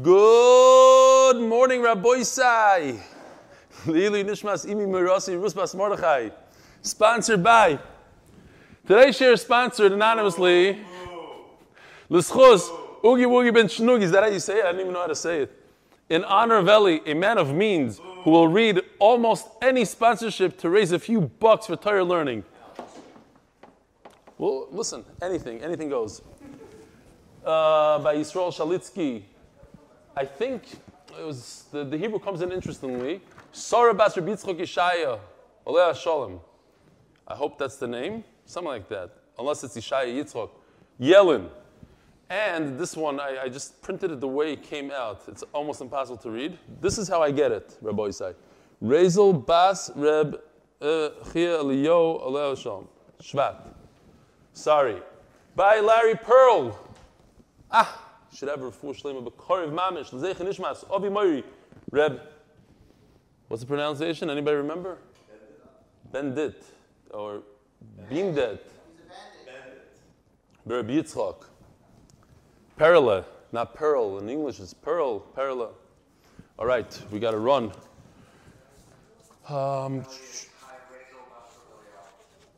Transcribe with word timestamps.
Good 0.00 1.40
morning, 1.40 1.80
Rabbosai. 1.80 3.00
Lili 3.84 4.22
Nishmas 4.22 4.64
Imi 4.64 4.86
Mirasi 4.86 5.36
Rusbas 5.36 5.74
Mordechai. 5.74 6.28
Sponsored 6.82 7.42
by. 7.42 7.80
Today's 8.86 9.16
share 9.16 9.32
is 9.32 9.40
sponsored 9.42 9.90
anonymously. 9.90 10.78
L'schus 12.10 12.70
Oogie 13.04 13.24
Woogie 13.24 13.52
Ben 13.52 13.66
Shnugi. 13.66 14.02
Is 14.02 14.12
that 14.12 14.22
how 14.22 14.28
you 14.28 14.38
say 14.38 14.60
it? 14.60 14.66
I 14.66 14.70
don't 14.70 14.82
even 14.82 14.92
know 14.92 15.00
how 15.00 15.08
to 15.08 15.16
say 15.16 15.42
it. 15.42 15.62
In 16.08 16.22
honor 16.22 16.58
of 16.58 16.68
Eli, 16.68 17.00
a 17.04 17.14
man 17.14 17.36
of 17.36 17.52
means 17.52 18.00
who 18.22 18.30
will 18.30 18.46
read 18.46 18.80
almost 19.00 19.48
any 19.60 19.84
sponsorship 19.84 20.56
to 20.58 20.70
raise 20.70 20.92
a 20.92 21.00
few 21.00 21.22
bucks 21.22 21.66
for 21.66 21.74
Torah 21.74 22.04
learning. 22.04 22.44
Well, 24.38 24.68
listen, 24.70 25.04
anything, 25.20 25.60
anything 25.60 25.88
goes. 25.88 26.22
Uh, 27.44 27.98
by 27.98 28.14
Yisrael 28.14 28.54
Shalitsky. 28.54 29.24
I 30.18 30.24
think 30.24 30.64
it 31.16 31.24
was 31.24 31.66
the, 31.70 31.84
the 31.84 31.96
Hebrew 31.96 32.18
comes 32.18 32.42
in 32.42 32.50
interestingly. 32.50 33.20
Sarah 33.52 33.94
Bas 33.94 34.16
Rabbi 34.16 34.32
Yitzchok 34.32 34.58
Yeshaya, 34.58 35.20
Oleh 35.64 35.94
Shalom. 35.94 36.40
I 37.28 37.36
hope 37.36 37.56
that's 37.56 37.76
the 37.76 37.86
name, 37.86 38.24
something 38.44 38.68
like 38.68 38.88
that. 38.88 39.12
Unless 39.38 39.62
it's 39.62 39.76
Yeshaya 39.76 40.12
Yitzchok. 40.12 40.50
Yellen. 41.00 41.48
And 42.28 42.76
this 42.76 42.96
one, 42.96 43.20
I, 43.20 43.44
I, 43.44 43.48
just 43.48 43.80
printed 43.80 44.10
it 44.10 44.18
the 44.18 44.26
way 44.26 44.54
it 44.54 44.64
came 44.64 44.90
out. 44.90 45.22
It's 45.28 45.44
almost 45.52 45.80
impossible 45.80 46.16
to 46.18 46.30
read. 46.30 46.58
This 46.80 46.98
is 46.98 47.06
how 47.06 47.22
I 47.22 47.30
get 47.30 47.52
it, 47.52 47.78
Rabbosai. 47.80 48.34
Rezel 48.82 49.46
Bas 49.46 49.88
Reb 49.94 50.34
uh, 50.80 51.10
Chia 51.32 51.58
Eliyo 51.58 52.26
Oleh 52.26 52.60
Shalom. 52.60 52.88
Shvat. 53.22 53.54
Sorry. 54.52 55.00
By 55.54 55.78
Larry 55.78 56.16
Pearl. 56.16 56.76
Ah, 57.70 58.07
should 58.38 58.48
have 58.48 58.62
a 58.62 58.70
full 58.70 58.94
shlema 58.94 59.28
b'korev 59.28 59.72
mamish 59.72 60.12
l'zeich 60.12 60.36
nishmas 60.36 60.84
ovi 60.86 61.10
moiri 61.10 61.42
Reb. 61.90 62.20
What's 63.48 63.62
the 63.62 63.66
pronunciation? 63.66 64.30
Anybody 64.30 64.56
remember? 64.56 64.98
Bendit 66.12 66.62
or 67.10 67.42
Bindet. 68.10 68.60
Reb 70.66 70.88
Yitzchak. 70.88 71.46
Perla, 72.76 73.24
not 73.50 73.74
pearl. 73.74 74.18
In 74.18 74.28
English, 74.28 74.60
it's 74.60 74.74
pearl. 74.74 75.20
Perla. 75.20 75.70
All 76.58 76.66
right, 76.66 77.02
we 77.10 77.18
got 77.18 77.32
to 77.32 77.38
run. 77.38 77.72
Um, 79.48 80.04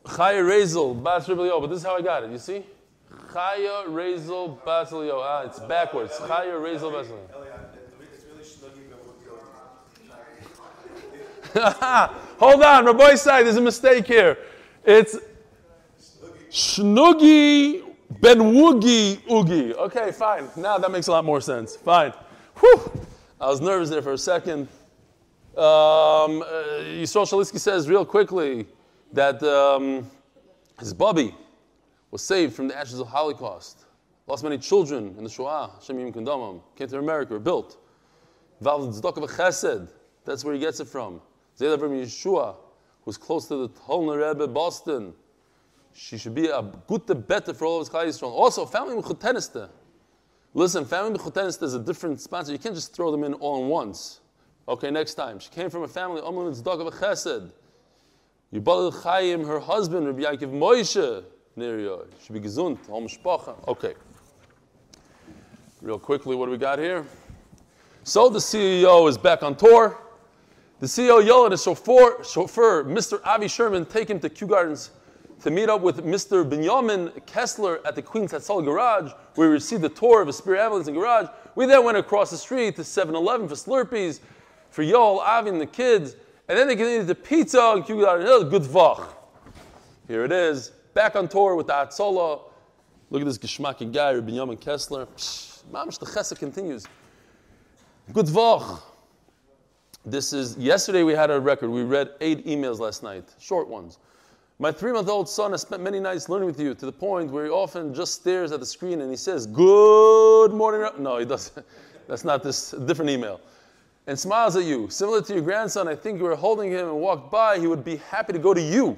Chaya 0.05 0.43
Rezel, 0.43 1.01
Bas 1.01 1.25
but 1.25 1.67
this 1.67 1.79
is 1.79 1.85
how 1.85 1.95
I 1.95 2.01
got 2.01 2.23
it. 2.23 2.31
You 2.31 2.37
see? 2.37 2.65
Chaya 3.31 3.85
Rezel 3.85 4.63
Basilio. 4.65 5.21
Ah, 5.21 5.43
it's 5.43 5.59
backwards. 5.59 6.17
Chaya 6.19 6.59
Rezel 6.59 6.91
Basilio. 6.91 7.27
Hold 12.39 12.63
on, 12.63 12.85
Rabbosai, 12.85 13.43
there's 13.43 13.57
a 13.57 13.61
mistake 13.61 14.07
here. 14.07 14.37
It's 14.85 15.17
Shnuggy 16.49 17.83
Ben 18.21 18.39
Woogie 18.39 19.19
Oogie. 19.29 19.73
Okay, 19.75 20.11
fine. 20.11 20.47
Now 20.55 20.77
that 20.77 20.91
makes 20.91 21.07
a 21.07 21.11
lot 21.11 21.25
more 21.25 21.41
sense. 21.41 21.75
Fine. 21.75 22.13
Whew. 22.59 23.05
I 23.39 23.47
was 23.47 23.59
nervous 23.59 23.89
there 23.89 24.01
for 24.01 24.13
a 24.13 24.17
second. 24.17 24.67
Um, 25.57 26.41
uh, 26.41 26.45
Yisrael 27.01 27.59
says 27.59 27.89
real 27.89 28.05
quickly 28.05 28.65
that 29.11 29.41
um, 29.43 30.09
his 30.79 30.93
Bubby 30.93 31.35
was 32.11 32.21
saved 32.21 32.53
from 32.53 32.67
the 32.67 32.77
ashes 32.77 32.99
of 32.99 33.07
Holocaust. 33.07 33.85
Lost 34.27 34.43
many 34.43 34.57
children 34.57 35.15
in 35.17 35.23
the 35.23 35.29
Shoah. 35.29 35.71
Hashem 35.79 35.97
Yim 35.97 36.13
Kandamam. 36.13 36.61
Came 36.75 36.87
to 36.87 36.99
America, 36.99 37.39
built. 37.39 37.77
Tzedakah 38.61 39.29
Chesed. 39.29 39.89
That's 40.25 40.45
where 40.45 40.53
he 40.53 40.59
gets 40.59 40.79
it 40.79 40.87
from. 40.87 41.21
Zayla 41.57 41.79
from 41.79 41.91
Yeshua, 41.91 42.55
who's 43.03 43.17
close 43.17 43.47
to 43.47 43.55
the 43.55 43.69
Tolner 43.69 44.29
Rebbe, 44.29 44.47
Boston. 44.47 45.13
She 45.93 46.17
should 46.17 46.35
be 46.35 46.47
a 46.47 46.61
good 46.87 47.27
better 47.27 47.53
for 47.53 47.65
all 47.65 47.81
of 47.81 47.87
his 47.87 47.89
Klal 47.89 48.05
Yisrael. 48.05 48.31
Also, 48.31 48.65
family 48.65 48.95
mechuteniste. 48.95 49.69
Listen, 50.53 50.85
family 50.85 51.17
mechuteniste 51.17 51.63
is 51.63 51.73
a 51.73 51.79
different 51.79 52.21
sponsor. 52.21 52.51
You 52.51 52.59
can't 52.59 52.75
just 52.75 52.93
throw 52.93 53.11
them 53.11 53.23
in 53.23 53.33
all 53.35 53.63
at 53.63 53.69
once. 53.69 54.21
Okay, 54.67 54.91
next 54.91 55.15
time. 55.15 55.39
She 55.39 55.49
came 55.49 55.69
from 55.69 55.83
a 55.83 55.87
family, 55.87 56.21
Omlin 56.21 56.61
Tzedakah 56.61 56.93
Chesed. 56.93 57.51
Yubal 58.53 58.93
Chaim, 59.03 59.45
her 59.45 59.59
husband, 59.59 60.05
Rabbi 60.07 60.21
Yaakov 60.21 60.53
Moshe, 60.53 61.23
Nerio. 61.57 62.05
Should 62.23 62.33
be 62.33 62.39
gesund. 62.39 62.77
Okay. 63.67 63.93
Real 65.81 65.99
quickly, 65.99 66.35
what 66.35 66.45
do 66.45 66.51
we 66.51 66.57
got 66.57 66.79
here? 66.79 67.05
So 68.03 68.29
the 68.29 68.39
CEO 68.39 69.07
is 69.09 69.17
back 69.17 69.43
on 69.43 69.55
tour. 69.55 69.97
The 70.79 70.87
CEO 70.87 71.23
yelled 71.23 71.47
at 71.47 71.51
his 71.51 71.63
chauffeur, 71.63 72.23
chauffeur, 72.23 72.83
Mr. 72.83 73.21
Avi 73.23 73.47
Sherman, 73.47 73.85
take 73.85 74.09
him 74.09 74.19
to 74.19 74.29
Kew 74.29 74.47
Gardens 74.47 74.89
to 75.43 75.51
meet 75.51 75.69
up 75.69 75.81
with 75.81 76.03
Mr. 76.03 76.47
Benjamin 76.47 77.11
Kessler 77.25 77.85
at 77.85 77.95
the 77.95 78.01
Queen's 78.01 78.31
Hatzalah 78.31 78.63
Garage, 78.63 79.11
where 79.35 79.47
we 79.47 79.53
received 79.53 79.81
the 79.81 79.89
tour 79.89 80.21
of 80.21 80.27
a 80.27 80.33
Spirit 80.33 80.59
Ambulance 80.61 80.87
and 80.87 80.95
Garage. 80.95 81.27
We 81.55 81.65
then 81.65 81.83
went 81.83 81.97
across 81.97 82.31
the 82.31 82.37
street 82.37 82.75
to 82.77 82.83
7 82.83 83.13
Eleven 83.13 83.47
for 83.47 83.55
Slurpees, 83.55 84.19
for 84.69 84.83
Yoel, 84.83 85.19
Avi, 85.19 85.49
and 85.49 85.61
the 85.61 85.65
kids. 85.65 86.15
And 86.47 86.57
then 86.57 86.67
they 86.67 86.75
continued 86.75 87.07
to 87.07 87.15
pizza 87.15 87.73
and 87.75 87.85
Kew 87.85 88.01
Gardens. 88.01 88.49
Good 88.49 88.63
vach. 88.63 89.07
Here 90.07 90.23
it 90.25 90.31
is. 90.31 90.71
Back 90.93 91.15
on 91.15 91.27
tour 91.27 91.55
with 91.55 91.67
the 91.67 91.73
Hatzalah. 91.73 92.41
Look 93.09 93.21
at 93.21 93.25
this 93.25 93.37
geschmacky 93.37 93.91
guy, 93.91 94.13
Rabbi 94.13 94.27
Benjamin 94.27 94.57
Kessler. 94.57 95.05
Mamish, 95.71 95.99
the 95.99 96.05
chesed 96.05 96.37
continues. 96.39 96.87
Good 98.13 98.25
vach. 98.27 98.81
This 100.05 100.33
is, 100.33 100.57
yesterday 100.57 101.03
we 101.03 101.13
had 101.13 101.29
a 101.29 101.39
record. 101.39 101.69
We 101.69 101.83
read 101.83 102.11
eight 102.21 102.45
emails 102.45 102.79
last 102.79 103.03
night, 103.03 103.25
short 103.39 103.67
ones. 103.67 103.99
My 104.59 104.71
three 104.71 104.91
month 104.91 105.09
old 105.09 105.29
son 105.29 105.51
has 105.51 105.61
spent 105.61 105.81
many 105.81 105.99
nights 105.99 106.29
learning 106.29 106.47
with 106.47 106.59
you 106.59 106.73
to 106.73 106.85
the 106.85 106.91
point 106.91 107.31
where 107.31 107.45
he 107.45 107.51
often 107.51 107.93
just 107.93 108.13
stares 108.13 108.51
at 108.51 108.59
the 108.59 108.65
screen 108.65 109.01
and 109.01 109.09
he 109.09 109.17
says, 109.17 109.47
Good 109.47 110.49
morning. 110.49 110.87
No, 110.99 111.17
he 111.17 111.25
doesn't. 111.25 111.65
That's 112.07 112.23
not 112.23 112.43
this 112.43 112.71
different 112.71 113.11
email. 113.11 113.41
And 114.07 114.19
smiles 114.19 114.55
at 114.55 114.65
you. 114.65 114.89
Similar 114.89 115.21
to 115.23 115.33
your 115.33 115.43
grandson, 115.43 115.87
I 115.87 115.95
think 115.95 116.19
you 116.19 116.25
were 116.25 116.35
holding 116.35 116.71
him 116.71 116.87
and 116.87 116.97
walked 116.97 117.31
by, 117.31 117.59
he 117.59 117.67
would 117.67 117.83
be 117.83 117.97
happy 117.97 118.33
to 118.33 118.39
go 118.39 118.53
to 118.53 118.61
you. 118.61 118.97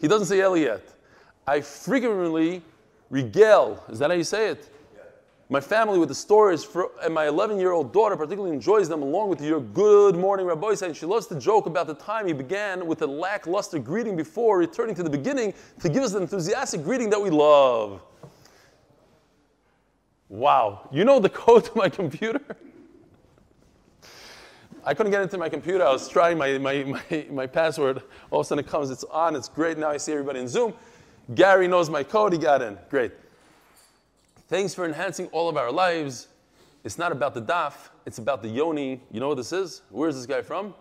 He 0.00 0.08
doesn't 0.08 0.26
say 0.26 0.38
Eli 0.40 0.58
yet. 0.60 0.95
I 1.46 1.60
frequently 1.60 2.62
regale, 3.08 3.84
is 3.88 4.00
that 4.00 4.10
how 4.10 4.16
you 4.16 4.24
say 4.24 4.48
it? 4.48 4.68
My 5.48 5.60
family 5.60 5.96
with 6.00 6.08
the 6.08 6.14
stories, 6.14 6.64
for, 6.64 6.90
and 7.04 7.14
my 7.14 7.28
11 7.28 7.60
year 7.60 7.70
old 7.70 7.92
daughter 7.92 8.16
particularly 8.16 8.52
enjoys 8.52 8.88
them 8.88 9.00
along 9.02 9.28
with 9.28 9.40
your 9.40 9.60
good 9.60 10.16
morning, 10.16 10.46
Rabbi 10.46 10.74
And 10.82 10.96
she 10.96 11.06
loves 11.06 11.28
to 11.28 11.38
joke 11.38 11.66
about 11.66 11.86
the 11.86 11.94
time 11.94 12.26
he 12.26 12.32
began 12.32 12.84
with 12.84 13.00
a 13.02 13.06
lackluster 13.06 13.78
greeting 13.78 14.16
before 14.16 14.58
returning 14.58 14.96
to 14.96 15.04
the 15.04 15.10
beginning 15.10 15.54
to 15.80 15.88
give 15.88 16.02
us 16.02 16.14
the 16.14 16.20
enthusiastic 16.20 16.82
greeting 16.82 17.10
that 17.10 17.22
we 17.22 17.30
love. 17.30 18.02
Wow. 20.28 20.88
You 20.90 21.04
know 21.04 21.20
the 21.20 21.28
code 21.28 21.66
to 21.66 21.72
my 21.76 21.88
computer? 21.88 22.40
I 24.84 24.94
couldn't 24.94 25.12
get 25.12 25.22
into 25.22 25.38
my 25.38 25.48
computer. 25.48 25.84
I 25.84 25.92
was 25.92 26.08
trying 26.08 26.38
my, 26.38 26.58
my, 26.58 26.82
my, 26.82 27.26
my 27.30 27.46
password. 27.46 28.02
All 28.32 28.40
of 28.40 28.46
a 28.46 28.48
sudden 28.48 28.64
it 28.64 28.68
comes, 28.68 28.90
it's 28.90 29.04
on, 29.04 29.36
it's 29.36 29.48
great. 29.48 29.78
Now 29.78 29.90
I 29.90 29.96
see 29.96 30.10
everybody 30.10 30.40
in 30.40 30.48
Zoom. 30.48 30.74
Gary 31.34 31.66
knows 31.66 31.90
my 31.90 32.02
code, 32.02 32.32
he 32.32 32.38
got 32.38 32.62
in. 32.62 32.78
Great. 32.88 33.12
Thanks 34.48 34.74
for 34.74 34.84
enhancing 34.84 35.26
all 35.28 35.48
of 35.48 35.56
our 35.56 35.72
lives. 35.72 36.28
It's 36.84 36.98
not 36.98 37.10
about 37.10 37.34
the 37.34 37.42
daf, 37.42 37.88
it's 38.06 38.18
about 38.18 38.42
the 38.42 38.48
Yoni. 38.48 39.00
You 39.10 39.18
know 39.18 39.28
what 39.28 39.36
this 39.36 39.52
is? 39.52 39.82
Where's 39.90 40.14
this 40.14 40.26
guy 40.26 40.40
from? 40.40 40.72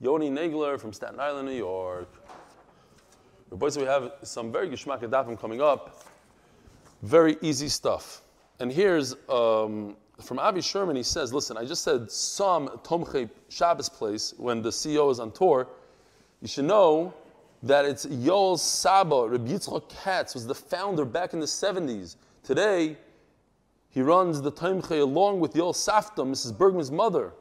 Yoni 0.00 0.28
Nagler 0.28 0.78
from 0.78 0.92
Staten 0.92 1.18
Island, 1.18 1.48
New 1.48 1.54
York. 1.54 2.12
Boys, 3.50 3.78
we 3.78 3.84
have 3.84 4.12
some 4.22 4.52
very 4.52 4.68
geschmack 4.68 5.00
dafim 5.00 5.40
coming 5.40 5.62
up. 5.62 6.04
Very 7.02 7.36
easy 7.40 7.68
stuff. 7.68 8.20
And 8.60 8.70
here's 8.70 9.14
um, 9.28 9.96
from 10.20 10.38
Avi 10.38 10.60
Sherman. 10.60 10.96
He 10.96 11.02
says, 11.02 11.32
"Listen, 11.32 11.56
I 11.56 11.64
just 11.64 11.82
said 11.82 12.10
some 12.10 12.68
Tomche 12.82 13.30
Shabbos 13.48 13.88
place 13.88 14.34
when 14.36 14.60
the 14.60 14.70
CEO 14.70 15.10
is 15.10 15.20
on 15.20 15.30
tour. 15.30 15.68
You 16.42 16.48
should 16.48 16.64
know 16.64 17.14
that 17.64 17.86
it's 17.86 18.04
Yoel 18.04 18.58
Saba. 18.58 19.26
Rabbi 19.26 19.52
Yitzchak 19.52 19.88
Katz 19.88 20.34
was 20.34 20.46
the 20.46 20.54
founder 20.54 21.04
back 21.06 21.32
in 21.32 21.40
the 21.40 21.46
70s. 21.46 22.16
Today, 22.42 22.96
he 23.88 24.02
runs 24.02 24.42
the 24.42 24.52
Tomche 24.52 25.00
along 25.00 25.40
with 25.40 25.54
Yoel 25.54 25.74
Safta, 25.74 26.24
Mrs. 26.24 26.56
Bergman's 26.56 26.90
mother. 26.90 27.32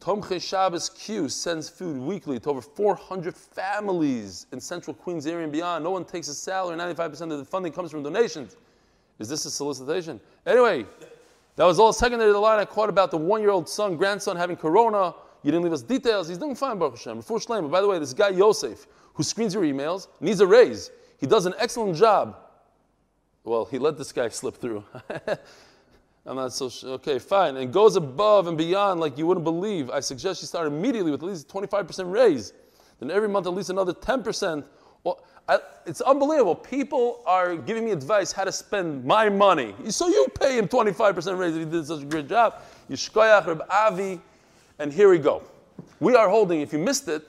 Tomche 0.00 0.40
Shabbos 0.40 0.88
Q 0.88 1.28
sends 1.28 1.68
food 1.68 1.98
weekly 1.98 2.38
to 2.40 2.50
over 2.50 2.62
400 2.62 3.34
families 3.34 4.46
in 4.52 4.60
central 4.60 4.94
Queens 4.94 5.26
area 5.26 5.44
and 5.44 5.52
beyond. 5.52 5.84
No 5.84 5.90
one 5.90 6.04
takes 6.04 6.28
a 6.28 6.34
salary. 6.34 6.76
95% 6.76 7.32
of 7.32 7.38
the 7.38 7.44
funding 7.44 7.72
comes 7.72 7.90
from 7.90 8.02
donations. 8.02 8.56
Is 9.18 9.28
this 9.28 9.44
a 9.44 9.50
solicitation? 9.50 10.20
Anyway, 10.46 10.86
that 11.56 11.64
was 11.64 11.78
all 11.78 11.92
secondary 11.92 12.30
to 12.30 12.32
the 12.32 12.38
line 12.38 12.58
I 12.58 12.64
caught 12.64 12.88
about 12.88 13.10
the 13.10 13.18
one-year-old 13.18 13.68
son, 13.68 13.96
grandson 13.96 14.36
having 14.36 14.56
corona. 14.56 15.14
You 15.44 15.52
didn't 15.52 15.64
leave 15.64 15.74
us 15.74 15.82
details. 15.82 16.26
He's 16.26 16.38
doing 16.38 16.54
fine, 16.54 16.78
Baruch 16.78 16.96
Hashem. 16.96 17.18
Before 17.18 17.38
Shlema, 17.38 17.70
by 17.70 17.82
the 17.82 17.86
way, 17.86 17.98
this 17.98 18.14
guy 18.14 18.30
Yosef, 18.30 18.86
who 19.12 19.22
screens 19.22 19.54
your 19.54 19.62
emails, 19.62 20.08
needs 20.20 20.40
a 20.40 20.46
raise. 20.46 20.90
He 21.18 21.26
does 21.26 21.44
an 21.44 21.54
excellent 21.58 21.96
job. 21.96 22.38
Well, 23.44 23.66
he 23.66 23.78
let 23.78 23.98
this 23.98 24.10
guy 24.10 24.30
slip 24.30 24.56
through. 24.56 24.82
I'm 26.26 26.36
not 26.36 26.54
so 26.54 26.70
sure. 26.70 26.92
Okay, 26.92 27.18
fine. 27.18 27.58
And 27.58 27.70
goes 27.70 27.96
above 27.96 28.46
and 28.46 28.56
beyond 28.56 29.00
like 29.00 29.18
you 29.18 29.26
wouldn't 29.26 29.44
believe. 29.44 29.90
I 29.90 30.00
suggest 30.00 30.40
you 30.40 30.48
start 30.48 30.66
immediately 30.66 31.10
with 31.10 31.22
at 31.22 31.28
least 31.28 31.48
25% 31.48 32.10
raise. 32.10 32.54
Then 32.98 33.10
every 33.10 33.28
month 33.28 33.46
at 33.46 33.52
least 33.52 33.68
another 33.68 33.92
10%. 33.92 34.64
Well, 35.04 35.22
I, 35.46 35.58
it's 35.84 36.00
unbelievable. 36.00 36.54
People 36.54 37.22
are 37.26 37.54
giving 37.54 37.84
me 37.84 37.90
advice 37.90 38.32
how 38.32 38.44
to 38.44 38.52
spend 38.52 39.04
my 39.04 39.28
money. 39.28 39.74
So 39.90 40.08
you 40.08 40.26
pay 40.40 40.56
him 40.56 40.66
25% 40.66 41.38
raise 41.38 41.54
if 41.54 41.58
he 41.58 41.70
did 41.70 41.86
such 41.86 42.02
a 42.02 42.06
great 42.06 42.28
job. 42.28 42.62
Yishkoyach 42.88 43.46
Reb 43.46 43.62
Avi. 43.68 44.22
And 44.78 44.92
here 44.92 45.08
we 45.08 45.18
go. 45.18 45.42
We 46.00 46.16
are 46.16 46.28
holding, 46.28 46.60
if 46.60 46.72
you 46.72 46.80
missed 46.80 47.06
it, 47.08 47.22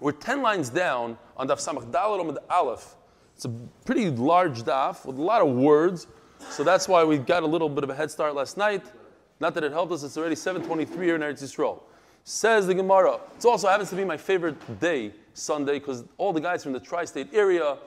we're 0.00 0.12
10 0.12 0.42
lines 0.42 0.68
down 0.68 1.16
on 1.36 1.48
Daf 1.48 1.56
Samach 1.56 1.90
Dalet 1.90 2.20
Omid 2.20 2.36
Aleph. 2.50 2.94
It's 3.34 3.46
a 3.46 3.48
pretty 3.84 4.10
large 4.10 4.62
daf 4.62 5.06
with 5.06 5.16
a 5.16 5.22
lot 5.22 5.40
of 5.40 5.48
words. 5.54 6.06
So 6.50 6.62
that's 6.64 6.86
why 6.86 7.04
we 7.04 7.18
got 7.18 7.42
a 7.42 7.46
little 7.46 7.68
bit 7.68 7.84
of 7.84 7.90
a 7.90 7.94
head 7.94 8.10
start 8.10 8.34
last 8.34 8.56
night. 8.56 8.82
Not 9.40 9.54
that 9.54 9.64
it 9.64 9.72
helped 9.72 9.92
us, 9.92 10.02
it's 10.02 10.18
already 10.18 10.34
723 10.34 11.06
here 11.06 11.14
in 11.14 11.22
Eretz 11.22 11.42
Yisrael. 11.42 11.80
Says 12.24 12.66
the 12.66 12.74
Gemara. 12.74 13.18
It 13.38 13.44
also 13.44 13.68
happens 13.68 13.88
to 13.90 13.96
be 13.96 14.04
my 14.04 14.16
favorite 14.16 14.80
day, 14.80 15.14
Sunday, 15.32 15.78
because 15.78 16.04
all 16.18 16.32
the 16.32 16.40
guys 16.40 16.62
from 16.62 16.72
the 16.72 16.80
tri 16.80 17.04
state 17.06 17.28
area, 17.32 17.78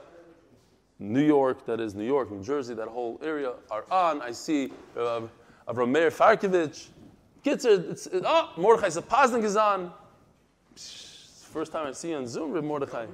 New 0.98 1.24
York, 1.24 1.64
that 1.66 1.80
is 1.80 1.94
New 1.94 2.06
York, 2.06 2.32
New 2.32 2.42
Jersey, 2.42 2.74
that 2.74 2.88
whole 2.88 3.20
area, 3.22 3.52
are 3.70 3.84
on. 3.90 4.20
I 4.22 4.32
see 4.32 4.72
uh, 4.98 5.20
Avram 5.68 5.90
Meir 5.90 6.10
Farkovich. 6.10 6.88
Kitzer, 7.44 7.90
it's, 7.90 8.06
it, 8.06 8.22
oh, 8.24 8.52
Mordechai 8.56 8.88
Sapaznik 8.88 9.44
is 9.44 9.56
on. 9.56 9.92
First 10.76 11.72
time 11.72 11.86
I 11.86 11.92
see 11.92 12.10
you 12.10 12.16
on 12.16 12.26
Zoom, 12.26 12.52
Reb 12.52 12.64
Mordechai. 12.64 13.06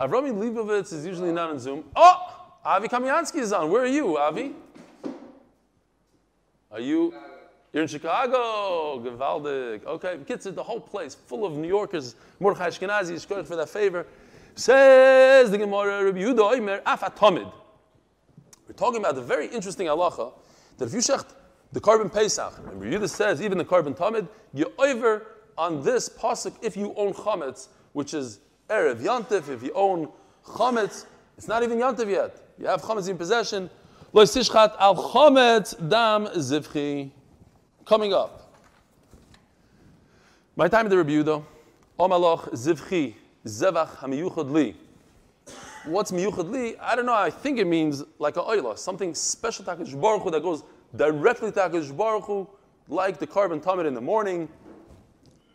Avrami 0.00 0.32
Leibovitz 0.32 0.92
is 0.92 1.06
usually 1.06 1.32
not 1.32 1.50
on 1.50 1.58
Zoom. 1.58 1.84
Oh! 1.94 2.44
Avi 2.64 2.88
Kamiansky 2.88 3.40
is 3.40 3.52
on. 3.52 3.70
Where 3.70 3.82
are 3.82 3.86
you, 3.86 4.16
Avi? 4.16 4.54
Are 6.70 6.80
you? 6.80 7.14
You're 7.72 7.82
in 7.82 7.88
Chicago. 7.88 9.00
Gewaldig. 9.00 9.84
Okay. 9.84 10.18
Kids, 10.26 10.44
the 10.44 10.62
whole 10.62 10.80
place 10.80 11.14
full 11.14 11.44
of 11.44 11.52
New 11.52 11.68
Yorkers. 11.68 12.14
Mordechai 12.40 12.70
Ashkenazi 12.70 13.12
is 13.12 13.26
good 13.26 13.46
for 13.46 13.54
that 13.56 13.68
favor. 13.68 14.06
Says 14.54 15.50
the 15.50 15.58
Gemara, 15.58 16.04
Rabbi 16.04 16.20
Yehuda 16.20 16.52
Oimer, 16.52 16.82
Afatomid. 16.84 17.52
We're 18.66 18.74
talking 18.74 19.00
about 19.00 19.14
the 19.14 19.22
very 19.22 19.46
interesting 19.48 19.88
halacha 19.88 20.32
that 20.78 20.86
if 20.86 20.94
you 20.94 21.00
shecht 21.00 21.26
the 21.74 21.80
korban 21.80 22.10
Pesach, 22.10 22.54
Rabbi 22.64 22.86
Yehuda 22.86 23.10
says 23.10 23.42
even 23.42 23.58
the 23.58 23.64
korban 23.64 23.96
Tamid, 23.96 24.28
you 24.54 24.72
over 24.78 25.26
on 25.58 25.82
this 25.82 26.08
pasuk 26.08 26.54
if 26.62 26.76
you 26.76 26.94
own 26.96 27.12
chametz, 27.12 27.66
which 27.92 28.14
is 28.14 28.38
erev 28.70 29.00
yantif. 29.02 29.48
If 29.48 29.62
you 29.64 29.72
own 29.74 30.08
chametz, 30.46 31.04
it's 31.36 31.48
not 31.48 31.64
even 31.64 31.78
yantif 31.78 32.08
yet. 32.08 32.36
You 32.58 32.66
have 32.66 32.80
chametz 32.80 33.08
in 33.08 33.18
possession. 33.18 33.68
Lo 34.12 34.22
al 34.22 34.94
chametz 34.94 35.88
dam 35.88 36.26
zivchi. 36.26 37.10
Coming 37.84 38.12
up. 38.12 38.52
My 40.54 40.68
time 40.68 40.86
of 40.86 40.90
the 40.90 40.98
review 40.98 41.24
though. 41.24 41.44
Omaloch 41.98 42.50
zivchi 42.52 43.14
zevach 43.44 43.96
hamiyuchad 43.96 44.48
li. 44.48 44.76
What's 45.86 46.12
miyuchad 46.12 46.50
li? 46.50 46.76
I 46.80 46.94
don't 46.94 47.04
know. 47.04 47.14
I 47.14 47.30
think 47.30 47.58
it 47.58 47.66
means 47.66 48.04
like 48.20 48.36
a 48.36 48.42
oila, 48.42 48.78
something 48.78 49.12
special 49.12 49.64
to 49.64 49.96
Baruch 49.96 50.22
Hu 50.22 50.30
that 50.30 50.42
goes 50.42 50.62
directly 50.96 51.52
to 51.52 51.60
Hakadosh 51.60 51.96
Baruch 51.96 52.24
Hu, 52.24 52.48
like 52.88 53.18
the 53.18 53.26
korban 53.26 53.62
tamid 53.62 53.86
in 53.86 53.94
the 53.94 54.00
morning. 54.00 54.48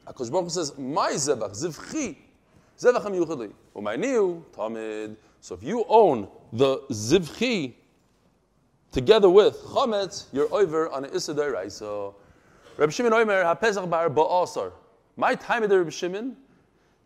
Hakadosh 0.07 0.31
Baruch 0.31 0.45
Hu 0.45 0.50
says, 0.50 0.77
"My 0.77 1.12
zevach 1.12 1.51
zivchi 1.51 2.18
zevach 2.77 3.03
hamiyuchad 3.03 3.38
li." 3.38 3.50
Umayniu 3.75 4.44
tamid. 4.56 5.15
So 5.41 5.56
if 5.56 5.63
you 5.63 5.86
own 5.88 6.27
the 6.51 6.80
zivchi 6.91 7.74
together 8.91 9.30
with 9.30 9.57
chametz, 9.59 10.25
you're 10.33 10.53
over 10.53 10.89
on 10.89 11.06
an 11.06 11.12
isidai 11.12 11.51
right. 11.51 11.71
So 11.71 12.15
Reb 12.77 12.92
Shimon 12.92 13.13
Omer 13.13 13.44
hapesach 13.44 13.89
bar 13.89 14.09
ba'asar. 14.09 14.71
My 15.15 15.35
time 15.35 15.63
of 15.63 15.69
the 15.69 15.80
Reb 15.80 15.92
Shimon, 15.92 16.35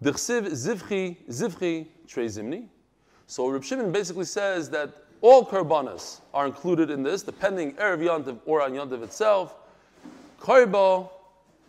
dichsiv 0.04 0.48
zivchi 0.48 1.18
zivchi 1.30 1.88
trei 2.08 2.28
zimni. 2.28 2.68
So 3.28 3.48
Reb 3.48 3.64
Shimon 3.64 3.92
basically 3.92 4.26
says 4.26 4.70
that 4.70 5.03
all 5.24 5.46
karbanas 5.46 6.20
are 6.34 6.46
included 6.46 6.92
in 6.92 7.02
this, 7.02 7.24
depending 7.24 7.72
erev 7.76 8.00
yantiv 8.00 8.38
or 8.46 8.62
on 8.62 8.74
yantiv 8.74 9.02
itself. 9.04 9.56
Karbo 10.40 11.10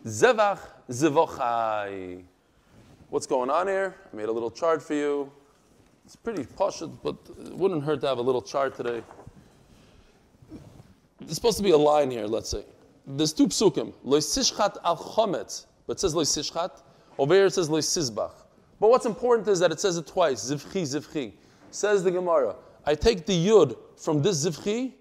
zevach 0.04 0.58
zivochai. 0.90 2.24
What's 3.10 3.28
going 3.28 3.50
on 3.50 3.68
here? 3.68 3.94
I 4.12 4.16
made 4.16 4.28
a 4.28 4.32
little 4.32 4.50
chart 4.50 4.82
for 4.82 4.94
you. 4.94 5.30
It's 6.04 6.16
pretty 6.16 6.44
posh, 6.44 6.80
but 6.80 7.14
it 7.46 7.54
wouldn't 7.54 7.84
hurt 7.84 8.00
to 8.00 8.08
have 8.08 8.18
a 8.18 8.22
little 8.22 8.42
chart 8.42 8.76
today. 8.76 9.02
There's 11.20 11.36
supposed 11.36 11.56
to 11.58 11.62
be 11.62 11.70
a 11.70 11.78
line 11.78 12.10
here, 12.10 12.26
let's 12.26 12.48
say. 12.48 12.64
There's 13.06 13.32
two 13.32 13.46
psukim. 13.46 13.92
Loisishchat 14.04 14.78
al 14.84 14.96
chometz, 14.96 15.66
but 15.86 15.98
it 15.98 16.00
says 16.00 16.12
loisishchat. 16.12 16.82
Over 17.18 17.34
here 17.34 17.46
it 17.46 17.54
says 17.54 17.68
loisizbach. 17.68 18.32
But 18.80 18.90
what's 18.90 19.06
important 19.06 19.46
is 19.46 19.60
that 19.60 19.70
it 19.70 19.78
says 19.78 19.96
it 19.96 20.08
twice. 20.08 20.50
Zivchi, 20.50 20.82
zivchi. 20.82 21.32
Says 21.70 22.02
the 22.02 22.10
Gemara. 22.10 22.56
I 22.86 22.94
take 22.94 23.26
the 23.26 23.46
yud 23.46 23.76
from 23.96 24.22
this 24.22 24.44
zivchi 24.44 24.92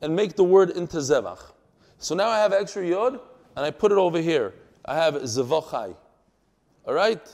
and 0.00 0.14
make 0.14 0.36
the 0.36 0.44
word 0.44 0.70
into 0.70 0.98
zevach. 0.98 1.40
So 1.98 2.14
now 2.14 2.28
I 2.28 2.38
have 2.38 2.52
extra 2.52 2.82
yud 2.82 3.20
and 3.56 3.64
I 3.64 3.70
put 3.70 3.90
it 3.90 3.98
over 3.98 4.20
here. 4.20 4.54
I 4.84 4.94
have 4.96 5.14
zevachai. 5.14 5.96
All 6.86 6.94
right? 6.94 7.26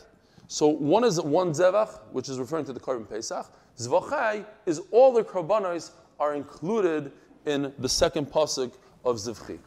So 0.48 0.68
one 0.68 1.04
is 1.04 1.20
one 1.20 1.52
zevach, 1.52 2.00
which 2.12 2.28
is 2.28 2.38
referring 2.38 2.64
to 2.66 2.72
the 2.72 2.80
korban 2.80 3.08
pesach. 3.08 3.46
Zvachai 3.78 4.46
is 4.66 4.80
all 4.90 5.12
the 5.12 5.24
korbanos 5.24 5.90
are 6.18 6.34
included 6.34 7.12
in 7.44 7.72
the 7.78 7.88
second 7.88 8.30
pasuk 8.30 8.72
of 9.04 9.16
zivchi. 9.16 9.58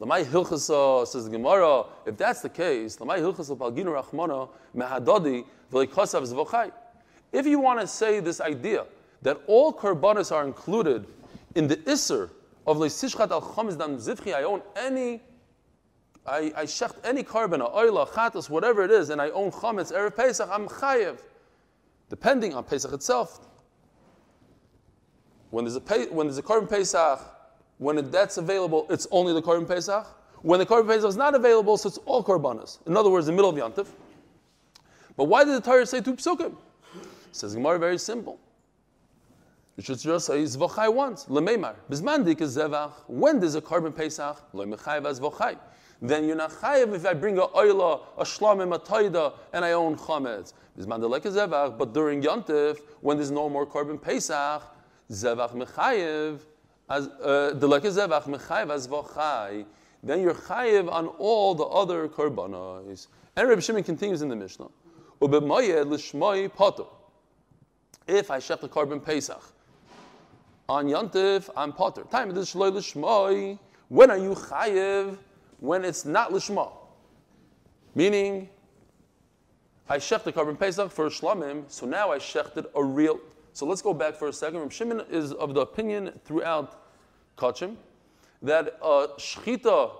Lamai 0.00 0.24
hilchasa 0.24 1.06
says 1.06 1.26
the 1.26 1.30
Gemara. 1.30 1.84
If 2.06 2.16
that's 2.16 2.40
the 2.40 2.48
case, 2.48 2.96
lamai 2.96 3.18
hilchasa 3.18 3.56
palginu 3.56 4.02
rachmana 4.02 4.48
mehadadi 4.74 5.44
v'leikasav 5.70 6.26
zvachai. 6.26 6.72
If 7.32 7.46
you 7.46 7.58
want 7.58 7.80
to 7.80 7.86
say 7.86 8.20
this 8.20 8.40
idea 8.40 8.86
that 9.22 9.40
all 9.46 9.72
korbanos 9.72 10.30
are 10.30 10.44
included 10.44 11.06
in 11.54 11.66
the 11.66 11.80
iser 11.90 12.30
of 12.66 12.76
leisishchat 12.76 13.30
al 13.30 13.42
chametz 13.42 13.78
dam 13.78 13.96
zivchi, 13.96 14.34
I 14.34 14.42
own 14.42 14.62
any 14.76 15.20
I, 16.24 16.52
I 16.54 16.64
shecht 16.64 16.94
any 17.04 17.24
korban, 17.24 17.68
oila, 17.74 18.06
chatos, 18.08 18.48
whatever 18.48 18.84
it 18.84 18.90
is, 18.90 19.10
and 19.10 19.20
I 19.20 19.30
own 19.30 19.50
chametz 19.50 19.92
erev 19.92 20.14
Pesach, 20.14 20.48
I'm 20.52 20.68
chayev, 20.68 21.18
depending 22.10 22.54
on 22.54 22.62
Pesach 22.64 22.92
itself. 22.92 23.40
When 25.50 25.64
there's 25.64 25.76
a 25.76 25.80
when 26.12 26.28
there's 26.28 26.38
a 26.38 26.42
korban 26.42 26.68
Pesach, 26.68 27.20
when 27.78 28.10
that's 28.10 28.36
available, 28.36 28.86
it's 28.88 29.08
only 29.10 29.32
the 29.32 29.42
korban 29.42 29.66
Pesach. 29.66 30.06
When 30.42 30.60
the 30.60 30.66
korban 30.66 30.86
Pesach 30.86 31.08
is 31.08 31.16
not 31.16 31.34
available, 31.34 31.76
so 31.76 31.88
it's 31.88 31.98
all 31.98 32.22
korbanos. 32.22 32.78
In 32.86 32.96
other 32.96 33.10
words, 33.10 33.26
the 33.26 33.32
middle 33.32 33.50
of 33.50 33.56
Yantif. 33.56 33.88
But 35.16 35.24
why 35.24 35.44
did 35.44 35.54
the 35.54 35.60
Torah 35.60 35.86
say 35.86 36.00
two 36.00 36.14
psukim? 36.14 36.54
Says 37.32 37.54
Gemara, 37.54 37.78
very 37.78 37.98
simple. 37.98 38.38
You 39.76 39.82
should 39.82 39.98
just 39.98 40.26
say 40.26 40.42
zvachai 40.42 40.92
once. 40.92 41.24
Lemeimar. 41.26 41.74
Bismandik 41.90 42.40
is 42.40 42.56
zevach. 42.56 42.92
When 43.08 43.40
there's 43.40 43.54
a 43.54 43.60
korban 43.60 43.94
Pesach, 43.94 44.36
lo 44.52 44.64
mechayv 44.64 45.06
as 45.06 45.18
zvachai 45.18 45.58
then 46.02 46.24
you're 46.24 46.36
not 46.36 46.50
chayiv 46.50 46.94
if 46.94 47.06
I 47.06 47.14
bring 47.14 47.38
a 47.38 47.42
oila, 47.42 48.00
a 48.18 48.24
shlamim, 48.24 48.74
a 48.74 48.78
taida, 48.78 49.34
and 49.52 49.64
I 49.64 49.70
own 49.72 49.96
chametz. 49.96 50.52
But 51.78 51.94
during 51.94 52.22
Yontif, 52.22 52.78
when 53.00 53.16
there's 53.16 53.30
no 53.30 53.48
more 53.48 53.64
korban 53.64 54.02
Pesach, 54.02 54.62
zevach 55.10 55.52
mechayiv, 55.52 56.40
as 56.90 57.06
uh, 57.06 57.52
the 57.54 57.68
like 57.68 57.84
zevach 57.84 58.24
mechayiv 58.24 58.72
as 58.72 58.88
v'chai, 58.88 59.64
then 60.02 60.20
you're 60.20 60.34
chayiv 60.34 60.90
on 60.90 61.06
all 61.06 61.54
the 61.54 61.64
other 61.64 62.08
korbanos. 62.08 63.06
And 63.36 63.48
Rabbi 63.48 63.60
Shimon 63.60 63.84
continues 63.84 64.22
in 64.22 64.28
the 64.28 64.36
Mishnah. 64.36 64.68
Ubemaye 65.20 65.86
l'shmoi 65.86 66.50
pato. 66.50 66.88
If 68.06 68.30
I 68.30 68.38
shech 68.38 68.60
the 68.60 68.68
korban 68.68 69.04
Pesach 69.04 69.42
on 70.68 70.86
Yontif, 70.86 71.50
I'm 71.56 71.72
potter. 71.72 72.02
Time 72.10 72.30
it 72.30 72.36
is 72.38 72.52
shloi 72.52 72.72
l'shmoi. 72.72 73.58
When 73.88 74.10
are 74.10 74.18
you 74.18 74.34
chayiv? 74.34 75.18
when 75.62 75.84
it's 75.84 76.04
not 76.04 76.32
lishma. 76.32 76.72
Meaning, 77.94 78.48
I 79.88 79.98
shechted 79.98 80.24
the 80.24 80.32
korban 80.32 80.58
pesach 80.58 80.90
for 80.90 81.08
shlamim, 81.08 81.64
so 81.68 81.86
now 81.86 82.10
I 82.10 82.18
shechted 82.18 82.66
a 82.74 82.82
real. 82.82 83.20
So 83.52 83.64
let's 83.64 83.80
go 83.80 83.94
back 83.94 84.16
for 84.16 84.26
a 84.26 84.32
second. 84.32 84.58
Rav 84.58 84.72
Shimon 84.72 85.02
is 85.08 85.32
of 85.32 85.54
the 85.54 85.60
opinion 85.60 86.18
throughout 86.24 86.82
Kachim 87.38 87.76
that 88.42 88.76
a 88.82 89.06
shchita 89.18 89.92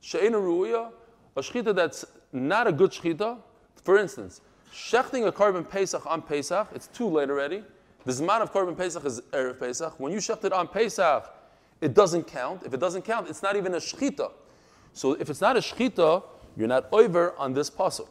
she'ena 0.00 0.36
ruya, 0.36 0.90
a 1.36 1.40
shchita 1.40 1.72
that's 1.72 2.04
not 2.32 2.66
a 2.66 2.72
good 2.72 2.90
shchita, 2.90 3.38
for 3.84 3.96
instance, 3.96 4.40
shechting 4.74 5.26
a 5.26 5.32
korban 5.32 5.68
pesach 5.68 6.04
on 6.06 6.22
Pesach, 6.22 6.68
it's 6.74 6.88
too 6.88 7.08
late 7.08 7.30
already. 7.30 7.62
The 8.04 8.12
zman 8.12 8.42
of 8.42 8.52
korban 8.52 8.76
pesach 8.76 9.04
is 9.06 9.20
erev 9.32 9.58
pesach. 9.58 9.98
When 9.98 10.12
you 10.12 10.18
shechted 10.18 10.52
on 10.52 10.68
Pesach, 10.68 11.24
it 11.80 11.94
doesn't 11.94 12.24
count. 12.24 12.62
If 12.64 12.74
it 12.74 12.80
doesn't 12.80 13.02
count, 13.02 13.30
it's 13.30 13.42
not 13.42 13.56
even 13.56 13.74
a 13.74 13.78
shchita. 13.78 14.30
So 14.92 15.12
if 15.12 15.30
it's 15.30 15.40
not 15.40 15.56
a 15.56 15.60
shchita, 15.60 16.22
you're 16.56 16.68
not 16.68 16.88
over 16.92 17.34
on 17.38 17.54
this 17.54 17.70
pasuk. 17.70 18.08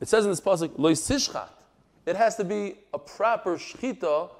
It 0.00 0.08
says 0.08 0.24
in 0.24 0.30
this 0.30 0.40
pasuk, 0.40 0.78
loy 0.78 0.92
sishchat. 0.92 1.48
It 2.06 2.16
has 2.16 2.36
to 2.36 2.44
be 2.44 2.76
a 2.94 2.98
proper 2.98 3.56
shchita 3.56 4.30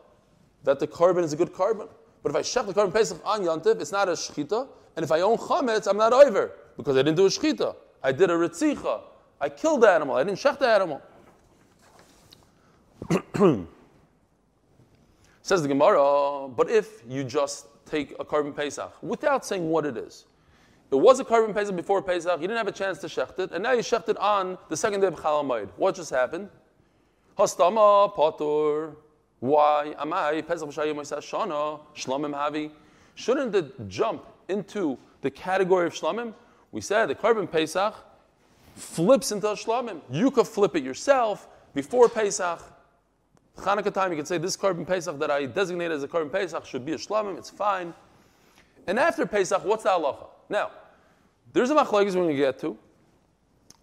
that 0.65 0.79
the 0.81 0.87
korban 0.87 1.23
is 1.23 1.35
a 1.35 1.37
good 1.37 1.53
korban. 1.53 1.89
But 2.23 2.31
if 2.31 2.37
I 2.37 2.41
shech 2.41 2.67
the 2.67 2.73
korban 2.73 2.93
pesach 2.93 3.21
on 3.25 3.43
yontif, 3.43 3.81
it's 3.81 3.93
not 3.93 4.09
a 4.09 4.13
shchita. 4.13 4.69
And 4.97 5.05
if 5.05 5.13
I 5.13 5.21
own 5.21 5.37
chametz, 5.37 5.87
I'm 5.87 5.99
not 5.99 6.13
over 6.13 6.53
because 6.77 6.97
I 6.97 7.01
didn't 7.01 7.17
do 7.17 7.27
a 7.27 7.29
shchita. 7.29 7.77
I 8.03 8.13
did 8.13 8.31
a 8.31 8.35
ritzicha. 8.35 9.03
I 9.41 9.51
killed 9.51 9.83
the 9.83 9.91
animal. 9.91 10.17
I 10.17 10.25
didn't 10.25 10.39
shech 10.39 10.59
the 10.59 10.67
animal. 10.67 11.03
Says 15.43 15.63
the 15.63 15.69
Gemara, 15.69 16.49
but 16.49 16.69
if 16.69 17.03
you 17.09 17.23
just 17.25 17.69
take 17.87 18.13
a 18.19 18.25
korban 18.25 18.55
pesach 18.55 18.93
without 19.01 19.47
saying 19.47 19.71
what 19.71 19.87
it 19.87 19.97
is, 19.97 20.27
it 20.91 20.97
was 20.97 21.21
a 21.21 21.25
korban 21.25 21.55
pesach 21.55 21.77
before 21.77 22.03
pesach. 22.03 22.41
You 22.41 22.49
didn't 22.49 22.57
have 22.57 22.67
a 22.67 22.73
chance 22.73 22.99
to 22.99 23.07
shecht 23.07 23.39
it, 23.39 23.53
and 23.53 23.63
now 23.63 23.73
you 23.73 23.83
shecht 23.83 24.09
it 24.09 24.17
on 24.17 24.59
the 24.69 24.77
second 24.77 25.01
day 25.01 25.07
of 25.07 25.15
Chalamayid. 25.15 25.69
What 25.77 25.95
just 25.95 26.11
happened? 26.11 26.49
Hastama 27.39 28.15
patur. 28.15 28.97
Why? 29.41 29.95
Amai 30.01 30.47
pesach 30.47 30.69
shana 30.71 31.81
shlamim 31.95 32.35
havi. 32.35 32.71
Shouldn't 33.15 33.55
it 33.55 33.89
jump 33.89 34.27
into 34.49 34.99
the 35.21 35.31
category 35.31 35.87
of 35.87 35.95
shlamim? 35.95 36.35
We 36.73 36.81
said 36.81 37.07
the 37.07 37.15
korban 37.15 37.51
pesach 37.51 37.95
flips 38.75 39.31
into 39.31 39.49
a 39.49 39.55
shlamim. 39.55 40.01
You 40.11 40.31
could 40.31 40.49
flip 40.49 40.75
it 40.75 40.83
yourself 40.83 41.49
before 41.75 42.09
pesach. 42.09 42.63
Chanukah 43.59 43.93
time, 43.93 44.13
you 44.13 44.17
could 44.17 44.29
say 44.29 44.39
this 44.39 44.57
korban 44.57 44.87
pesach 44.87 45.19
that 45.19 45.31
I 45.31 45.47
designate 45.47 45.91
as 45.91 46.03
a 46.03 46.09
korban 46.09 46.31
pesach 46.31 46.65
should 46.65 46.85
be 46.85 46.93
a 46.93 46.97
shlamim. 46.97 47.37
It's 47.37 47.51
fine. 47.51 47.93
And 48.87 48.99
after 48.99 49.27
pesach, 49.27 49.65
what's 49.65 49.83
the 49.83 49.91
halacha? 49.91 50.29
Now, 50.49 50.71
there's 51.53 51.71
a 51.71 51.75
machlokes 51.75 52.07
we're 52.07 52.23
going 52.23 52.29
to 52.29 52.37
get 52.37 52.59
to. 52.61 52.79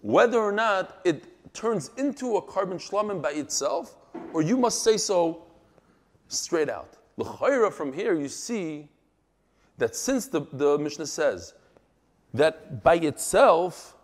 Whether 0.01 0.39
or 0.39 0.51
not 0.51 1.01
it 1.03 1.53
turns 1.53 1.91
into 1.97 2.37
a 2.37 2.41
korban 2.41 2.75
shlamim 2.75 3.21
by 3.21 3.31
itself, 3.31 3.97
or 4.33 4.41
you 4.41 4.57
must 4.57 4.83
say 4.83 4.97
so 4.97 5.43
straight 6.27 6.69
out. 6.69 6.97
L'chayra 7.17 7.71
from 7.71 7.93
here, 7.93 8.13
you 8.13 8.27
see 8.27 8.89
that 9.77 9.95
since 9.95 10.27
the, 10.27 10.41
the 10.53 10.77
Mishnah 10.77 11.07
says 11.07 11.53
that 12.33 12.83
by 12.83 12.95
itself 12.95 13.95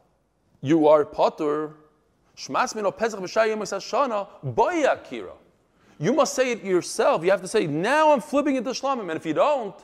you 0.62 0.88
are 0.88 1.06
potter, 1.06 1.76
shmas 2.38 2.76
mino 2.76 2.92
pesach 2.92 3.20
b'shayim 3.20 3.58
shana 3.60 4.28
boya 4.46 5.02
You 6.02 6.14
must 6.14 6.34
say 6.34 6.52
it 6.52 6.64
yourself. 6.64 7.24
You 7.24 7.30
have 7.30 7.42
to 7.44 7.48
say, 7.48 7.68
now 7.68 8.12
I'm 8.12 8.22
flipping 8.22 8.56
into 8.56 8.72
shlamim. 8.72 9.02
And 9.02 9.12
if 9.12 9.26
you 9.26 9.36
don't, 9.36 9.76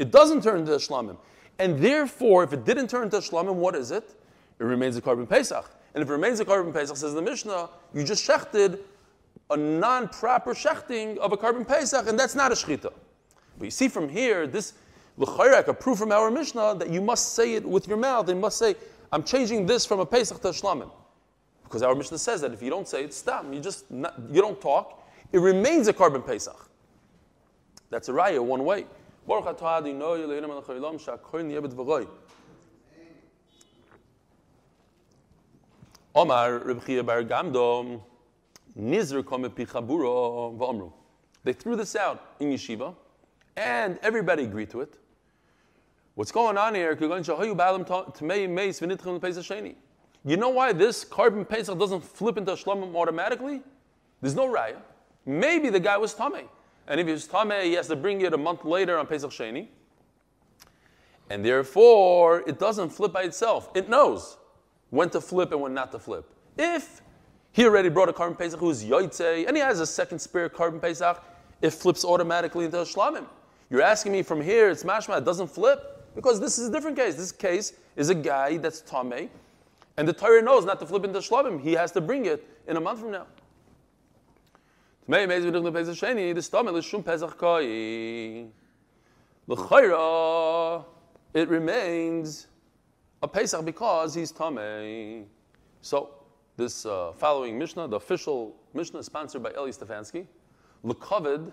it 0.00 0.10
doesn't 0.10 0.42
turn 0.42 0.58
into 0.58 0.72
shlamim. 0.72 1.16
And 1.60 1.78
therefore, 1.78 2.42
if 2.42 2.52
it 2.52 2.64
didn't 2.64 2.88
turn 2.88 3.04
into 3.04 3.18
shlamim, 3.18 3.54
what 3.54 3.76
is 3.76 3.92
it? 3.92 4.16
It 4.58 4.64
remains 4.64 4.96
a 4.96 5.00
korban 5.00 5.28
pesach. 5.28 5.70
And 5.94 6.02
if 6.02 6.08
it 6.08 6.12
remains 6.12 6.40
a 6.40 6.44
korban 6.44 6.72
pesach, 6.72 6.96
says 6.96 7.14
the 7.14 7.22
Mishnah, 7.22 7.70
you 7.94 8.02
just 8.02 8.28
shechted 8.28 8.80
a 9.50 9.56
non-proper 9.56 10.52
shechting 10.52 11.18
of 11.18 11.32
a 11.32 11.36
korban 11.36 11.66
pesach, 11.66 12.08
and 12.08 12.18
that's 12.18 12.34
not 12.34 12.50
a 12.50 12.56
shechita. 12.56 12.92
But 13.58 13.64
you 13.64 13.70
see 13.70 13.86
from 13.86 14.08
here, 14.08 14.48
this 14.48 14.72
l'chayrak, 15.16 15.68
a 15.68 15.74
proof 15.74 15.98
from 15.98 16.10
our 16.10 16.30
Mishnah 16.30 16.74
that 16.76 16.90
you 16.90 17.00
must 17.00 17.34
say 17.34 17.54
it 17.54 17.64
with 17.64 17.86
your 17.86 17.98
mouth. 17.98 18.28
You 18.28 18.34
must 18.34 18.58
say, 18.58 18.74
"I'm 19.12 19.22
changing 19.22 19.66
this 19.66 19.86
from 19.86 20.00
a 20.00 20.06
pesach 20.06 20.40
to 20.40 20.48
a 20.48 20.52
shlamim," 20.52 20.90
because 21.64 21.82
our 21.82 21.94
Mishnah 21.94 22.18
says 22.18 22.40
that 22.40 22.52
if 22.52 22.62
you 22.62 22.70
don't 22.70 22.88
say 22.88 23.04
it, 23.04 23.14
stop. 23.14 23.44
You 23.52 23.60
just 23.60 23.90
not, 23.90 24.14
you 24.30 24.40
don't 24.40 24.60
talk. 24.60 25.01
It 25.32 25.40
remains 25.40 25.88
a 25.88 25.92
korban 25.92 26.24
pesach. 26.26 26.68
That's 27.90 28.08
a 28.08 28.12
raya 28.12 28.40
one 28.40 28.64
way. 28.64 28.86
Omar 36.14 36.58
Reb 36.58 37.06
Bar 37.06 37.24
Gamdom 37.24 38.02
Nizr 38.78 39.22
V'omru. 39.22 40.92
They 41.44 41.52
threw 41.52 41.76
this 41.76 41.96
out 41.96 42.34
in 42.40 42.50
yeshiva, 42.50 42.94
and 43.56 43.98
everybody 44.02 44.44
agreed 44.44 44.70
to 44.70 44.80
it. 44.80 44.98
What's 46.14 46.30
going 46.30 46.58
on 46.58 46.74
here? 46.74 46.96
You 50.24 50.36
know 50.36 50.48
why 50.50 50.72
this 50.72 51.04
korban 51.04 51.48
pesach 51.48 51.78
doesn't 51.78 52.04
flip 52.04 52.36
into 52.36 52.52
shlomim 52.52 52.94
automatically? 52.94 53.62
There's 54.20 54.34
no 54.34 54.46
raya. 54.46 54.76
Maybe 55.24 55.70
the 55.70 55.80
guy 55.80 55.96
was 55.96 56.14
tamei, 56.14 56.44
and 56.86 57.00
if 57.00 57.06
he 57.06 57.12
was 57.12 57.28
tamei, 57.28 57.64
he 57.64 57.74
has 57.74 57.88
to 57.88 57.96
bring 57.96 58.20
it 58.22 58.32
a 58.34 58.38
month 58.38 58.64
later 58.64 58.98
on 58.98 59.06
Pesach 59.06 59.30
Sheni, 59.30 59.68
and 61.30 61.44
therefore 61.44 62.42
it 62.46 62.58
doesn't 62.58 62.90
flip 62.90 63.12
by 63.12 63.22
itself. 63.22 63.70
It 63.74 63.88
knows 63.88 64.36
when 64.90 65.10
to 65.10 65.20
flip 65.20 65.52
and 65.52 65.60
when 65.60 65.74
not 65.74 65.92
to 65.92 65.98
flip. 65.98 66.28
If 66.58 67.02
he 67.52 67.66
already 67.66 67.90
brought 67.90 68.08
a 68.08 68.12
korban 68.12 68.36
pesach 68.36 68.58
who's 68.58 68.82
yoitze, 68.82 69.46
and 69.46 69.56
he 69.56 69.62
has 69.62 69.78
a 69.80 69.86
second 69.86 70.18
spare 70.18 70.48
korban 70.48 70.80
pesach. 70.80 71.22
It 71.60 71.70
flips 71.70 72.04
automatically 72.04 72.64
into 72.64 72.80
a 72.80 72.84
shlamim. 72.84 73.26
You're 73.70 73.82
asking 73.82 74.12
me 74.12 74.22
from 74.22 74.40
here, 74.40 74.70
it's 74.70 74.82
mashma, 74.82 75.18
it 75.18 75.24
doesn't 75.24 75.48
flip? 75.48 76.14
Because 76.14 76.40
this 76.40 76.58
is 76.58 76.68
a 76.68 76.72
different 76.72 76.96
case. 76.96 77.14
This 77.14 77.30
case 77.30 77.74
is 77.94 78.08
a 78.08 78.14
guy 78.14 78.56
that's 78.56 78.80
tame, 78.80 79.30
and 79.96 80.08
the 80.08 80.12
Torah 80.12 80.42
knows 80.42 80.64
not 80.64 80.80
to 80.80 80.86
flip 80.86 81.04
into 81.04 81.18
shlamim. 81.20 81.60
He 81.60 81.72
has 81.74 81.92
to 81.92 82.00
bring 82.00 82.26
it 82.26 82.46
in 82.66 82.76
a 82.76 82.80
month 82.80 83.00
from 83.00 83.12
now. 83.12 83.26
It 91.34 91.48
remains 91.48 92.46
a 93.22 93.28
Pesach 93.28 93.64
because 93.64 94.14
he's 94.14 94.32
Tameh. 94.32 95.24
So, 95.80 96.10
this 96.56 96.84
uh, 96.86 97.12
following 97.12 97.58
Mishnah, 97.58 97.88
the 97.88 97.96
official 97.96 98.54
Mishnah 98.74 99.02
sponsored 99.02 99.42
by 99.42 99.50
Eli 99.52 99.70
Stefansky, 99.70 100.26
L'kovid, 100.82 101.50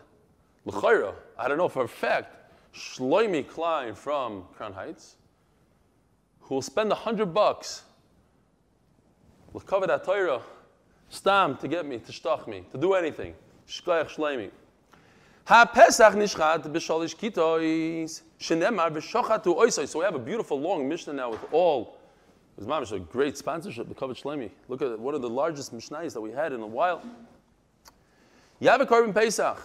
L'chayra, 0.65 1.13
I 1.37 1.47
don't 1.47 1.57
know 1.57 1.69
for 1.69 1.85
a 1.85 1.87
fact, 1.87 2.35
Shloimi 2.75 3.47
Klein 3.47 3.95
from 3.95 4.43
Crown 4.53 4.73
Heights, 4.73 5.15
who 6.41 6.55
will 6.55 6.61
spend 6.61 6.91
a 6.91 6.95
hundred 6.95 7.33
bucks, 7.33 7.83
L'kovid 9.53 9.87
Atayra, 9.87 10.41
stam 11.09 11.57
to 11.57 11.67
get 11.67 11.85
me, 11.85 11.99
to 11.99 12.11
shtach 12.11 12.47
me, 12.47 12.63
to 12.71 12.77
do 12.77 12.93
anything. 12.93 13.35
Shkoyach 13.67 14.15
Shloimi. 14.15 14.51
Ha-Pesach 15.45 16.13
nishchat 16.13 16.63
b'shalish 16.63 17.15
kitois, 17.15 18.21
shenemar 18.39 18.91
b'shachatu 18.91 19.57
oisoi. 19.57 19.87
So 19.87 19.99
we 19.99 20.05
have 20.05 20.15
a 20.15 20.19
beautiful 20.19 20.59
long 20.59 20.87
Mishnah 20.87 21.13
now 21.13 21.31
with 21.31 21.41
all 21.51 21.97
It 22.59 22.65
was 22.65 22.67
mamish 22.67 22.91
a 22.93 22.99
great 22.99 23.37
sponsorship, 23.37 23.87
the 23.87 23.95
Kavod 23.95 24.21
Shlemi. 24.21 24.49
Look 24.67 24.81
at 24.81 24.99
one 24.99 25.15
of 25.15 25.21
the 25.21 25.29
largest 25.29 25.73
Mishnayos 25.73 26.13
that 26.13 26.19
we 26.19 26.31
had 26.31 26.51
in 26.51 26.59
a 26.59 26.67
while. 26.67 27.01
Korban 28.61 29.13
Pesach. 29.13 29.57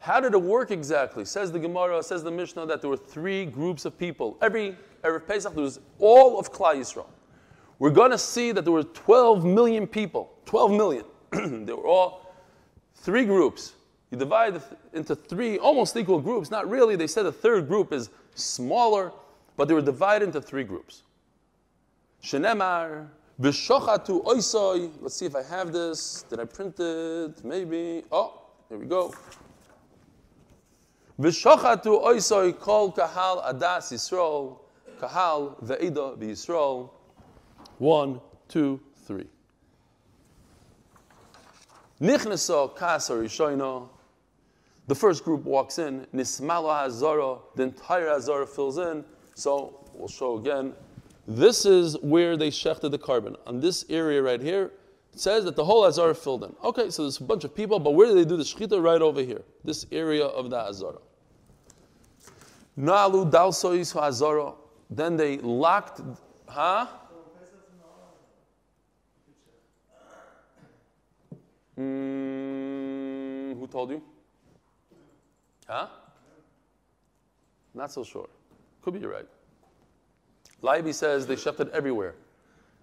How 0.00 0.20
did 0.20 0.34
it 0.34 0.42
work 0.42 0.70
exactly? 0.70 1.24
Says 1.24 1.50
the 1.50 1.58
Gemara, 1.58 2.02
says 2.02 2.22
the 2.22 2.30
Mishnah 2.30 2.66
that 2.66 2.82
there 2.82 2.90
were 2.90 2.96
three 2.98 3.46
groups 3.46 3.86
of 3.86 3.98
people. 3.98 4.36
Every 4.42 4.76
Erev 5.02 5.26
Pesach, 5.26 5.54
there 5.54 5.64
was 5.64 5.80
all 5.98 6.38
of 6.38 6.52
Klal 6.52 6.76
Yisrael. 6.76 7.06
We're 7.78 7.90
going 7.90 8.10
to 8.10 8.18
see 8.18 8.52
that 8.52 8.64
there 8.64 8.72
were 8.72 8.84
12 8.84 9.44
million 9.44 9.86
people. 9.86 10.32
12 10.46 10.70
million. 10.70 11.04
they 11.66 11.72
were 11.72 11.86
all 11.86 12.32
three 12.94 13.24
groups. 13.24 13.74
You 14.10 14.18
divide 14.18 14.62
into 14.92 15.14
three 15.14 15.58
almost 15.58 15.96
equal 15.96 16.20
groups. 16.20 16.50
Not 16.50 16.68
really. 16.70 16.96
They 16.96 17.06
said 17.06 17.24
the 17.24 17.32
third 17.32 17.68
group 17.68 17.92
is 17.92 18.08
smaller, 18.34 19.12
but 19.56 19.68
they 19.68 19.74
were 19.74 19.82
divided 19.82 20.26
into 20.26 20.40
three 20.40 20.64
groups. 20.64 21.02
Shenemar, 22.22 23.08
Vishochatu 23.40 24.24
oisoi. 24.24 24.90
Let's 25.00 25.16
see 25.16 25.26
if 25.26 25.36
I 25.36 25.42
have 25.42 25.72
this. 25.72 26.24
Did 26.30 26.40
I 26.40 26.44
print 26.44 26.76
it? 26.78 27.44
Maybe. 27.44 28.04
Oh, 28.10 28.40
here 28.68 28.78
we 28.78 28.86
go. 28.86 29.12
Vishochatu 31.20 32.02
oisoi 32.02 32.58
kol 32.58 32.92
kahal 32.92 33.42
adas 33.42 33.92
Yisrael. 33.92 34.58
Kahal 35.00 35.56
ve'ida 35.62 36.16
v'Yisrael. 36.16 36.90
One, 37.78 38.20
two, 38.48 38.80
three. 39.06 39.26
Nichneso 42.00 42.76
kasar 42.76 43.22
yishoino. 43.22 43.88
The 44.86 44.94
first 44.94 45.24
group 45.24 45.44
walks 45.44 45.78
in. 45.78 46.06
Nismala 46.14 46.86
hazara. 46.86 47.40
The 47.54 47.64
entire 47.64 48.06
hazara 48.06 48.48
fills 48.48 48.78
in. 48.78 49.04
So 49.34 49.84
we'll 49.94 50.08
show 50.08 50.38
again. 50.38 50.72
This 51.26 51.66
is 51.66 51.98
where 52.02 52.36
they 52.36 52.50
shechted 52.50 52.92
the 52.92 52.98
korban. 52.98 53.36
On 53.46 53.58
this 53.58 53.84
area 53.88 54.22
right 54.22 54.40
here, 54.40 54.70
it 55.12 55.20
says 55.20 55.44
that 55.44 55.56
the 55.56 55.64
whole 55.64 55.84
Azara 55.84 56.14
filled 56.14 56.44
in. 56.44 56.54
Okay, 56.62 56.90
so 56.90 57.02
there's 57.02 57.18
a 57.18 57.24
bunch 57.24 57.42
of 57.42 57.54
people, 57.54 57.80
but 57.80 57.92
where 57.92 58.06
do 58.06 58.14
they 58.14 58.24
do 58.24 58.36
the 58.36 58.44
shechita? 58.44 58.80
Right 58.82 59.02
over 59.02 59.22
here, 59.22 59.42
this 59.64 59.86
area 59.90 60.24
of 60.24 60.50
the 60.50 60.56
Azara. 60.56 60.98
Nalu 62.78 63.30
dalsois 63.30 64.00
Azara. 64.00 64.52
Then 64.88 65.16
they 65.16 65.38
locked, 65.38 66.00
huh? 66.46 66.86
Mm, 71.78 73.58
who 73.58 73.66
told 73.66 73.90
you? 73.90 74.02
Huh? 75.68 75.88
Not 77.74 77.92
so 77.92 78.04
sure. 78.04 78.28
Could 78.82 78.94
be 78.94 79.06
right. 79.06 79.26
Leiby 80.62 80.94
says 80.94 81.26
they 81.26 81.36
shechted 81.36 81.70
everywhere. 81.70 82.14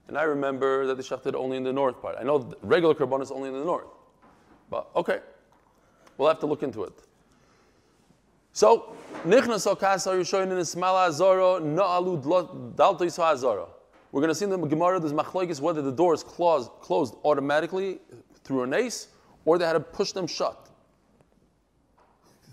And 0.07 0.17
I 0.17 0.23
remember 0.23 0.85
that 0.85 0.95
they 0.95 1.03
shechted 1.03 1.33
only 1.33 1.57
in 1.57 1.63
the 1.63 1.73
north 1.73 2.01
part. 2.01 2.17
I 2.19 2.23
know 2.23 2.53
regular 2.61 2.93
korban 2.93 3.21
is 3.21 3.31
only 3.31 3.49
in 3.49 3.55
the 3.55 3.63
north. 3.63 3.87
But 4.69 4.89
okay, 4.95 5.19
we'll 6.17 6.27
have 6.27 6.39
to 6.39 6.45
look 6.45 6.61
into 6.61 6.83
it. 6.83 6.93
So, 8.51 8.95
Nichnas 9.25 9.65
okasa 9.65 10.13
Rishoyin 10.13 10.51
in 10.51 10.57
Ismala 10.57 11.09
Azoro 11.09 11.59
Na'alu 11.59 12.21
Dalto 12.75 13.01
Yisha 13.01 13.33
Azoro. 13.33 13.69
We're 14.11 14.21
going 14.21 14.29
to 14.29 14.35
see 14.35 14.45
in 14.45 14.51
the 14.51 14.57
Gemara 14.57 14.99
there's 14.99 15.13
machlokes 15.13 15.59
whether 15.59 15.81
the 15.81 15.91
door 15.91 16.13
is 16.13 16.21
closed, 16.21 16.69
closed 16.81 17.15
automatically 17.23 17.99
through 18.43 18.63
an 18.63 18.73
ace 18.73 19.07
or 19.45 19.57
they 19.57 19.65
had 19.65 19.73
to 19.73 19.79
push 19.79 20.11
them 20.11 20.27
shut. 20.27 20.69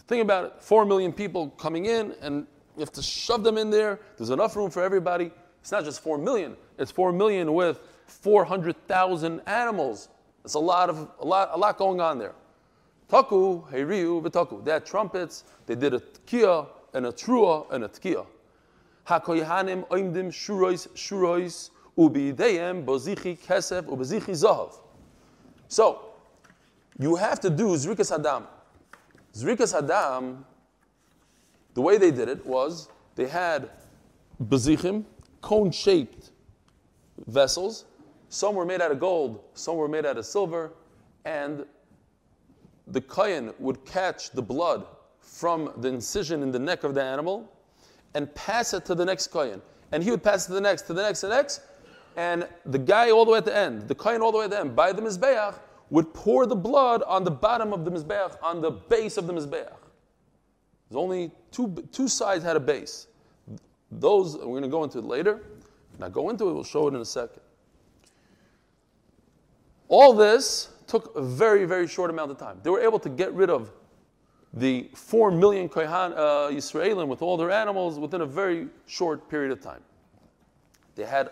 Think 0.06 0.22
about 0.22 0.44
it: 0.44 0.52
four 0.58 0.84
million 0.84 1.12
people 1.12 1.50
coming 1.50 1.86
in, 1.86 2.14
and 2.20 2.46
you 2.76 2.80
have 2.80 2.92
to 2.92 3.02
shove 3.02 3.44
them 3.44 3.56
in 3.56 3.70
there. 3.70 4.00
There's 4.16 4.30
enough 4.30 4.56
room 4.56 4.68
for 4.70 4.82
everybody. 4.82 5.30
It's 5.60 5.70
not 5.70 5.84
just 5.84 6.00
four 6.00 6.18
million; 6.18 6.56
it's 6.78 6.90
four 6.90 7.12
million 7.12 7.54
with 7.54 7.78
four 8.06 8.44
hundred 8.44 8.76
thousand 8.88 9.40
animals. 9.46 10.08
It's 10.44 10.54
a 10.54 10.58
lot 10.58 10.90
of 10.90 11.08
a 11.20 11.24
lot 11.24 11.50
a 11.52 11.56
lot 11.56 11.78
going 11.78 12.00
on 12.00 12.18
there. 12.18 12.34
Taku, 13.08 13.62
Heiriu, 13.70 14.22
v'taku. 14.22 14.64
They 14.64 14.72
had 14.72 14.84
trumpets, 14.84 15.44
they 15.66 15.74
did 15.74 15.94
a 15.94 16.00
tkiya 16.00 16.66
and 16.94 17.06
a 17.06 17.12
trua 17.12 17.70
and 17.72 17.84
a 17.84 17.88
tkiya. 17.88 18.26
HaKoyhanim 19.06 19.86
oimdim 19.88 20.32
shurois 20.32 20.88
shurois 20.94 21.70
ubideyem 21.96 22.84
bozichi 22.84 23.38
kesef 23.38 23.82
ubezichi 23.84 24.32
zahav. 24.32 24.74
So, 25.70 26.00
you 26.98 27.14
have 27.14 27.38
to 27.40 27.48
do 27.48 27.68
Zrikas 27.68 28.10
Hadam. 28.10 28.44
Zrikas 29.32 29.72
Hadam, 29.72 30.42
the 31.74 31.80
way 31.80 31.96
they 31.96 32.10
did 32.10 32.28
it 32.28 32.44
was 32.44 32.88
they 33.14 33.28
had 33.28 33.70
bezichim, 34.42 35.04
cone 35.40 35.70
shaped 35.70 36.32
vessels. 37.28 37.84
Some 38.30 38.56
were 38.56 38.64
made 38.64 38.80
out 38.80 38.90
of 38.90 38.98
gold, 38.98 39.44
some 39.54 39.76
were 39.76 39.86
made 39.86 40.04
out 40.04 40.18
of 40.18 40.26
silver, 40.26 40.72
and 41.24 41.64
the 42.88 43.00
kohen 43.00 43.54
would 43.60 43.84
catch 43.84 44.30
the 44.30 44.42
blood 44.42 44.84
from 45.20 45.72
the 45.76 45.88
incision 45.88 46.42
in 46.42 46.50
the 46.50 46.58
neck 46.58 46.82
of 46.82 46.94
the 46.94 47.02
animal 47.02 47.48
and 48.14 48.34
pass 48.34 48.74
it 48.74 48.84
to 48.86 48.96
the 48.96 49.04
next 49.04 49.28
kohen. 49.28 49.62
And 49.92 50.02
he 50.02 50.10
would 50.10 50.24
pass 50.24 50.46
it 50.46 50.48
to 50.48 50.54
the 50.54 50.60
next, 50.60 50.82
to 50.82 50.94
the 50.94 51.02
next, 51.02 51.20
to 51.20 51.28
the 51.28 51.36
next. 51.36 51.60
And 52.20 52.46
the 52.66 52.78
guy 52.78 53.10
all 53.10 53.24
the 53.24 53.30
way 53.30 53.38
at 53.38 53.46
the 53.46 53.56
end, 53.56 53.88
the 53.88 53.94
kohen 53.94 54.20
all 54.20 54.30
the 54.30 54.36
way 54.36 54.44
at 54.44 54.50
the 54.50 54.60
end, 54.60 54.76
by 54.76 54.92
the 54.92 55.00
Mizbeach, 55.00 55.54
would 55.88 56.12
pour 56.12 56.44
the 56.44 56.54
blood 56.54 57.02
on 57.04 57.24
the 57.24 57.30
bottom 57.30 57.72
of 57.72 57.86
the 57.86 57.90
Mizbeach, 57.90 58.36
on 58.42 58.60
the 58.60 58.72
base 58.72 59.16
of 59.16 59.26
the 59.26 59.32
Mizbeach. 59.32 59.72
There's 60.90 60.96
only 60.96 61.30
two, 61.50 61.82
two 61.92 62.08
sides 62.08 62.44
had 62.44 62.56
a 62.56 62.60
base. 62.60 63.06
Those, 63.90 64.36
we're 64.36 64.44
going 64.44 64.64
to 64.64 64.68
go 64.68 64.84
into 64.84 64.98
it 64.98 65.06
later. 65.06 65.40
Now 65.98 66.10
go 66.10 66.28
into 66.28 66.46
it, 66.50 66.52
we'll 66.52 66.62
show 66.62 66.88
it 66.88 66.94
in 66.94 67.00
a 67.00 67.06
second. 67.06 67.40
All 69.88 70.12
this 70.12 70.68
took 70.86 71.16
a 71.16 71.22
very, 71.22 71.64
very 71.64 71.88
short 71.88 72.10
amount 72.10 72.32
of 72.32 72.36
time. 72.36 72.60
They 72.62 72.68
were 72.68 72.82
able 72.82 72.98
to 72.98 73.08
get 73.08 73.32
rid 73.32 73.48
of 73.48 73.72
the 74.52 74.90
four 74.94 75.30
million 75.30 75.70
Kohan, 75.70 76.12
uh, 76.12 76.50
Yisraelim 76.50 77.08
with 77.08 77.22
all 77.22 77.38
their 77.38 77.50
animals 77.50 77.98
within 77.98 78.20
a 78.20 78.26
very 78.26 78.68
short 78.86 79.26
period 79.30 79.52
of 79.52 79.62
time. 79.62 79.80
They 80.96 81.06
had 81.06 81.30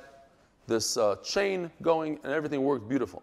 this 0.68 0.96
uh, 0.96 1.16
chain 1.24 1.70
going 1.82 2.20
and 2.22 2.32
everything 2.32 2.62
worked 2.62 2.88
beautiful. 2.88 3.22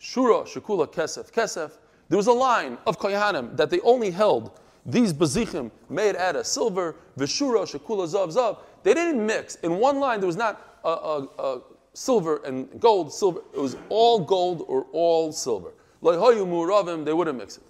Shura, 0.00 0.46
Shakula, 0.46 0.86
Kesef, 0.86 1.32
Kesef. 1.32 1.72
There 2.08 2.18
was 2.18 2.26
a 2.26 2.32
line 2.32 2.78
of 2.86 2.98
Kohanim 2.98 3.56
that 3.56 3.70
they 3.70 3.80
only 3.80 4.10
held 4.10 4.60
these 4.86 5.12
bezichim 5.14 5.70
made 5.88 6.14
out 6.16 6.36
of 6.36 6.46
silver, 6.46 6.96
Vishura, 7.18 7.64
Shakula, 7.64 8.06
Zav, 8.06 8.34
Zav. 8.34 8.58
They 8.82 8.92
didn't 8.92 9.24
mix. 9.24 9.54
In 9.56 9.76
one 9.78 9.98
line, 9.98 10.20
there 10.20 10.26
was 10.26 10.36
not 10.36 10.78
a, 10.84 10.88
a, 10.88 11.28
a 11.38 11.60
silver 11.94 12.42
and 12.44 12.68
gold, 12.80 13.12
silver. 13.12 13.40
It 13.54 13.60
was 13.60 13.76
all 13.88 14.18
gold 14.20 14.64
or 14.68 14.86
all 14.92 15.32
silver. 15.32 15.72
They 16.02 16.10
wouldn't 16.18 17.38
mix 17.38 17.56
it. 17.56 17.62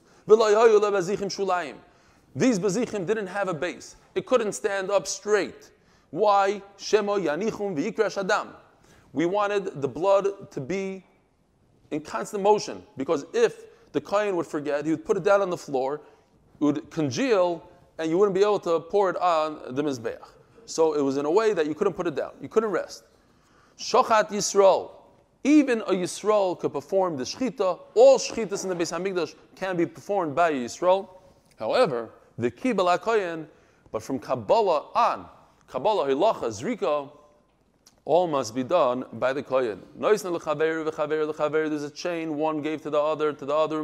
These 2.36 2.58
bezichim 2.58 3.06
didn't 3.06 3.28
have 3.28 3.48
a 3.48 3.54
base. 3.54 3.94
It 4.16 4.26
couldn't 4.26 4.52
stand 4.52 4.90
up 4.90 5.06
straight. 5.06 5.70
Why? 6.10 6.62
Shemo 6.78 7.22
yanichum 7.24 7.76
shadam. 7.76 8.48
We 9.14 9.26
wanted 9.26 9.80
the 9.80 9.88
blood 9.88 10.50
to 10.50 10.60
be 10.60 11.06
in 11.92 12.00
constant 12.00 12.42
motion 12.42 12.82
because 12.96 13.24
if 13.32 13.64
the 13.92 14.00
kohen 14.00 14.34
would 14.34 14.46
forget, 14.46 14.84
he 14.84 14.90
would 14.90 15.04
put 15.04 15.16
it 15.16 15.22
down 15.22 15.40
on 15.40 15.50
the 15.50 15.56
floor, 15.56 16.00
it 16.60 16.64
would 16.64 16.90
congeal, 16.90 17.62
and 17.98 18.10
you 18.10 18.18
wouldn't 18.18 18.34
be 18.34 18.42
able 18.42 18.58
to 18.58 18.80
pour 18.80 19.08
it 19.10 19.16
on 19.18 19.74
the 19.76 19.82
mizbeach. 19.82 20.18
So 20.66 20.94
it 20.94 21.00
was 21.00 21.16
in 21.16 21.26
a 21.26 21.30
way 21.30 21.54
that 21.54 21.66
you 21.66 21.74
couldn't 21.74 21.92
put 21.94 22.08
it 22.08 22.16
down. 22.16 22.32
You 22.42 22.48
couldn't 22.48 22.70
rest. 22.70 23.04
Shochat 23.78 24.30
Yisrael. 24.30 24.90
Even 25.44 25.82
a 25.82 25.92
Yisrael 25.92 26.58
could 26.58 26.72
perform 26.72 27.16
the 27.16 27.22
Shechita. 27.22 27.78
All 27.94 28.18
Shechitas 28.18 28.64
in 28.64 28.70
the 28.70 28.74
Beis 28.74 28.92
Hamikdash 28.92 29.36
can 29.54 29.76
be 29.76 29.86
performed 29.86 30.34
by 30.34 30.50
a 30.50 30.54
Yisrael. 30.54 31.08
However, 31.56 32.10
the 32.36 32.50
Kibbal 32.50 32.98
HaKoyen, 32.98 33.46
but 33.92 34.02
from 34.02 34.18
Kabbalah 34.18 34.86
on, 34.94 35.26
Kabbalah 35.68 36.08
Hilacha 36.08 36.48
Zrika, 36.48 37.10
all 38.04 38.26
must 38.26 38.54
be 38.54 38.62
done 38.62 39.04
by 39.14 39.32
the 39.32 39.42
Kohen. 39.42 39.82
There's 39.98 40.24
a 41.82 41.90
chain, 41.90 42.36
one 42.36 42.60
gave 42.60 42.82
to 42.82 42.90
the 42.90 43.00
other, 43.00 43.32
to 43.32 43.46
the 43.46 43.54
other. 43.54 43.82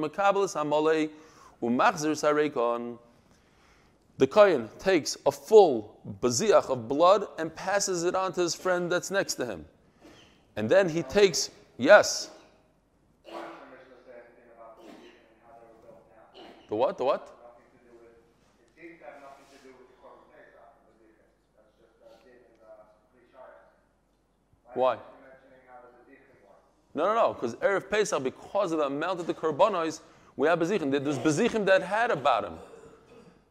The 4.19 4.27
Kohen 4.27 4.69
takes 4.79 5.17
a 5.25 5.33
full 5.33 5.97
baziach 6.21 6.69
of 6.69 6.89
blood 6.89 7.27
and 7.39 7.55
passes 7.55 8.05
it 8.05 8.15
on 8.15 8.35
to 8.35 8.43
his 8.43 8.55
friend 8.55 8.93
that's 8.93 9.11
next 9.11 9.37
to 9.37 9.47
him. 9.47 9.65
And 10.57 10.69
then 10.69 10.91
he 10.91 11.03
takes, 11.03 11.51
yes. 11.79 12.29
The 16.69 16.77
what? 16.77 16.99
The 16.99 17.05
what? 17.05 17.40
Why? 24.75 24.99
No, 26.95 27.05
no, 27.07 27.15
no. 27.15 27.35
Because 27.35 27.55
Erev 27.57 27.89
Pesach, 27.89 28.23
because 28.23 28.73
of 28.73 28.79
the 28.79 28.87
amount 28.87 29.21
of 29.21 29.27
the 29.27 29.35
korbanos, 29.35 30.01
we 30.37 30.49
have 30.49 30.59
bezichim. 30.59 30.91
There's 30.91 31.19
bezichim 31.19 31.65
that 31.67 31.83
had 31.83 32.11
about 32.11 32.45
him. 32.45 32.55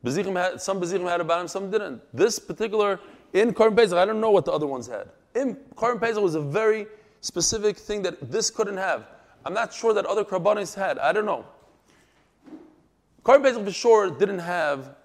Bezichim 0.04 0.36
had, 0.36 0.62
some 0.62 0.82
bezichim 0.82 1.10
had 1.10 1.22
about 1.22 1.42
him, 1.42 1.48
some 1.48 1.72
didn't. 1.72 2.02
This 2.14 2.40
particular, 2.40 3.00
in 3.34 3.54
Korban 3.54 3.76
Pesach, 3.78 3.98
I 3.98 4.06
don't 4.06 4.22
know 4.22 4.32
what 4.32 4.46
the 4.46 4.52
other 4.52 4.68
ones 4.68 4.88
had 4.88 5.10
in 5.36 5.56
Korban 5.76 6.00
Pesach 6.00 6.22
was 6.22 6.36
a 6.36 6.42
very 6.42 6.88
specific 7.22 7.78
thing 7.78 8.02
that 8.04 8.32
this 8.32 8.50
couldn't 8.50 8.78
have. 8.78 9.08
I'm 9.46 9.54
not 9.54 9.74
sure 9.74 9.94
that 9.94 10.06
other 10.06 10.24
Karbanis 10.24 10.76
had. 10.76 10.98
I 11.00 11.12
don't 11.12 11.26
know. 11.26 11.46
Korban 13.24 13.44
Pesach 13.44 13.64
for 13.64 13.72
sure 13.72 14.10
didn't 14.10 14.40
have 14.40 14.96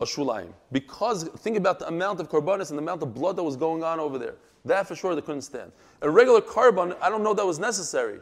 a 0.00 0.04
Shulayim. 0.04 0.52
Because 0.72 1.28
think 1.38 1.56
about 1.56 1.78
the 1.78 1.88
amount 1.88 2.20
of 2.20 2.28
Karbanis 2.28 2.70
and 2.70 2.78
the 2.78 2.82
amount 2.82 3.02
of 3.02 3.14
blood 3.14 3.36
that 3.36 3.42
was 3.42 3.56
going 3.56 3.82
on 3.82 4.00
over 4.00 4.18
there. 4.18 4.34
That 4.64 4.88
for 4.88 4.96
sure 4.96 5.14
they 5.14 5.20
couldn't 5.20 5.42
stand. 5.42 5.72
A 6.02 6.10
regular 6.10 6.40
korban, 6.40 6.96
I 7.00 7.10
don't 7.10 7.22
know 7.22 7.34
that 7.34 7.44
was 7.44 7.58
necessary. 7.58 8.20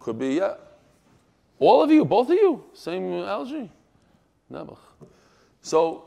Could 0.00 0.18
be, 0.18 0.34
yeah. 0.34 0.54
All 1.58 1.82
of 1.82 1.90
you, 1.90 2.04
both 2.04 2.28
of 2.28 2.34
you, 2.34 2.64
same 2.72 3.12
allergy. 3.12 3.70
Nebuch. 4.50 4.78
So, 5.60 6.04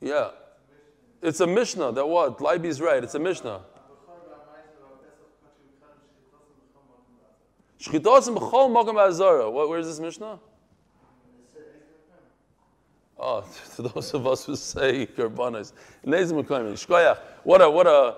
yeah. 0.00 0.30
It's 1.22 1.40
a 1.40 1.46
Mishnah 1.46 1.92
that 1.92 2.06
what? 2.06 2.38
Leiby 2.38 2.66
is 2.66 2.80
right. 2.80 3.02
It's 3.02 3.14
a 3.14 3.18
Mishnah. 3.18 3.60
B'chol 7.80 9.08
azara. 9.08 9.50
Where 9.50 9.78
is 9.78 9.86
this 9.86 10.00
Mishnah? 10.00 10.38
Oh, 13.18 13.44
to 13.76 13.82
those 13.82 14.14
of 14.14 14.26
us 14.26 14.44
who 14.44 14.56
say 14.56 15.06
karbanos, 15.06 15.72
shkoyach. 16.04 17.18
What 17.44 17.62
a 17.62 17.70
what 17.70 17.86
a. 17.86 18.16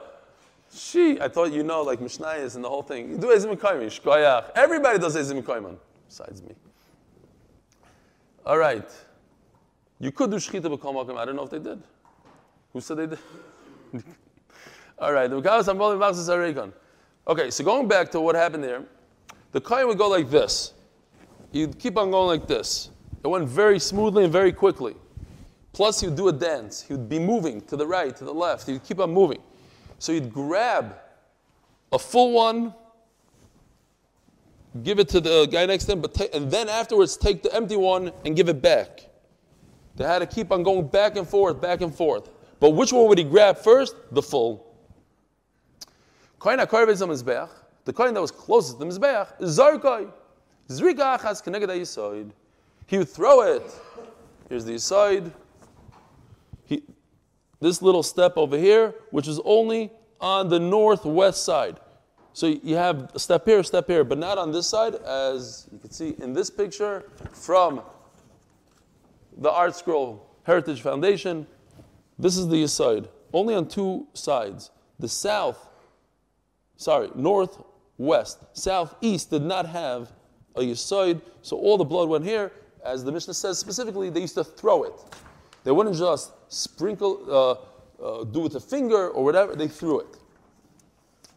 She, 0.73 1.21
I 1.21 1.29
thought 1.29 1.53
you 1.53 1.65
know 1.65 1.83
like 1.83 1.99
Mishnayos 1.99 2.55
and 2.55 2.65
the 2.65 2.69
whole 2.69 2.83
thing. 2.83 3.11
You 3.11 3.19
do 3.19 3.29
ezim 3.29 3.57
mekayim, 3.57 3.87
shkoyach. 3.87 4.53
Everybody 4.55 4.99
does 4.99 5.17
ezim 5.17 5.43
mekayim, 5.43 5.77
besides 6.07 6.43
me. 6.43 6.55
All 8.45 8.59
right, 8.59 8.89
you 9.99 10.13
could 10.13 10.31
do 10.31 10.37
shchita 10.37 10.63
b'chol 10.63 10.95
mokum. 10.95 11.17
I 11.17 11.25
don't 11.25 11.37
know 11.37 11.45
if 11.45 11.51
they 11.51 11.59
did. 11.59 11.83
Who 12.73 12.81
said 12.81 12.99
they 12.99 13.07
did? 13.07 13.19
All 14.99 15.13
right. 15.13 15.31
Okay, 15.33 15.63
so 17.51 17.65
going 17.65 17.89
back 17.89 18.11
to 18.11 18.21
what 18.21 18.35
happened 18.35 18.65
there, 18.65 18.83
the 19.53 19.61
Kohen 19.61 19.89
would 19.89 19.99
go 19.99 20.09
like 20.09 20.31
this. 20.31 20.73
He'd 21.53 21.79
keep 21.79 21.97
on 21.97 22.11
going 22.11 22.39
like 22.39 22.47
this. 22.47 22.90
It 23.23 23.29
went 23.29 23.49
very 23.49 23.79
smoothly 23.79 24.25
and 24.25 24.33
very 24.33 24.53
quickly. 24.53 24.97
Plus, 25.73 26.01
he 26.01 26.07
would 26.07 26.17
do 26.17 26.29
a 26.29 26.33
dance. 26.33 26.83
He 26.83 26.95
would 26.95 27.09
be 27.09 27.19
moving 27.19 27.61
to 27.63 27.77
the 27.77 27.87
right, 27.87 28.17
to 28.17 28.25
the 28.25 28.33
left. 28.35 28.67
He'd 28.67 28.83
keep 28.83 28.99
on 28.99 29.13
moving. 29.13 29.41
So 29.99 30.13
he'd 30.13 30.33
grab 30.33 30.97
a 31.93 31.99
full 31.99 32.33
one, 32.33 32.75
give 34.83 34.99
it 34.99 35.09
to 35.11 35.21
the 35.21 35.47
guy 35.47 35.67
next 35.67 35.85
to 35.85 35.93
him, 35.93 36.01
but 36.01 36.15
ta- 36.15 36.29
and 36.33 36.51
then 36.51 36.69
afterwards 36.69 37.17
take 37.17 37.43
the 37.43 37.55
empty 37.55 37.77
one 37.77 38.13
and 38.25 38.35
give 38.35 38.49
it 38.49 38.63
back. 38.63 39.07
They 39.97 40.05
had 40.05 40.21
to 40.21 40.27
keep 40.27 40.51
on 40.51 40.63
going 40.63 40.87
back 40.89 41.17
and 41.17 41.29
forth, 41.29 41.61
back 41.61 41.83
and 41.83 41.95
forth. 41.95 42.31
But 42.59 42.71
which 42.71 42.93
one 42.93 43.07
would 43.09 43.19
he 43.19 43.25
grab 43.25 43.59
first? 43.59 43.95
The 44.13 44.23
full. 44.23 44.75
The 47.85 47.93
coin 47.93 48.15
that 48.15 48.21
was 48.21 48.31
closest 48.31 48.79
to 48.79 48.85
the 48.85 48.91
Mizbeach 48.91 49.43
is 49.43 49.59
Zarkoi. 49.59 50.11
Zrika 50.69 51.19
Achaz 51.19 51.43
Keneged. 51.43 52.31
He 52.91 52.99
would 52.99 53.09
throw 53.09 53.43
it 53.43 53.63
Here's 54.51 54.65
the 54.65 54.81
side. 54.81 55.31
He, 56.65 56.83
this 57.61 57.81
little 57.81 58.03
step 58.03 58.37
over 58.37 58.59
here, 58.59 58.97
which 59.13 59.29
is 59.29 59.41
only 59.45 59.93
on 60.21 60.49
the 60.49 60.59
northwest 60.59 61.45
side. 61.45 61.79
So 62.33 62.49
you 62.49 62.75
have 62.75 63.13
a 63.15 63.21
step 63.21 63.45
here, 63.47 63.61
a 63.61 63.65
step 63.65 63.87
here, 63.87 64.03
but 64.03 64.19
not 64.19 64.39
on 64.39 64.51
this 64.51 64.67
side, 64.67 64.97
as 64.97 65.69
you 65.71 65.79
can 65.79 65.93
see 65.93 66.17
in 66.19 66.33
this 66.33 66.51
picture 66.51 67.05
from 67.33 67.81
the 69.39 69.51
Art 69.51 69.77
Scroll 69.77 70.29
Heritage 70.43 70.83
Foundation. 70.83 71.47
This 72.19 72.37
is 72.37 72.49
the 72.49 72.67
side, 72.67 73.09
only 73.33 73.55
on 73.55 73.69
two 73.69 74.09
sides. 74.15 74.73
The 74.99 75.09
south, 75.09 75.69
sorry, 76.77 77.09
northwest, 77.15 78.45
southeast 78.53 79.31
did 79.31 79.43
not 79.43 79.67
have 79.67 80.11
a 80.57 80.63
yisoid, 80.63 81.23
so 81.43 81.57
all 81.57 81.79
the 81.79 81.85
blood 81.85 82.09
went 82.09 82.25
here. 82.25 82.51
As 82.85 83.05
the 83.05 83.13
Mishnah 83.13 83.35
says 83.35 83.59
specifically, 83.59 84.11
they 84.11 84.21
used 84.21 84.35
to 84.35 84.45
throw 84.45 84.85
it. 84.85 84.95
They 85.65 85.71
wouldn't 85.71 85.97
just 85.97 86.33
sprinkle, 86.49 87.25
uh, 87.29 88.03
uh, 88.03 88.25
do 88.25 88.41
with 88.41 88.55
a 88.55 88.61
finger 88.61 89.09
or 89.11 89.23
whatever, 89.23 89.55
they 89.55 89.69
threw 89.69 90.01
it. 90.01 90.17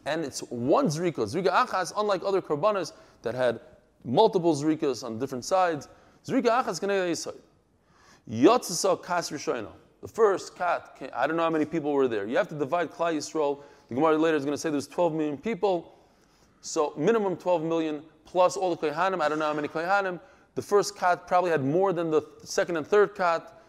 And 0.06 0.24
it's 0.24 0.40
one 0.40 0.86
zrika. 0.86 1.26
Zrika 1.26 1.66
achas, 1.66 1.92
unlike 1.96 2.22
other 2.24 2.40
karbanas 2.40 2.92
that 3.22 3.34
had 3.34 3.60
multiple 4.04 4.54
zrikas 4.54 5.04
on 5.04 5.18
different 5.18 5.44
sides, 5.44 5.88
zrika 6.26 6.64
achas. 6.64 6.80
Yotzasa 8.30 9.02
kas 9.02 9.30
rishoyna. 9.30 9.68
The 10.00 10.08
first 10.08 10.56
cat, 10.56 10.98
I 11.14 11.26
don't 11.26 11.36
know 11.36 11.42
how 11.42 11.50
many 11.50 11.64
people 11.64 11.92
were 11.92 12.08
there. 12.08 12.26
You 12.26 12.36
have 12.36 12.48
to 12.48 12.54
divide 12.54 12.90
Klal 12.90 13.14
Yisrael. 13.14 13.62
The 13.88 13.94
Gemara 13.94 14.16
later 14.18 14.36
is 14.36 14.44
going 14.44 14.54
to 14.54 14.58
say 14.58 14.70
there's 14.70 14.86
12 14.86 15.14
million 15.14 15.38
people. 15.38 15.94
So 16.60 16.92
minimum 16.96 17.36
12 17.36 17.62
million 17.62 18.02
plus 18.24 18.56
all 18.56 18.74
the 18.74 18.86
Kohanim. 18.86 19.20
I 19.22 19.28
don't 19.28 19.38
know 19.38 19.46
how 19.46 19.54
many 19.54 19.68
Kohanim. 19.68 20.20
The 20.54 20.62
first 20.62 20.96
cat 20.96 21.26
probably 21.26 21.50
had 21.50 21.64
more 21.64 21.92
than 21.92 22.10
the 22.10 22.22
second 22.42 22.76
and 22.76 22.86
third 22.86 23.14
cat. 23.14 23.60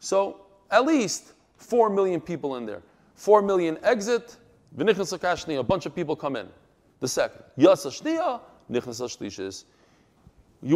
So 0.00 0.40
at 0.70 0.84
least 0.84 1.32
4 1.56 1.90
million 1.90 2.20
people 2.20 2.56
in 2.56 2.66
there. 2.66 2.82
4 3.14 3.42
million 3.42 3.78
exit, 3.82 4.36
a 4.76 5.62
bunch 5.62 5.86
of 5.86 5.94
people 5.94 6.16
come 6.16 6.36
in. 6.36 6.48
The 7.00 7.08
second. 7.08 7.42
You 7.56 7.68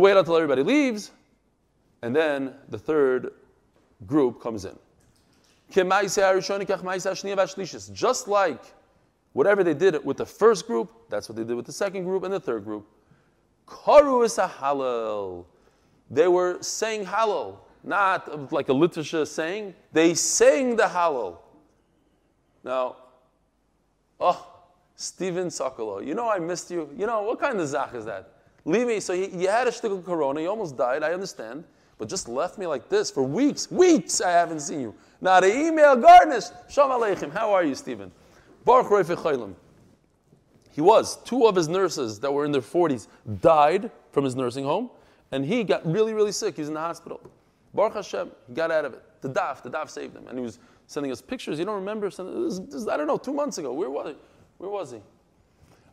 wait 0.01 0.17
until 0.17 0.37
everybody 0.37 0.63
leaves, 0.63 1.11
and 2.03 2.15
then 2.15 2.55
the 2.69 2.79
third 2.79 3.33
group 4.07 4.41
comes 4.41 4.65
in. 4.65 4.77
Just 7.93 8.29
like 8.29 8.63
whatever 9.33 9.65
they 9.65 9.75
did 9.75 10.05
with 10.05 10.17
the 10.17 10.27
first 10.27 10.67
group, 10.67 10.91
that's 11.09 11.29
what 11.29 11.37
they 11.37 11.45
did 11.45 11.57
with 11.57 11.67
the 11.67 11.73
second 11.73 12.05
group 12.05 12.23
and 12.23 12.33
the 12.33 12.41
third 12.41 12.65
group. 12.65 12.87
Karu 13.67 14.25
is 14.25 14.39
a 14.39 14.49
halal. 14.49 15.45
They 16.11 16.29
were 16.29 16.59
saying 16.63 17.05
halal, 17.07 17.59
not 17.83 18.53
like 18.53 18.69
a 18.69 18.73
literature 18.73 19.25
saying. 19.25 19.75
They 19.93 20.15
sang 20.15 20.77
the 20.77 20.85
halal. 20.85 21.39
Now, 22.65 22.97
oh, 24.21 24.47
Steven 24.95 25.49
Sokolo, 25.49 26.05
you 26.05 26.15
know 26.15 26.29
I 26.29 26.39
missed 26.39 26.71
you. 26.71 26.89
You 26.97 27.07
know, 27.07 27.23
what 27.23 27.41
kind 27.41 27.61
of 27.61 27.69
zach 27.69 27.95
is 27.95 28.05
that? 28.07 28.33
Leave 28.65 28.87
me. 28.87 28.99
So 28.99 29.13
you 29.13 29.49
had 29.49 29.69
a 29.69 29.71
shtickle 29.71 30.05
corona, 30.05 30.41
you 30.41 30.49
almost 30.49 30.77
died, 30.77 31.03
I 31.03 31.13
understand, 31.13 31.65
but 31.99 32.09
just 32.09 32.29
left 32.29 32.59
me 32.59 32.67
like 32.67 32.89
this 32.89 33.11
for 33.11 33.23
weeks. 33.23 33.71
Weeks 33.71 34.21
I 34.21 34.31
haven't 34.31 34.61
seen 34.61 34.81
you. 34.81 34.95
Not 35.21 35.45
an 35.45 35.51
email, 35.51 35.97
garnish. 35.97 36.45
Shalom 36.69 37.01
Aleichem. 37.01 37.33
How 37.33 37.53
are 37.53 37.65
you, 37.65 37.75
Stephen? 37.75 38.11
Baruch. 38.65 39.57
He 40.73 40.81
was. 40.81 41.17
Two 41.23 41.47
of 41.47 41.55
his 41.55 41.69
nurses 41.69 42.21
that 42.21 42.33
were 42.33 42.45
in 42.45 42.53
their 42.53 42.61
40s 42.61 43.07
died 43.41 43.91
from 44.13 44.25
his 44.25 44.35
nursing 44.35 44.65
home, 44.65 44.91
and 45.33 45.45
he 45.45 45.65
got 45.65 45.85
really, 45.87 46.15
really 46.15 46.33
sick. 46.33 46.57
He's 46.57 46.69
in 46.69 46.75
the 46.75 46.81
hospital. 46.81 47.21
Baruch 47.75 47.95
Hashem, 47.95 48.31
he 48.47 48.55
got 48.55 48.71
out 48.71 48.85
of 48.85 48.95
it. 48.95 49.03
The 49.21 49.29
daf, 49.29 49.63
the 49.63 49.71
daf 49.71 49.91
saved 49.91 50.17
him. 50.17 50.27
And 50.29 50.39
he 50.39 50.43
was 50.43 50.59
sending 50.87 51.13
us 51.13 51.21
pictures. 51.21 51.59
You 51.59 51.65
don't 51.65 51.75
remember? 51.75 52.07
Was, 52.07 52.59
it 52.59 52.89
I 52.89 52.97
don't 52.97 53.07
know, 53.07 53.19
two 53.19 53.35
months 53.35 53.59
ago. 53.59 53.73
Where 53.73 53.91
was 53.91 54.09
he? 54.09 54.17
Where 54.59 54.71
was 54.71 54.93
he? 54.93 55.01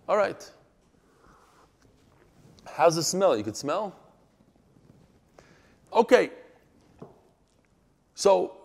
All 0.08 0.17
right. 0.17 0.50
How's 2.65 2.96
the 2.96 3.04
smell? 3.04 3.38
You 3.38 3.43
could 3.43 3.58
smell? 3.58 3.96
Okay. 5.91 6.32
So 8.15 8.58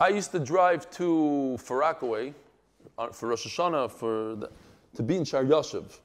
I 0.00 0.08
used 0.08 0.32
to 0.32 0.40
drive 0.40 0.90
to 0.92 1.56
Far 1.58 1.78
Rockaway 1.78 2.34
uh, 2.98 3.08
for 3.08 3.28
Rosh 3.28 3.46
Hashanah 3.46 3.90
for 3.90 4.36
the, 4.36 4.50
to 4.96 5.02
be 5.02 5.16
in 5.16 5.24
Shor 5.24 5.44
Yoshuv. 5.44 5.98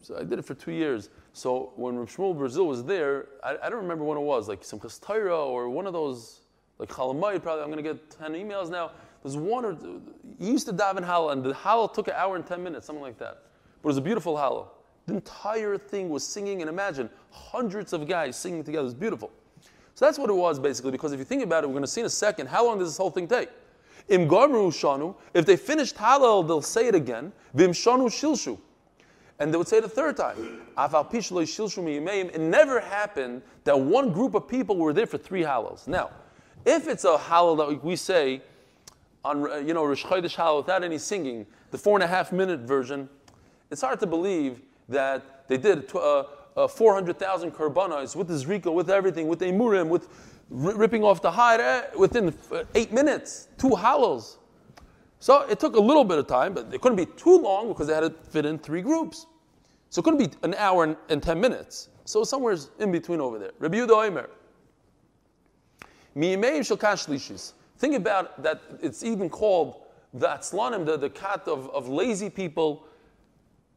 So 0.00 0.18
I 0.18 0.24
did 0.24 0.38
it 0.38 0.44
for 0.44 0.54
two 0.54 0.72
years. 0.72 1.10
So 1.32 1.72
when 1.76 1.96
Rav 1.96 2.14
Shmuel 2.14 2.36
Brazil 2.36 2.66
was 2.66 2.84
there, 2.84 3.26
I, 3.42 3.56
I, 3.62 3.70
don't 3.70 3.82
remember 3.82 4.04
when 4.04 4.18
it 4.18 4.22
was, 4.22 4.48
like 4.48 4.62
some 4.64 4.78
Torah 4.80 5.44
or 5.44 5.70
one 5.70 5.86
of 5.86 5.92
those, 5.92 6.40
like 6.78 6.90
Chalamayit, 6.90 7.42
probably, 7.42 7.62
I'm 7.62 7.70
going 7.70 7.82
to 7.82 7.94
get 7.94 8.10
10 8.10 8.32
emails 8.32 8.70
now. 8.70 8.90
There's 9.22 9.36
one 9.36 9.64
or 9.64 9.74
two, 9.74 10.02
he 10.38 10.50
used 10.50 10.66
to 10.66 10.72
daven 10.72 11.06
halal, 11.06 11.32
and 11.32 11.42
the 11.42 11.54
halal 11.54 11.92
took 11.92 12.08
an 12.08 12.14
hour 12.16 12.36
and 12.36 12.44
10 12.44 12.62
minutes, 12.62 12.86
something 12.86 13.02
like 13.02 13.18
that. 13.18 13.44
But 13.82 13.88
it 13.88 13.90
was 13.90 13.96
a 13.96 14.02
beautiful 14.02 14.34
halal. 14.34 14.68
The 15.06 15.14
entire 15.14 15.78
thing 15.78 16.10
was 16.10 16.26
singing, 16.26 16.60
and 16.60 16.68
imagine 16.68 17.08
hundreds 17.30 17.92
of 17.92 18.06
guys 18.06 18.36
singing 18.36 18.62
together. 18.62 18.82
It 18.82 18.84
was 18.84 18.94
beautiful. 18.94 19.30
So 19.94 20.04
that's 20.04 20.18
what 20.18 20.28
it 20.30 20.34
was 20.34 20.58
basically, 20.58 20.90
because 20.90 21.12
if 21.12 21.18
you 21.18 21.24
think 21.24 21.42
about 21.42 21.64
it, 21.64 21.66
we're 21.66 21.74
going 21.74 21.84
to 21.84 21.88
see 21.88 22.00
in 22.00 22.06
a 22.06 22.10
second, 22.10 22.48
how 22.48 22.64
long 22.64 22.78
does 22.78 22.88
this 22.88 22.96
whole 22.96 23.10
thing 23.10 23.28
take? 23.28 23.48
Im 24.08 24.28
Garmu 24.28 24.68
Shanu, 24.68 25.14
if 25.32 25.46
they 25.46 25.56
finished 25.56 25.96
Halal, 25.96 26.46
they'll 26.46 26.62
say 26.62 26.88
it 26.88 26.94
again. 26.94 27.32
Vim 27.54 27.70
Shanu 27.70 28.06
Shilshu. 28.06 28.58
And 29.38 29.52
they 29.52 29.58
would 29.58 29.68
say 29.68 29.78
it 29.78 29.84
a 29.84 29.88
third 29.88 30.16
time. 30.16 30.60
It 30.78 32.40
never 32.40 32.80
happened 32.80 33.42
that 33.64 33.78
one 33.80 34.12
group 34.12 34.34
of 34.34 34.46
people 34.46 34.76
were 34.76 34.92
there 34.92 35.06
for 35.06 35.18
three 35.18 35.42
halals. 35.42 35.88
Now, 35.88 36.10
if 36.64 36.86
it's 36.86 37.04
a 37.04 37.16
halal 37.16 37.56
that 37.58 37.82
we 37.84 37.96
say 37.96 38.42
on 39.24 39.66
you 39.66 39.74
know 39.74 39.84
Rosh 39.84 40.04
Chodesh 40.04 40.56
without 40.56 40.84
any 40.84 40.98
singing, 40.98 41.46
the 41.70 41.78
four 41.78 41.96
and 41.96 42.04
a 42.04 42.06
half 42.06 42.32
minute 42.32 42.60
version, 42.60 43.08
it's 43.70 43.80
hard 43.80 44.00
to 44.00 44.06
believe 44.06 44.60
that 44.88 45.48
they 45.48 45.56
did 45.56 45.94
uh, 45.94 46.24
uh, 46.56 46.68
400,000 46.68 47.50
karbanas 47.50 48.14
with 48.14 48.28
the 48.28 48.34
zrika, 48.34 48.72
with 48.72 48.90
everything, 48.90 49.26
with 49.28 49.38
the 49.38 49.46
imurim, 49.46 49.88
with 49.88 50.08
ripping 50.50 51.02
off 51.02 51.22
the 51.22 51.30
hide 51.30 51.60
eh, 51.60 51.82
within 51.96 52.34
uh, 52.50 52.64
eight 52.74 52.92
minutes, 52.92 53.48
two 53.58 53.74
hollows. 53.74 54.38
So 55.22 55.42
it 55.42 55.60
took 55.60 55.76
a 55.76 55.80
little 55.80 56.02
bit 56.02 56.18
of 56.18 56.26
time, 56.26 56.52
but 56.52 56.74
it 56.74 56.80
couldn't 56.80 56.96
be 56.96 57.06
too 57.06 57.38
long 57.38 57.68
because 57.68 57.86
they 57.86 57.94
had 57.94 58.00
to 58.00 58.10
fit 58.10 58.44
in 58.44 58.58
three 58.58 58.82
groups. 58.82 59.26
So 59.88 60.00
it 60.00 60.02
couldn't 60.02 60.18
be 60.18 60.36
an 60.42 60.52
hour 60.54 60.82
and, 60.82 60.96
and 61.10 61.22
10 61.22 61.40
minutes. 61.40 61.90
So 62.04 62.24
somewhere 62.24 62.56
in 62.80 62.90
between 62.90 63.20
over 63.20 63.38
there. 63.38 63.52
Rabbi 63.60 63.76
Yehuda 63.76 64.08
Omer. 64.08 64.28
Think 67.78 67.94
about 67.94 68.42
that, 68.42 68.62
it's 68.82 69.04
even 69.04 69.30
called 69.30 69.82
the 70.12 70.26
Atzlanim, 70.26 70.84
the, 70.84 70.96
the 70.96 71.10
cat 71.10 71.46
of, 71.46 71.70
of 71.70 71.88
lazy 71.88 72.28
people. 72.28 72.84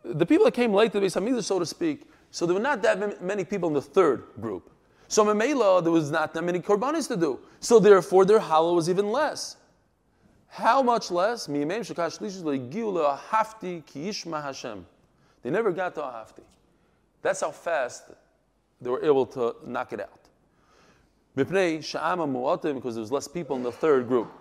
The 0.04 0.26
people 0.26 0.46
that 0.46 0.56
came 0.56 0.74
late 0.74 0.94
to 0.94 1.00
the 1.00 1.06
Beis 1.06 1.44
so 1.44 1.60
to 1.60 1.66
speak. 1.68 2.10
So 2.32 2.48
there 2.48 2.56
were 2.56 2.60
not 2.60 2.82
that 2.82 3.22
many 3.22 3.46
people 3.46 3.70
in 3.70 3.76
the 3.76 3.84
third 3.84 4.24
group. 4.42 4.72
So 5.08 5.24
Mamela, 5.24 5.84
there 5.84 5.92
was 5.92 6.10
not 6.10 6.34
that 6.34 6.44
many 6.44 6.60
korbanis 6.60 7.08
to 7.10 7.16
do. 7.16 7.40
So 7.60 7.78
therefore, 7.78 8.26
their 8.26 8.40
halal 8.40 8.74
was 8.74 8.90
even 8.90 9.12
less. 9.12 9.58
How 10.56 10.82
much 10.82 11.12
less? 11.12 11.48
They 11.48 11.66
never 15.52 15.72
got 15.74 15.96
to 15.96 16.02
a 16.02 16.12
hafti. 16.12 16.44
That's 17.22 17.42
how 17.42 17.52
fast 17.52 18.04
they 18.80 18.90
were 18.90 19.04
able 19.04 19.26
to 19.26 19.58
knock 19.66 19.92
it 19.92 20.00
out. 20.00 20.30
Because 21.36 21.52
there 22.96 23.02
was 23.02 23.12
less 23.12 23.28
people 23.28 23.58
in 23.58 23.64
the 23.64 23.72
third 23.74 24.08
group. 24.08 24.32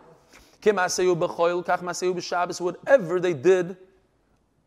Whatever 2.61 3.20
they 3.20 3.35
did 3.35 3.77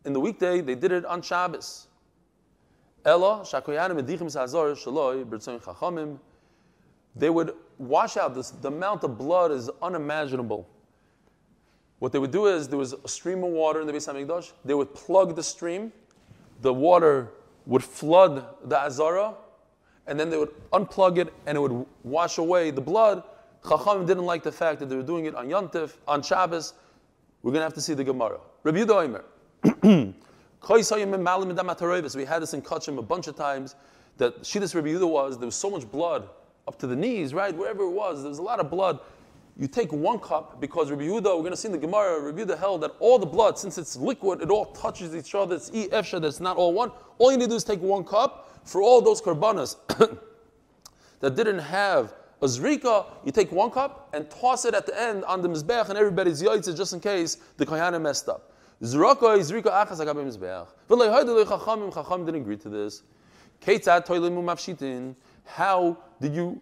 in 0.04 0.12
the 0.12 0.20
weekday, 0.20 0.60
they 0.60 0.74
did 0.74 0.92
it 0.92 1.06
on 1.06 1.22
Shabbos. 1.22 1.86
They 7.16 7.30
would 7.30 7.54
wash 7.78 8.16
out 8.18 8.34
this, 8.34 8.50
the 8.50 8.68
amount 8.68 9.02
of 9.04 9.16
blood 9.16 9.50
is 9.50 9.70
unimaginable. 9.80 10.68
What 11.98 12.12
they 12.12 12.18
would 12.18 12.30
do 12.30 12.46
is 12.46 12.68
there 12.68 12.78
was 12.78 12.92
a 12.92 13.08
stream 13.08 13.42
of 13.42 13.50
water 13.50 13.80
in 13.80 13.86
the 13.86 13.92
Beis 13.92 14.12
Hamikdash. 14.12 14.52
They 14.64 14.74
would 14.74 14.94
plug 14.94 15.34
the 15.34 15.42
stream, 15.42 15.92
the 16.62 16.72
water 16.72 17.30
would 17.66 17.82
flood 17.82 18.46
the 18.64 18.78
Azara, 18.78 19.34
and 20.06 20.18
then 20.18 20.30
they 20.30 20.38
would 20.38 20.54
unplug 20.72 21.18
it 21.18 21.32
and 21.46 21.56
it 21.56 21.60
would 21.60 21.84
wash 22.04 22.38
away 22.38 22.70
the 22.70 22.80
blood. 22.80 23.22
Chachamim 23.62 24.06
didn't 24.06 24.24
like 24.24 24.42
the 24.42 24.52
fact 24.52 24.80
that 24.80 24.88
they 24.88 24.96
were 24.96 25.02
doing 25.02 25.26
it 25.26 25.34
on 25.34 25.48
Yontif, 25.48 25.96
on 26.06 26.22
Shabbos. 26.22 26.74
We're 27.42 27.52
going 27.52 27.60
to 27.60 27.64
have 27.64 27.74
to 27.74 27.80
see 27.80 27.94
the 27.94 28.04
Gemara. 28.04 28.38
Rabbi 28.62 28.78
Yudah 28.78 29.24
we 32.14 32.24
had 32.24 32.42
this 32.42 32.54
in 32.54 32.62
Kachim 32.62 32.98
a 32.98 33.02
bunch 33.02 33.26
of 33.28 33.36
times 33.36 33.74
that 34.16 34.42
Shidduch 34.42 34.74
Rabbi 34.74 34.88
Yehuda 34.88 35.08
was, 35.08 35.38
there 35.38 35.46
was 35.46 35.54
so 35.54 35.70
much 35.70 35.90
blood 35.90 36.28
up 36.66 36.78
to 36.78 36.86
the 36.86 36.96
knees, 36.96 37.32
right? 37.32 37.54
Wherever 37.54 37.84
it 37.84 37.90
was, 37.90 38.22
there 38.22 38.28
was 38.28 38.38
a 38.38 38.42
lot 38.42 38.60
of 38.60 38.70
blood. 38.70 39.00
You 39.58 39.66
take 39.66 39.92
one 39.92 40.20
cup 40.20 40.60
because 40.60 40.90
Rabbi 40.90 41.02
Yehuda, 41.02 41.24
we're 41.24 41.40
going 41.40 41.50
to 41.50 41.56
see 41.56 41.66
in 41.66 41.72
the 41.72 41.78
Gemara, 41.78 42.20
Rabbi 42.20 42.42
Yehuda 42.42 42.58
held 42.58 42.80
that 42.82 42.92
all 43.00 43.18
the 43.18 43.26
blood, 43.26 43.58
since 43.58 43.76
it's 43.76 43.96
liquid, 43.96 44.40
it 44.40 44.50
all 44.50 44.66
touches 44.66 45.16
each 45.16 45.34
other. 45.34 45.56
It's 45.56 45.70
efsha, 45.70 46.20
that's 46.20 46.38
not 46.38 46.56
all 46.56 46.72
one. 46.72 46.92
All 47.18 47.32
you 47.32 47.38
need 47.38 47.46
to 47.46 47.50
do 47.50 47.56
is 47.56 47.64
take 47.64 47.82
one 47.82 48.04
cup 48.04 48.60
for 48.64 48.82
all 48.82 49.00
those 49.00 49.20
karbanas 49.20 49.76
that 51.20 51.34
didn't 51.34 51.58
have 51.58 52.14
A 52.40 52.46
zrika, 52.46 53.06
you 53.24 53.32
take 53.32 53.50
one 53.50 53.70
cup 53.70 54.10
and 54.12 54.30
toss 54.30 54.64
it 54.64 54.72
at 54.74 54.86
the 54.86 55.00
end 55.00 55.24
on 55.24 55.42
the 55.42 55.48
mizbeach, 55.48 55.88
and 55.88 55.98
everybody's 55.98 56.40
yaitz 56.40 56.74
just 56.76 56.92
in 56.92 57.00
case 57.00 57.38
the 57.56 57.66
kohanim 57.66 58.02
messed 58.02 58.28
up. 58.28 58.52
Zraka 58.80 59.36
is 59.38 59.50
zrika 59.50 59.64
achas 59.64 59.98
agab 59.98 60.14
mizbeach. 60.14 60.68
Haydu 60.88 61.44
chachamim, 61.44 61.92
chachamim 61.92 62.26
didn't 62.26 62.42
agree 62.42 62.56
to 62.56 62.68
this. 62.68 63.02
How 65.44 65.98
did 66.20 66.34
you 66.34 66.60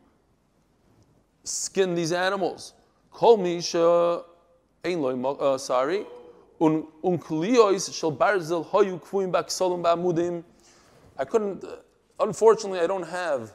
skin 1.44 1.94
these 1.94 2.12
animals? 2.12 2.72
Kol 3.16 3.38
misha 3.38 4.24
ein 4.84 5.00
loy, 5.00 5.14
uh. 5.14 6.04
Un 6.60 6.86
unkliois 7.02 7.90
shel 7.90 8.12
barzel 8.12 8.62
ba'amudim. 9.82 10.44
I 11.16 11.24
couldn't, 11.24 11.64
uh, 11.64 11.76
unfortunately, 12.20 12.80
I 12.80 12.86
don't 12.86 13.08
have 13.08 13.54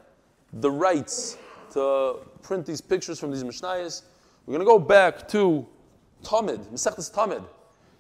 the 0.52 0.72
rights 0.72 1.38
to 1.74 2.16
print 2.42 2.66
these 2.66 2.82
pictures 2.82 3.20
from 3.20 3.30
these 3.30 3.44
Mishnayos. 3.44 4.02
We're 4.48 4.54
going 4.58 4.66
to 4.66 4.72
go 4.72 4.80
back 4.80 5.28
to 5.28 5.68
Tamid, 6.24 6.66
Mesechtes 6.74 7.14
Tamid. 7.14 7.44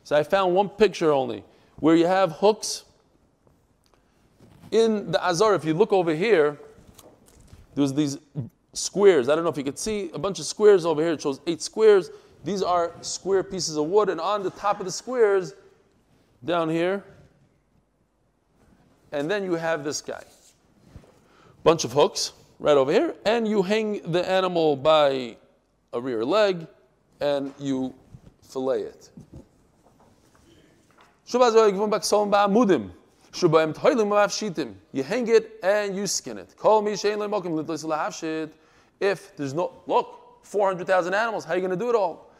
So 0.03 0.15
I 0.15 0.23
found 0.23 0.55
one 0.55 0.67
picture 0.67 1.11
only 1.11 1.43
where 1.75 1.95
you 1.95 2.07
have 2.07 2.31
hooks 2.31 2.85
in 4.71 5.11
the 5.11 5.23
Azar. 5.23 5.53
If 5.53 5.63
you 5.63 5.75
look 5.75 5.93
over 5.93 6.15
here, 6.15 6.57
there's 7.75 7.93
these 7.93 8.17
squares. 8.73 9.29
I 9.29 9.35
don't 9.35 9.43
know 9.43 9.49
if 9.49 9.57
you 9.57 9.63
could 9.63 9.79
see 9.79 10.09
a 10.13 10.19
bunch 10.19 10.39
of 10.39 10.45
squares 10.45 10.85
over 10.85 11.01
here. 11.01 11.13
It 11.13 11.21
shows 11.21 11.41
eight 11.47 11.61
squares. 11.61 12.09
These 12.43 12.63
are 12.63 12.93
square 13.01 13.43
pieces 13.43 13.77
of 13.77 13.85
wood, 13.85 14.09
and 14.09 14.19
on 14.19 14.43
the 14.43 14.49
top 14.51 14.79
of 14.79 14.85
the 14.85 14.91
squares, 14.91 15.53
down 16.43 16.69
here, 16.69 17.03
and 19.11 19.29
then 19.29 19.43
you 19.43 19.53
have 19.53 19.83
this 19.83 20.01
guy. 20.01 20.23
Bunch 21.63 21.83
of 21.83 21.91
hooks 21.91 22.33
right 22.59 22.77
over 22.77 22.91
here, 22.91 23.15
and 23.25 23.47
you 23.47 23.61
hang 23.61 24.01
the 24.11 24.27
animal 24.27 24.75
by 24.75 25.37
a 25.93 26.01
rear 26.01 26.25
leg, 26.25 26.65
and 27.19 27.53
you 27.59 27.93
fillet 28.41 28.81
it. 28.81 29.09
You 34.91 35.03
hang 35.03 35.27
it 35.27 35.59
and 35.63 35.95
you 35.95 36.07
skin 36.07 36.37
it. 36.37 36.55
If 39.01 39.35
there's 39.35 39.53
no, 39.53 39.73
look, 39.87 40.19
400,000 40.43 41.13
animals, 41.13 41.43
how 41.43 41.51
are 41.53 41.55
you 41.55 41.61
going 41.61 41.77
to 41.77 41.85
do 41.85 41.89
it 41.89 41.95
all? 41.95 42.31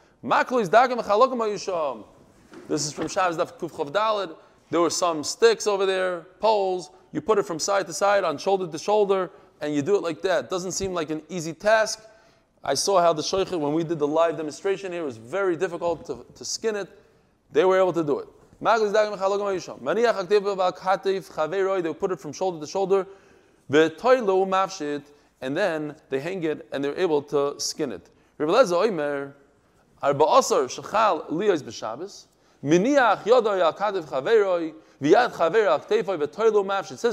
This 2.70 2.86
is 2.86 2.94
from 2.94 3.08
Shabbos 3.08 3.38
Daf 3.38 3.58
Kuf 3.58 3.72
Chav. 3.72 4.36
There 4.70 4.80
were 4.80 4.92
some 4.92 5.24
sticks 5.24 5.66
over 5.68 5.86
there, 5.88 6.22
poles. 6.40 6.92
You 7.12 7.20
put 7.20 7.40
it 7.40 7.44
from 7.44 7.60
side 7.60 7.88
to 7.88 7.94
side, 7.94 8.24
on 8.24 8.38
shoulder 8.38 8.72
to 8.72 8.78
shoulder, 8.78 9.32
and 9.60 9.74
you 9.76 9.82
do 9.82 9.96
it 9.96 10.04
like 10.04 10.22
that. 10.22 10.50
Doesn't 10.50 10.72
seem 10.74 10.94
like 10.94 11.10
an 11.10 11.24
easy 11.28 11.54
task. 11.54 12.00
I 12.64 12.76
saw 12.76 13.02
how 13.02 13.12
the 13.12 13.24
Shoichet, 13.24 13.60
when 13.60 13.74
we 13.74 13.84
did 13.84 13.98
the 13.98 14.08
live 14.08 14.38
demonstration 14.38 14.92
here, 14.92 15.02
it 15.02 15.06
was 15.06 15.18
very 15.18 15.58
difficult 15.58 16.06
to, 16.06 16.24
to 16.36 16.46
skin 16.46 16.76
it. 16.76 16.88
They 17.52 17.66
were 17.66 17.80
able 17.80 17.94
to 17.94 18.04
do 18.04 18.20
it. 18.20 18.28
They 21.84 21.94
put 21.94 22.12
it 22.12 22.20
from 22.20 22.32
shoulder 22.32 22.60
to 22.60 22.68
shoulder, 22.68 23.08
and 25.42 25.58
then 25.58 25.96
they 26.10 26.20
hang 26.20 26.44
it 26.44 26.68
and 26.72 26.84
they're 26.84 26.98
able 26.98 27.22
to 27.24 27.60
skin 27.60 27.92
it. 27.92 28.10
It 28.40 28.50
says 28.50 28.72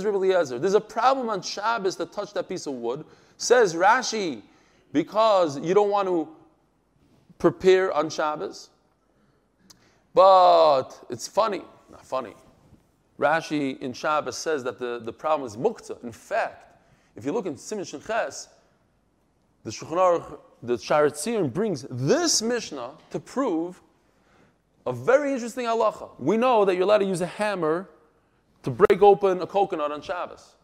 Rabbi 0.04 0.16
Eliezer. 0.16 0.58
There's 0.58 0.74
a 0.74 0.80
problem 0.80 1.28
on 1.30 1.40
Shabbos 1.42 1.96
to 1.96 2.06
touch 2.06 2.32
that 2.34 2.48
piece 2.48 2.66
of 2.66 2.74
wood. 2.74 3.04
Says 3.38 3.74
Rashi, 3.74 4.42
because 4.92 5.58
you 5.60 5.74
don't 5.74 5.90
want 5.90 6.08
to 6.08 6.28
prepare 7.38 7.92
on 7.92 8.10
Shabbos. 8.10 8.70
But 10.14 10.88
it's 11.08 11.28
funny, 11.28 11.62
not 11.90 12.04
funny. 12.04 12.34
Rashi 13.18 13.78
in 13.80 13.92
Shabbos 13.92 14.36
says 14.36 14.64
that 14.64 14.78
the, 14.78 15.00
the 15.02 15.12
problem 15.12 15.46
is 15.46 15.56
mukta. 15.56 16.02
In 16.02 16.12
fact, 16.12 16.67
if 17.18 17.26
you 17.26 17.32
look 17.32 17.46
in 17.46 17.56
Simon 17.56 17.84
Shinches, 17.84 18.46
the 19.64 19.70
Shulchan 19.70 20.38
the 20.62 20.74
Sharet 20.74 21.52
brings 21.52 21.84
this 21.90 22.40
Mishnah 22.40 22.92
to 23.10 23.18
prove 23.18 23.82
a 24.86 24.92
very 24.92 25.32
interesting 25.32 25.66
halacha. 25.66 26.10
We 26.20 26.36
know 26.36 26.64
that 26.64 26.74
you're 26.74 26.84
allowed 26.84 26.98
to 26.98 27.06
use 27.06 27.20
a 27.20 27.26
hammer 27.26 27.90
to 28.62 28.70
break 28.70 29.02
open 29.02 29.42
a 29.42 29.48
coconut 29.48 29.90
on 29.90 30.00
Shabbos, 30.00 30.54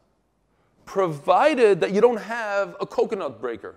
provided 0.86 1.80
that 1.80 1.92
you 1.92 2.00
don't 2.00 2.20
have 2.20 2.76
a 2.80 2.86
coconut 2.86 3.40
breaker, 3.40 3.74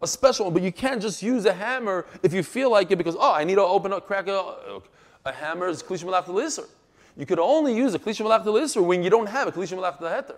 a 0.00 0.06
special 0.06 0.46
one. 0.46 0.54
But 0.54 0.62
you 0.62 0.72
can't 0.72 1.02
just 1.02 1.22
use 1.22 1.44
a 1.44 1.52
hammer 1.52 2.06
if 2.22 2.32
you 2.32 2.42
feel 2.42 2.70
like 2.70 2.90
it 2.92 2.96
because, 2.96 3.14
oh, 3.14 3.32
I 3.32 3.44
need 3.44 3.56
to 3.56 3.62
open 3.62 3.92
up, 3.92 4.06
crack 4.06 4.26
a, 4.28 4.80
a 5.26 5.32
hammer 5.32 5.68
is 5.68 5.82
klishim 5.82 6.04
malach 6.04 6.66
You 7.14 7.26
could 7.26 7.38
only 7.38 7.76
use 7.76 7.92
a 7.92 7.98
klishim 7.98 8.26
malach 8.26 8.86
when 8.86 9.02
you 9.02 9.10
don't 9.10 9.28
have 9.28 9.48
a 9.48 9.52
klishim 9.52 9.78
malach. 9.78 10.34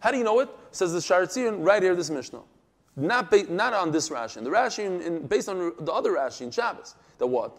How 0.00 0.10
do 0.10 0.18
you 0.18 0.24
know 0.24 0.40
it? 0.40 0.48
Says 0.70 0.92
the 0.92 1.00
Shaar 1.00 1.22
Hatziyun 1.22 1.64
right 1.64 1.82
here, 1.82 1.94
this 1.94 2.10
Mishnah. 2.10 2.40
Not, 2.96 3.30
ba- 3.30 3.50
not 3.50 3.72
on 3.72 3.92
this 3.92 4.08
Rashi. 4.08 4.42
The 4.42 4.50
Rashi, 4.50 4.84
in, 4.84 5.00
in, 5.00 5.26
based 5.26 5.48
on 5.48 5.72
the 5.80 5.92
other 5.92 6.12
Rashi 6.12 6.42
in 6.42 6.50
Shabbos. 6.50 6.94
That 7.18 7.26
what? 7.26 7.56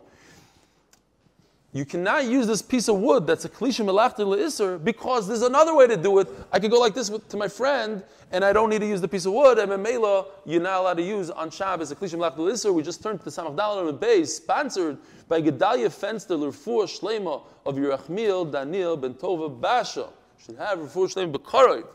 You 1.71 1.85
cannot 1.85 2.25
use 2.25 2.47
this 2.47 2.63
piece 2.63 2.87
of 2.87 2.95
wood 2.95 3.27
that's 3.27 3.45
a 3.45 3.49
klisha 3.49 3.85
melachta 3.85 4.25
le'isr 4.25 4.83
because 4.83 5.27
there's 5.27 5.43
another 5.43 5.75
way 5.75 5.85
to 5.85 5.95
do 5.95 6.17
it. 6.17 6.27
I 6.51 6.59
could 6.59 6.71
go 6.71 6.79
like 6.79 6.95
this 6.95 7.11
with, 7.11 7.29
to 7.29 7.37
my 7.37 7.47
friend 7.47 8.03
and 8.31 8.43
I 8.43 8.53
don't 8.53 8.71
need 8.71 8.79
to 8.79 8.87
use 8.87 9.01
the 9.01 9.07
piece 9.07 9.25
of 9.27 9.33
wood. 9.33 9.59
And 9.59 9.83
Mela, 9.83 10.25
you're 10.45 10.61
not 10.61 10.79
allowed 10.81 10.95
to 10.95 11.03
use 11.03 11.29
on 11.29 11.51
Shabbos 11.51 11.91
a 11.91 11.95
klisha 11.95 12.15
melachta 12.15 12.37
le'isr. 12.37 12.73
We 12.73 12.81
just 12.81 13.03
turned 13.03 13.19
to 13.19 13.25
the 13.25 13.31
Samach 13.31 13.55
Dalal 13.55 13.79
on 13.79 13.85
the 13.85 13.93
base, 13.93 14.33
sponsored 14.33 14.97
by 15.27 15.43
Gedalia 15.43 15.89
Fenster 15.89 16.39
L'Rfua 16.39 16.85
Shlema 16.85 17.43
of 17.67 17.75
Yerachmiel 17.75 18.51
Daniel 18.51 18.97
Ben 18.97 19.13
Tova 19.13 19.47
Basha. 19.47 20.09
Should 20.43 20.57
have 20.57 20.79
Rfua 20.79 21.13
Shlema 21.13 21.33
B'Karoid. 21.33 21.85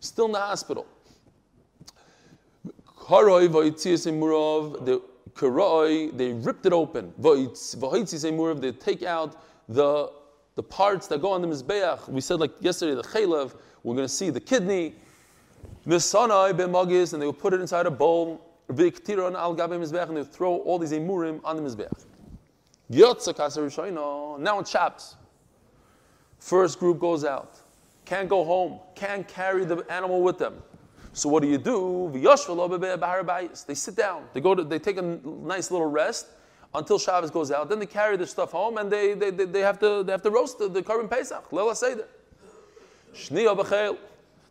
Still 0.00 0.26
in 0.26 0.32
the 0.32 0.40
hospital. 0.40 0.86
The 4.84 5.02
they 6.16 6.32
ripped 6.32 6.66
it 6.66 6.72
open. 6.72 7.12
They 7.18 8.72
take 8.72 9.02
out 9.02 9.42
the, 9.68 10.12
the 10.54 10.62
parts 10.62 11.06
that 11.06 11.20
go 11.20 11.32
on 11.32 11.42
the 11.42 11.48
Mizbeach. 11.48 12.08
We 12.08 12.20
said 12.20 12.40
like 12.40 12.52
yesterday, 12.60 12.94
the 12.94 13.02
Chalev, 13.02 13.54
we're 13.82 13.94
going 13.94 14.06
to 14.06 14.12
see 14.12 14.30
the 14.30 14.40
kidney. 14.40 14.94
Misanai 15.86 16.56
ben 16.56 16.70
Magis, 16.72 17.12
and 17.12 17.22
they 17.22 17.26
would 17.26 17.38
put 17.38 17.52
it 17.52 17.60
inside 17.60 17.86
a 17.86 17.90
bowl. 17.90 18.46
And 18.68 18.78
they 18.78 18.90
throw 18.90 20.56
all 20.58 20.78
these 20.78 20.92
Emurim 20.92 21.40
on 21.44 21.56
the 21.56 21.62
Mizbeach. 21.62 22.06
Now 24.38 24.58
it's 24.60 24.70
Shabbos. 24.70 25.16
First 26.38 26.78
group 26.78 26.98
goes 26.98 27.24
out. 27.24 27.59
Can't 28.10 28.28
go 28.28 28.44
home. 28.44 28.80
Can't 28.96 29.26
carry 29.28 29.64
the 29.64 29.86
animal 29.88 30.20
with 30.20 30.36
them. 30.36 30.54
So 31.12 31.28
what 31.28 31.44
do 31.44 31.48
you 31.48 31.58
do? 31.58 32.10
They 32.12 33.74
sit 33.74 33.94
down. 33.94 34.24
They 34.32 34.40
go 34.40 34.52
to, 34.52 34.64
they 34.64 34.80
take 34.80 34.96
a 34.96 35.02
nice 35.02 35.70
little 35.70 35.86
rest 35.86 36.26
until 36.74 36.98
Shabbos 36.98 37.30
goes 37.30 37.52
out. 37.52 37.68
Then 37.68 37.78
they 37.78 37.86
carry 37.86 38.16
their 38.16 38.26
stuff 38.26 38.50
home 38.50 38.78
and 38.78 38.90
they, 38.90 39.14
they, 39.14 39.30
they, 39.30 39.44
they 39.44 39.60
have, 39.60 39.78
to, 39.78 40.02
they 40.02 40.10
have 40.10 40.22
to 40.22 40.30
roast 40.32 40.58
the, 40.58 40.68
the 40.68 40.82
Korban 40.82 41.08
Pesach. 41.08 41.52
Lela 41.52 41.76
Seder. 41.76 42.08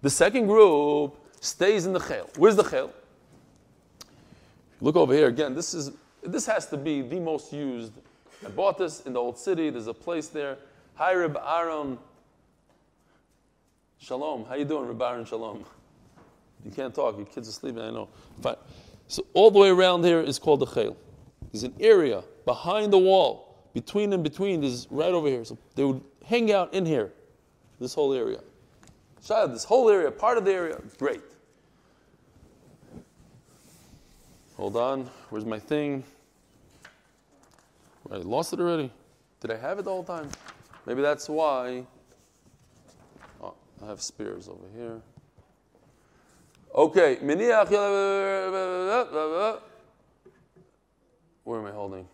The 0.02 0.10
second 0.10 0.48
group 0.48 1.17
stays 1.41 1.86
in 1.86 1.91
the 1.91 2.00
chel. 2.00 2.30
Where's 2.38 2.56
the 2.56 2.63
chel? 2.63 2.93
Look 4.80 4.95
over 4.95 5.13
here 5.13 5.28
again. 5.28 5.54
This 5.54 5.74
is 5.74 5.91
this 6.24 6.45
has 6.45 6.65
to 6.67 6.78
be 6.78 7.02
the 7.02 7.19
most 7.19 7.52
used. 7.52 7.91
I 8.45 8.50
bought 8.52 8.78
this 8.78 9.02
in 9.02 9.12
the 9.12 9.19
old 9.19 9.38
city. 9.38 9.69
There's 9.69 9.88
a 9.88 9.93
place 9.93 10.28
there. 10.28 10.58
Hi, 10.95 11.13
Reb 11.13 11.38
Aaron. 11.45 11.98
Shalom. 13.99 14.45
How 14.45 14.55
you 14.55 14.65
doing, 14.65 14.88
Reb 14.88 15.01
Aaron? 15.01 15.25
Shalom. 15.25 15.65
You 16.63 16.71
can't 16.71 16.95
talk. 16.95 17.17
Your 17.17 17.25
kids 17.25 17.49
are 17.49 17.51
sleeping. 17.51 17.81
I 17.81 17.91
know. 17.91 18.07
Fine. 18.41 18.55
So 19.07 19.25
all 19.33 19.51
the 19.51 19.59
way 19.59 19.69
around 19.69 20.05
here 20.05 20.21
is 20.21 20.39
called 20.39 20.62
the 20.62 20.65
chayil. 20.65 20.95
There's 21.51 21.63
an 21.63 21.73
area 21.79 22.23
behind 22.45 22.93
the 22.93 22.97
wall, 22.97 23.57
between 23.73 24.13
and 24.13 24.23
between. 24.23 24.63
Is 24.63 24.88
right 24.89 25.12
over 25.12 25.27
here. 25.27 25.43
So 25.43 25.57
they 25.75 25.83
would 25.83 26.01
hang 26.25 26.51
out 26.51 26.73
in 26.73 26.85
here, 26.85 27.12
this 27.79 27.93
whole 27.93 28.13
area. 28.13 28.39
Shad, 29.21 29.53
this 29.53 29.65
whole 29.65 29.89
area, 29.89 30.09
part 30.12 30.38
of 30.38 30.45
the 30.45 30.53
area, 30.53 30.79
great. 30.97 31.21
Hold 34.55 34.77
on. 34.77 35.09
Where's 35.29 35.45
my 35.45 35.59
thing? 35.59 36.03
I 38.09 38.15
lost 38.17 38.53
it 38.53 38.59
already. 38.59 38.91
Did 39.41 39.51
I 39.51 39.57
have 39.57 39.77
it 39.77 39.83
the 39.83 39.91
whole 39.91 40.03
time? 40.03 40.29
Maybe 40.85 41.01
that's 41.01 41.27
why. 41.27 41.85
Have 43.89 44.02
spears 44.04 44.47
over 44.47 44.67
here. 44.78 45.02
Okay, 46.75 47.17
Where 51.43 51.60
am 51.60 51.65
I 51.65 51.71
holding? 51.71 52.08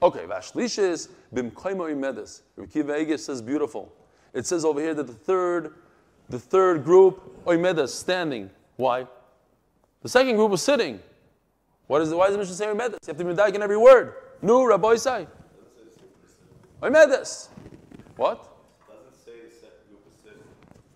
Okay, 0.00 0.24
Vashlish 0.26 1.08
bim 1.34 1.50
koimo 1.50 1.90
imedes. 1.92 2.42
Kiva 2.72 3.18
says 3.18 3.42
beautiful. 3.42 3.92
It 4.32 4.46
says 4.46 4.64
over 4.64 4.80
here 4.80 4.94
that 4.94 5.08
the 5.08 5.12
third 5.12 5.74
The 6.30 6.38
third 6.38 6.84
group, 6.84 7.44
oimedas, 7.44 7.88
standing. 7.88 8.50
Why? 8.76 9.08
The 10.02 10.08
second 10.08 10.36
group 10.36 10.52
was 10.52 10.62
sitting. 10.62 11.00
What 11.88 12.02
is 12.02 12.10
the, 12.10 12.16
why 12.16 12.26
does 12.26 12.34
the 12.34 12.38
Mishnah 12.38 12.54
say 12.54 12.66
oimedas? 12.66 12.98
You 13.02 13.08
have 13.08 13.16
to 13.16 13.24
be 13.24 13.32
medayik 13.32 13.56
in 13.56 13.62
every 13.62 13.76
word. 13.76 14.14
Nu, 14.42 14.64
Rabbosai. 14.64 15.26
Oimedas. 16.82 17.48
What? 18.16 18.52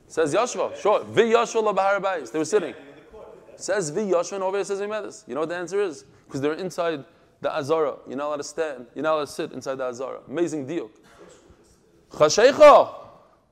Says 0.06 0.34
Yashva. 0.34 0.76
Sure. 0.76 1.04
Vi 1.04 1.22
Yashva 1.22 1.74
Bahar 1.74 2.00
Bayis. 2.00 2.32
They 2.32 2.38
were 2.38 2.44
sitting. 2.44 2.74
Says 3.56 3.90
Vi 3.90 4.00
Yashva 4.02 4.32
and 4.32 4.42
over 4.42 4.56
here 4.56 4.64
says 4.64 4.80
Oimedas. 4.80 5.26
You 5.28 5.34
know 5.34 5.40
what 5.40 5.48
the 5.48 5.56
answer 5.56 5.80
is? 5.80 6.04
Because 6.26 6.40
they're 6.40 6.54
inside 6.54 7.04
the 7.40 7.54
Azara. 7.54 7.96
You're 8.08 8.16
not 8.16 8.28
allowed 8.28 8.36
to 8.38 8.44
stand. 8.44 8.86
You're 8.94 9.04
not 9.04 9.14
allowed 9.14 9.26
to 9.26 9.32
sit 9.32 9.52
inside 9.52 9.76
the 9.76 9.84
Azara. 9.84 10.20
Amazing 10.28 10.66
deal. 10.66 10.90
Chashecha. 12.10 12.94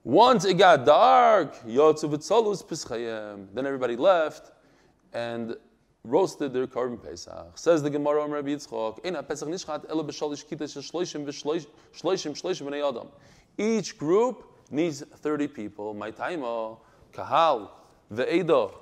Once 0.04 0.44
it 0.44 0.54
got 0.54 0.84
dark, 0.84 1.54
Yotzu 1.66 2.10
V'tzolus 2.10 2.64
Pischayim. 2.64 3.46
Then 3.54 3.66
everybody 3.66 3.94
left 3.96 4.52
and 5.12 5.56
roasted 6.04 6.52
their 6.52 6.66
korban 6.66 7.02
Pesach. 7.02 7.56
Says 7.56 7.82
the 7.82 7.90
Gemara 7.90 8.22
on 8.22 8.30
Rabbi 8.30 8.50
Yitzchok, 8.50 9.02
Pesach 9.28 9.48
nishchat 9.48 9.86
kitas 9.86 10.76
shloishim 10.78 11.24
v'shloishim 11.26 11.66
shloishim 12.32 12.66
b'nei 12.66 12.88
Adam. 12.88 13.08
Each 13.56 13.98
group 13.98 14.44
needs 14.70 15.02
30 15.02 15.48
people. 15.48 15.94
My 15.94 16.10
taimo, 16.10 16.78
kahal, 17.12 17.70
ve'eda. 18.12 18.72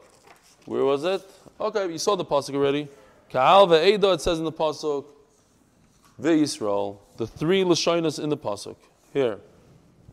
Where 0.66 0.84
was 0.84 1.04
it? 1.04 1.22
Okay, 1.60 1.90
you 1.90 1.98
saw 1.98 2.16
the 2.16 2.24
pasuk 2.24 2.54
already. 2.54 2.88
Kahal 3.30 3.66
ve'eda, 3.66 4.14
it 4.14 4.20
says 4.20 4.38
in 4.38 4.44
the 4.44 4.52
pasuk. 4.52 5.06
Ve'yisrael. 6.20 6.98
The 7.16 7.26
three 7.26 7.64
lashonas 7.64 8.22
in 8.22 8.28
the 8.28 8.36
pasuk. 8.36 8.76
Here. 9.12 9.38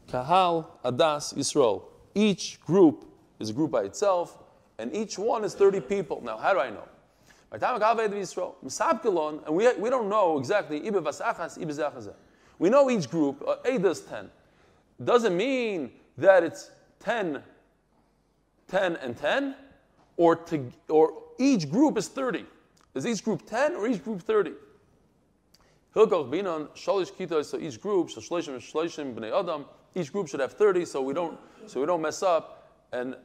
Kahal, 0.09 0.67
Adas, 0.83 1.33
Yisrael. 1.33 1.83
Each 2.13 2.59
group 2.61 3.05
is 3.39 3.49
a 3.49 3.53
group 3.53 3.71
by 3.71 3.83
itself, 3.83 4.37
and 4.77 4.93
each 4.95 5.17
one 5.17 5.43
is 5.43 5.55
30 5.55 5.81
people. 5.81 6.21
Now, 6.23 6.37
how 6.37 6.53
do 6.53 6.59
I 6.59 6.69
know? 6.69 6.87
Misabkelon, 7.53 9.45
and 9.45 9.55
we, 9.55 9.71
we 9.73 9.89
don't 9.89 10.09
know 10.09 10.39
exactly, 10.39 10.79
we 12.59 12.69
know 12.69 12.89
each 12.89 13.09
group, 13.09 13.43
uh, 13.47 13.55
is 13.65 14.01
10. 14.01 14.29
Doesn't 15.03 15.35
mean 15.35 15.91
that 16.17 16.43
it's 16.43 16.71
10, 16.99 17.43
10 18.67 18.95
and 18.97 19.17
10, 19.17 19.55
or, 20.17 20.35
to, 20.35 20.71
or 20.89 21.13
each 21.37 21.69
group 21.69 21.97
is 21.97 22.07
30. 22.07 22.45
Is 22.95 23.05
each 23.05 23.23
group 23.23 23.45
10 23.45 23.75
or 23.75 23.87
each 23.87 24.03
group 24.03 24.21
30? 24.21 24.51
Hilkach 25.95 26.29
binan 26.29 26.69
shalish. 26.75 27.45
So 27.45 27.59
each 27.59 27.79
group 27.79 28.07
bnei 28.09 29.39
adam. 29.39 29.65
Each 29.95 30.11
group 30.11 30.27
should 30.27 30.39
have 30.39 30.53
thirty, 30.53 30.85
so 30.85 31.01
we 31.01 31.13
don't 31.13 31.37
so 31.67 31.79
we 31.79 31.85
don't 31.85 32.01
mess 32.01 32.23
up 32.23 32.71
and 32.91 33.15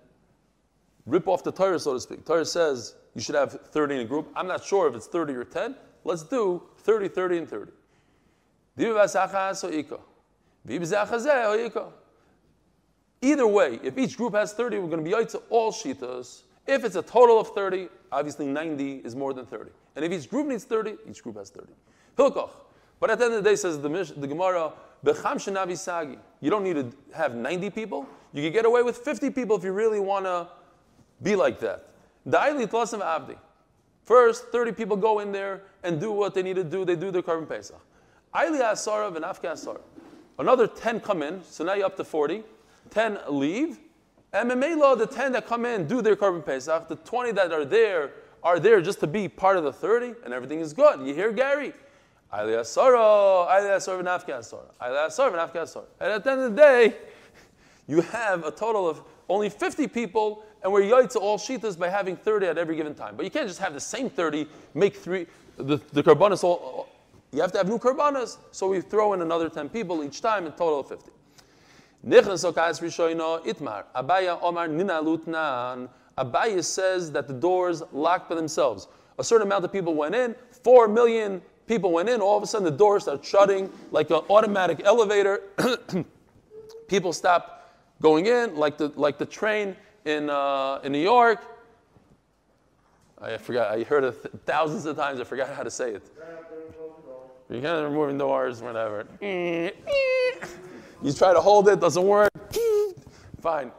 rip 1.07 1.27
off 1.27 1.43
the 1.43 1.51
Torah, 1.51 1.79
so 1.79 1.95
to 1.95 2.01
speak. 2.01 2.27
Torah 2.27 2.45
says 2.45 2.95
you 3.15 3.21
should 3.21 3.35
have 3.35 3.53
thirty 3.53 3.97
in 3.97 4.01
a 4.01 4.05
group. 4.05 4.29
I'm 4.37 4.47
not 4.47 4.65
sure 4.65 4.89
if 4.89 4.95
it's 4.95 5.07
thirty 5.07 5.35
or 5.35 5.45
ten. 5.45 5.75
Let's 6.05 6.23
do 6.23 6.63
30, 6.79 7.09
30, 7.09 7.39
and 7.39 7.49
30. 7.49 7.73
Either 13.21 13.47
way, 13.47 13.81
if 13.83 13.99
each 13.99 14.17
group 14.17 14.35
has 14.35 14.53
30, 14.53 14.79
we're 14.79 14.87
going 14.87 15.05
to 15.05 15.17
be 15.19 15.25
to 15.27 15.39
all 15.51 15.73
shitas. 15.73 16.43
If 16.67 16.85
it's 16.85 16.97
a 16.97 17.03
total 17.03 17.41
of 17.41 17.49
30, 17.49 17.89
obviously 18.13 18.47
90 18.47 18.99
is 18.99 19.17
more 19.17 19.35
than 19.35 19.45
30. 19.45 19.71
And 19.97 20.05
if 20.05 20.13
each 20.13 20.31
group 20.31 20.47
needs 20.47 20.65
30, 20.65 20.97
each 21.09 21.23
group 21.23 21.37
has 21.37 21.51
30. 21.51 21.67
Hilkoch. 22.17 22.51
But 23.01 23.11
at 23.11 23.19
the 23.19 23.27
end 23.27 23.35
of 23.35 23.45
the 23.45 23.51
day, 23.51 23.57
says 23.57 23.81
the, 23.81 23.89
the 24.17 24.27
Gemara, 24.27 24.73
you 25.05 26.51
don't 26.51 26.65
need 26.65 26.75
to 26.75 26.93
have 27.15 27.35
90 27.35 27.71
people. 27.71 28.07
You 28.33 28.43
can 28.43 28.53
get 28.53 28.65
away 28.65 28.83
with 28.83 28.99
50 28.99 29.31
people 29.31 29.57
if 29.57 29.65
you 29.65 29.73
really 29.73 30.01
want 30.01 30.25
to 30.25 30.49
be 31.23 31.37
like 31.37 31.61
that. 31.61 31.88
Abdi. 32.33 33.35
First, 34.05 34.49
30 34.49 34.73
people 34.73 34.97
go 34.97 35.19
in 35.19 35.33
there 35.33 35.63
and 35.83 36.01
do 36.01 36.13
what 36.13 36.35
they 36.35 36.43
need 36.43 36.57
to 36.57 36.65
do. 36.65 36.85
They 36.85 36.97
do 36.97 37.11
their 37.11 37.23
korban 37.23 37.49
pesach. 37.49 37.79
Aili 38.35 38.61
Asarav 38.61 39.15
and 39.17 39.25
v'nafka 39.25 39.53
asara. 39.53 39.81
Another 40.39 40.67
10 40.67 41.01
come 41.01 41.23
in, 41.23 41.43
so 41.45 41.65
now 41.65 41.75
you're 41.75 41.87
up 41.87 41.97
to 41.97 42.05
40. 42.05 42.43
10 42.91 43.19
leave. 43.29 43.79
And 44.33 44.51
the 44.51 45.09
10 45.11 45.33
that 45.33 45.47
come 45.47 45.65
in 45.67 45.87
do 45.87 46.01
their 46.01 46.17
korban 46.17 46.45
pesach. 46.45 46.89
The 46.89 46.97
20 46.97 47.33
that 47.33 47.53
are 47.53 47.65
there 47.65 48.13
are 48.43 48.61
there 48.61 48.81
just 48.81 49.01
to 49.01 49.07
be 49.07 49.29
part 49.29 49.57
of 49.57 49.65
the 49.65 49.73
30, 49.73 50.15
and 50.25 50.33
everything 50.33 50.61
is 50.61 50.73
good. 50.73 51.01
You 51.07 51.15
hear 51.15 51.33
Gary? 51.33 51.73
Aili 52.33 52.61
Asarav, 52.61 53.49
Aili 53.49 53.77
Asarav 53.77 53.99
and 53.99 54.09
Afka 54.09 54.39
Asarav. 54.39 54.71
Aili 54.81 55.07
Asarav 55.07 55.29
and 55.29 55.53
Afka 55.53 55.63
Asarav. 55.63 55.85
And 56.01 56.13
at 56.13 56.25
the 56.25 56.31
end 56.31 56.41
of 56.43 56.51
the 56.55 56.57
day, 56.57 56.97
you 57.89 58.01
have 58.03 58.45
a 58.45 58.51
total 58.53 58.89
of 58.89 59.03
only 59.29 59.49
50 59.49 59.89
people, 59.89 60.45
and 60.63 60.73
we're 60.73 60.83
yaitz 60.83 61.17
all 61.17 61.39
shitas 61.39 61.77
by 61.79 61.89
having 61.89 62.17
30 62.17 62.47
at 62.47 62.59
every 62.59 62.77
given 62.77 62.95
time. 62.95 63.17
But 63.17 63.25
you 63.25 63.31
can't 63.31 63.49
just 63.49 63.59
have 63.59 63.75
the 63.75 63.81
same 63.81 64.09
30, 64.09 64.47
make 64.75 64.95
three, 64.95 65.27
the, 65.57 65.81
the 65.93 66.03
karbanas 66.03 66.45
all, 66.45 66.89
you 67.33 67.41
have 67.41 67.51
to 67.53 67.59
have 67.59 67.69
new 67.69 67.79
karbanas, 67.79 68.39
so 68.53 68.69
we 68.69 68.81
throw 68.81 69.13
in 69.15 69.23
another 69.23 69.49
10 69.49 69.69
people 69.71 70.05
each 70.05 70.21
time, 70.21 70.47
in 70.47 70.53
total 70.53 70.81
of 70.81 70.89
50. 70.89 71.11
Itmar, 72.05 73.85
Abaye 73.97 74.39
Omar 74.41 74.69
Abaye 76.19 76.65
says 76.65 77.13
that 77.13 77.27
the 77.29 77.35
doors 77.35 77.83
locked 77.93 78.29
by 78.29 78.35
themselves. 78.35 78.89
A 79.19 79.25
certain 79.25 79.47
amount 79.47 79.65
of 79.65 79.73
people 79.73 79.95
went 79.95 80.15
in, 80.15 80.35
4 80.63 80.89
million 80.89 81.43
People 81.69 81.93
went 81.93 82.09
in, 82.09 82.23
all 82.23 82.37
of 82.37 82.43
a 82.43 82.47
sudden 82.47 82.65
the 82.65 82.71
doors 82.71 83.03
start 83.03 83.23
shutting 83.23 83.71
like 83.93 84.09
an 84.09 84.23
automatic 84.31 84.81
elevator. 84.85 85.43
People 86.89 87.13
stop 87.13 87.58
going 88.01 88.27
in, 88.27 88.57
like 88.57 88.79
the, 88.79 88.93
like 88.97 89.19
the 89.19 89.27
train 89.27 89.77
in, 90.05 90.31
uh, 90.31 90.81
in 90.85 90.93
New 90.93 91.03
York. 91.03 91.41
I 93.21 93.37
forgot, 93.37 93.77
I 93.77 93.83
heard 93.83 94.05
it 94.05 94.23
th- 94.23 94.35
thousands 94.47 94.87
of 94.87 94.97
times, 94.97 95.21
I 95.21 95.25
forgot 95.25 95.51
how 95.51 95.63
to 95.65 95.71
say 95.71 95.93
it. 95.93 96.03
You 97.51 97.61
can't 97.61 97.85
remove 97.85 98.17
doors, 98.19 98.63
whatever. 98.63 99.07
you 99.21 99.73
try 101.13 101.33
to 101.33 101.41
hold 101.41 101.69
it, 101.69 101.81
doesn't 101.81 102.05
work. 102.05 102.31
Fine. 103.41 103.73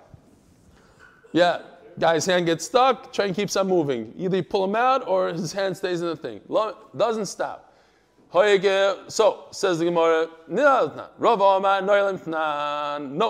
Yeah, 1.32 1.62
guy's 2.00 2.26
hand 2.26 2.48
gets 2.48 2.66
stuck, 2.66 3.14
train 3.14 3.34
keeps 3.34 3.56
on 3.56 3.68
moving. 3.68 4.14
Either 4.18 4.38
you 4.38 4.44
pull 4.44 4.66
him 4.66 4.76
out 4.76 5.08
or 5.08 5.30
his 5.30 5.54
hand 5.54 5.78
stays 5.78 6.02
in 6.02 6.08
the 6.08 6.16
thing. 6.16 6.42
Doesn't 6.98 7.28
stop. 7.28 7.69
So, 8.32 9.46
says 9.50 9.80
the 9.80 9.86
Gemara, 9.86 10.28
no, 10.48 11.08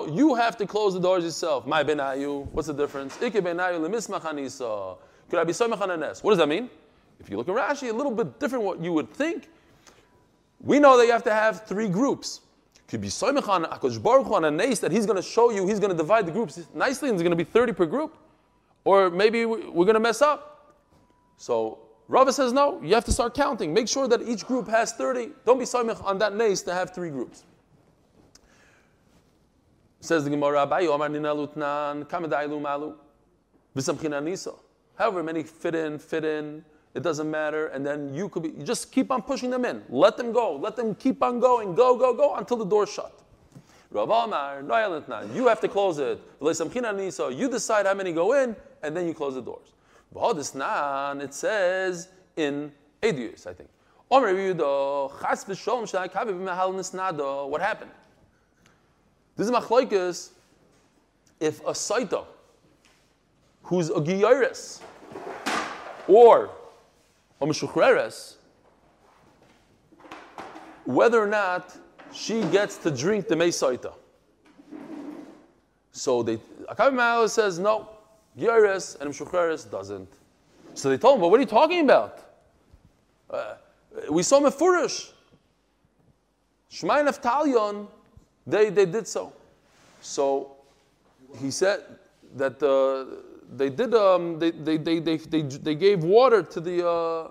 you 0.08 0.36
have 0.36 0.58
to 0.58 0.66
close 0.66 0.94
the 0.94 1.00
doors 1.00 1.24
yourself. 1.24 1.66
My 1.66 1.86
benayu, 1.86 2.48
what's 2.52 2.68
the 2.68 2.74
difference? 2.74 3.16
Could 3.16 3.34
I 3.38 3.40
be 5.46 5.54
What 5.54 6.32
does 6.32 6.38
that 6.38 6.50
mean? 6.50 6.70
If 7.22 7.30
you 7.30 7.38
look 7.38 7.48
at 7.48 7.56
Rashi, 7.56 7.90
a 7.90 7.94
little 7.94 8.12
bit 8.12 8.40
different 8.40 8.66
what 8.66 8.82
you 8.82 8.92
would 8.92 9.14
think. 9.14 9.50
We 10.62 10.80
know 10.80 10.98
that 10.98 11.06
you 11.06 11.14
have 11.14 11.24
to 11.24 11.34
have 11.34 11.66
three 11.66 11.88
groups. 11.88 12.42
Could 12.90 13.00
be 13.00 13.08
Soimechan, 13.08 13.70
Akosh 13.70 14.02
Baruch 14.04 14.30
on 14.32 14.44
a 14.46 14.52
nace 14.52 14.80
that 14.80 14.92
he's 14.92 15.06
going 15.06 15.16
to 15.16 15.22
show 15.22 15.50
you, 15.50 15.66
he's 15.66 15.80
going 15.80 15.92
to 15.92 15.98
divide 15.98 16.26
the 16.26 16.32
groups 16.32 16.60
nicely, 16.74 17.08
and 17.08 17.16
it's 17.16 17.24
going 17.24 17.32
to 17.32 17.38
be 17.38 17.46
30 17.46 17.72
per 17.72 17.86
group. 17.86 18.18
Or 18.84 19.10
maybe 19.10 19.46
we're 19.46 19.86
going 19.86 19.94
to 19.94 20.00
mess 20.02 20.22
up. 20.22 20.76
So 21.38 21.80
Rava 22.10 22.34
says 22.34 22.52
no, 22.52 22.82
you 22.82 22.96
have 22.96 23.06
to 23.06 23.12
start 23.12 23.36
counting. 23.36 23.72
Make 23.72 23.88
sure 23.88 24.08
that 24.08 24.24
each 24.24 24.46
group 24.46 24.68
has 24.68 24.94
30. 24.94 25.30
Don't 25.46 25.60
be 25.60 25.66
samich 25.66 26.04
on 26.04 26.18
that 26.18 26.36
nace 26.36 26.64
to 26.64 26.74
have 26.74 26.94
three 26.94 27.12
groups. 27.12 27.44
Says 30.02 30.24
the 30.24 30.32
Gemara, 30.32 30.66
However 34.96 35.24
many 35.24 35.44
fit 35.44 35.76
in, 35.76 36.00
fit 36.00 36.26
in, 36.26 36.66
it 36.96 37.04
doesn't 37.04 37.30
matter, 37.30 37.68
and 37.68 37.86
then 37.86 38.12
you 38.14 38.28
could 38.28 38.42
be, 38.42 38.50
you 38.50 38.64
just 38.64 38.92
keep 38.92 39.12
on 39.12 39.22
pushing 39.22 39.52
them 39.52 39.64
in. 39.64 39.84
Let 39.90 40.18
them 40.18 40.32
go. 40.32 40.56
Let 40.56 40.76
them 40.76 40.96
keep 40.96 41.22
on 41.22 41.40
going. 41.40 41.76
Go, 41.76 41.96
go, 41.96 42.14
go 42.16 42.36
until 42.36 42.58
the 42.58 42.66
door's 42.66 42.92
shut. 42.92 43.22
Rav 43.92 44.10
Omar, 44.10 44.64
you 45.34 45.48
have 45.48 45.62
to 45.62 45.68
close 45.68 46.00
it. 46.00 46.20
You 46.42 47.50
decide 47.50 47.86
how 47.86 47.94
many 47.94 48.12
go 48.14 48.34
in, 48.34 48.56
and 48.82 48.98
then 48.98 49.06
you 49.08 49.14
close 49.14 49.36
the 49.36 49.42
doors. 49.42 49.74
It 50.16 51.34
says 51.34 52.10
in 52.36 52.72
Edius, 53.02 53.46
I 53.48 53.54
think. 53.54 53.70
Omer 54.12 54.34
Yehuda, 54.34 55.22
chas 55.22 55.46
v'sholom 55.46 55.84
shenakavi 55.84 56.34
b'mehal 56.34 56.74
nisnado. 56.74 57.48
What 57.48 57.62
happened? 57.62 57.92
This 59.36 59.48
is 59.48 59.54
machloikus. 59.54 60.32
If 61.40 61.62
a 61.62 61.72
saita 61.72 62.26
who's 63.64 63.90
a 63.90 64.02
giyaris 64.02 64.82
or 66.08 66.50
a 67.40 67.46
meshuchreres, 67.46 68.36
whether 70.86 71.22
or 71.22 71.28
not 71.28 71.78
she 72.12 72.42
gets 72.46 72.78
to 72.78 72.90
drink 72.92 73.28
the 73.28 73.36
mesaita. 73.36 73.94
So 75.92 76.24
they, 76.24 76.38
Akavi 76.68 77.30
says 77.30 77.60
no. 77.60 77.88
Yeres 78.40 79.00
and 79.00 79.12
Mshucheres 79.12 79.70
doesn't. 79.70 80.10
So 80.74 80.90
they 80.90 80.98
told 80.98 81.16
him, 81.16 81.22
well, 81.22 81.30
what 81.32 81.38
are 81.38 81.42
you 81.42 81.48
talking 81.48 81.84
about? 81.84 82.20
Uh, 83.30 83.56
we 84.10 84.24
saw 84.24 84.40
Mefurish. 84.40 85.12
Shmai 86.72 87.08
Naftalion, 87.08 87.88
they, 88.46 88.70
they 88.70 88.86
did 88.86 89.08
so. 89.08 89.34
So 90.02 90.56
he 91.40 91.52
said, 91.52 91.84
that 92.36 92.62
uh, 92.62 93.22
they 93.56 93.70
did 93.70 93.94
um, 93.94 94.40
they, 94.40 94.52
they, 94.52 94.78
they, 94.78 95.00
they, 95.00 95.18
they, 95.18 95.42
they 95.42 95.76
gave 95.76 96.04
water 96.04 96.44
to 96.44 96.60
the 96.60 96.88
uh, 96.88 97.28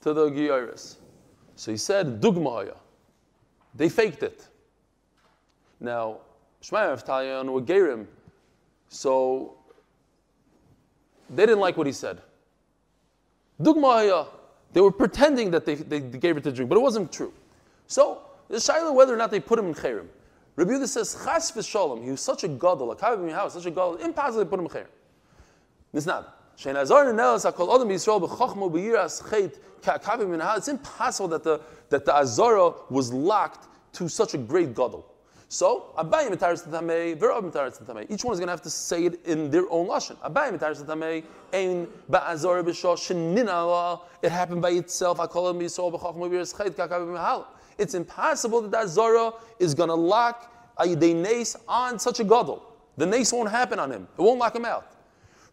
to 0.00 0.14
the 0.14 0.30
Giyaris. 0.30 0.96
So 1.56 1.72
he 1.72 1.76
said, 1.76 2.20
Dugmaya. 2.20 2.76
They 3.74 3.88
faked 3.88 4.22
it. 4.22 4.46
Now, 5.80 6.18
Shmaya 6.62 6.96
Avtalion 6.96 7.50
were 7.52 7.60
Gerim, 7.60 8.06
so 8.88 9.57
they 11.30 11.46
didn't 11.46 11.60
like 11.60 11.76
what 11.76 11.86
he 11.86 11.92
said. 11.92 12.20
They 13.60 14.80
were 14.80 14.92
pretending 14.92 15.50
that 15.52 15.64
they, 15.64 15.74
they, 15.76 16.00
gave 16.00 16.36
it 16.36 16.44
to 16.44 16.52
drink, 16.52 16.68
but 16.68 16.76
it 16.76 16.82
wasn't 16.82 17.12
true. 17.12 17.32
So, 17.86 18.22
the 18.48 18.56
Shaila 18.56 18.94
whether 18.94 19.14
or 19.14 19.16
not 19.16 19.30
they 19.30 19.40
put 19.40 19.58
him 19.58 19.66
in 19.66 19.74
Cherim. 19.74 20.06
Rabbi 20.56 20.72
Yehuda 20.72 20.88
says, 20.88 21.16
Chas 21.24 21.52
v'shalom, 21.52 22.04
he 22.04 22.10
was 22.10 22.20
such 22.20 22.44
a 22.44 22.48
gadol, 22.48 22.90
a 22.92 22.96
kavim 22.96 23.32
house, 23.32 23.54
such 23.54 23.66
a 23.66 23.70
gadol, 23.70 23.96
impossible 23.96 24.44
to 24.44 24.50
put 24.50 24.58
him 24.58 24.66
in 24.66 24.72
Cherim. 24.72 24.86
It's 25.92 26.06
not. 26.06 26.34
It's 26.60 26.66
impossible 30.68 31.28
that 31.28 31.44
the, 31.44 31.60
that 31.88 32.04
the 32.04 32.14
Azara 32.14 32.72
was 32.90 33.12
locked 33.12 33.68
to 33.94 34.08
such 34.08 34.34
a 34.34 34.38
great 34.38 34.74
gadol. 34.74 35.06
So, 35.50 35.94
Abayim 35.96 36.28
mitaris 36.28 36.68
tamei, 36.68 37.18
Verav 37.18 37.42
mitaris 37.42 37.82
tamei. 37.82 38.04
Each 38.10 38.22
one 38.22 38.34
is 38.34 38.38
going 38.38 38.48
to 38.48 38.52
have 38.52 38.60
to 38.62 38.70
say 38.70 39.06
it 39.06 39.24
in 39.24 39.50
their 39.50 39.64
own 39.70 39.88
lashon. 39.88 40.16
Abayim 40.18 40.58
mitaris 40.58 40.84
tamei, 40.84 41.24
ein 41.54 41.88
ba'azor 42.10 42.62
b'shah 42.62 42.96
shenin 42.98 44.00
It 44.20 44.30
happened 44.30 44.60
by 44.60 44.70
itself. 44.72 45.18
I 45.18 45.26
call 45.26 45.48
it 45.48 45.56
misol 45.56 45.90
b'chachma 45.90 46.28
b'yiras 46.28 46.54
chayt 46.54 46.72
kakav 46.72 47.06
b'mahal. 47.06 47.46
It's 47.78 47.94
impossible 47.94 48.60
that 48.60 48.72
that 48.72 48.88
Zara 48.88 49.32
is 49.58 49.72
going 49.72 49.88
to 49.88 49.94
lock 49.94 50.52
a 50.78 50.84
nace 50.94 51.56
on 51.66 51.98
such 51.98 52.20
a 52.20 52.24
gadol. 52.24 52.62
The 52.98 53.06
nace 53.06 53.32
won't 53.32 53.50
happen 53.50 53.78
on 53.78 53.90
him. 53.90 54.06
It 54.18 54.20
won't 54.20 54.38
lock 54.38 54.54
him 54.54 54.66
out. 54.66 54.92